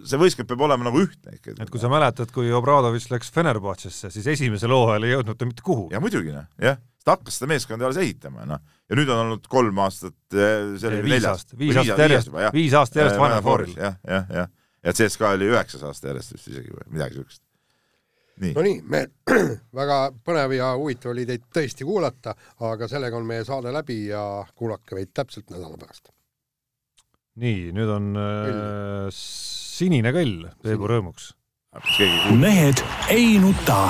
see 0.09 0.22
võistkond 0.22 0.49
peab 0.49 0.66
olema 0.66 0.89
nagu 0.89 1.05
ühtne 1.05 1.38
ikka. 1.38 1.53
et 1.59 1.70
kui 1.70 1.84
sa 1.84 1.91
mäletad, 1.93 2.34
kui 2.34 2.49
Obradovitš 2.55 3.11
läks 3.13 3.30
Fenerbahcesse, 3.36 4.09
siis 4.16 4.34
esimesel 4.34 4.74
hooajal 4.74 5.05
ei 5.05 5.13
jõudnud 5.13 5.38
ta 5.38 5.49
mitte 5.51 5.66
kuhugi. 5.66 5.93
ja 5.93 6.01
muidugi, 6.01 6.34
noh, 6.34 6.49
jah 6.61 6.82
ta 7.05 7.13
hakkas 7.13 7.38
seda 7.38 7.51
meeskonda 7.53 7.86
alles 7.86 8.01
ehitama, 8.01 8.47
noh. 8.49 8.61
Ja 8.90 9.00
nüüd 9.00 9.10
on 9.10 9.24
olnud 9.24 9.48
kolm 9.50 9.80
aastat, 9.86 10.18
see 10.30 10.92
oli 10.92 11.02
viis 11.08 11.26
aastat, 11.26 11.58
viis 11.60 11.80
aastat 11.82 12.06
järjest, 12.06 12.30
viis 12.54 12.78
aastat 12.78 13.02
järjest 13.02 13.22
Final 13.22 13.42
Fouril. 13.46 13.74
jah, 13.80 13.98
jah, 14.06 14.30
jah 14.42 14.54
ja 14.86 14.94
CSKA 14.94 15.30
oli 15.36 15.50
üheksas 15.50 15.84
aasta 15.86 16.12
järjest 16.12 16.36
vist 16.36 16.50
isegi 16.52 16.74
või 16.74 16.88
midagi 16.94 17.20
siukest. 17.20 17.42
no 18.56 18.66
nii, 18.66 18.82
me 18.92 19.06
väga 19.80 20.00
põnev 20.26 20.58
ja 20.58 20.74
huvitav 20.78 21.14
oli 21.16 21.26
teid 21.30 21.48
tõesti 21.56 21.88
kuulata, 21.88 22.36
aga 22.70 22.90
sellega 22.92 23.18
on 23.18 23.28
meie 23.30 23.46
saade 23.48 23.74
läbi 23.74 24.06
ja 24.12 24.24
kuulake 24.56 24.98
meid 25.00 25.14
täpselt 25.14 25.50
nädala 25.54 25.80
pärast. 25.82 26.12
nii, 27.42 27.72
nüüd 27.76 27.96
on 27.96 28.12
äh, 28.20 29.08
sinine 29.16 30.14
kõll 30.16 30.46
Peebu 30.64 30.92
rõõmuks. 30.92 31.34
mehed 32.40 32.86
ei 33.10 33.36
nuta. 33.42 33.90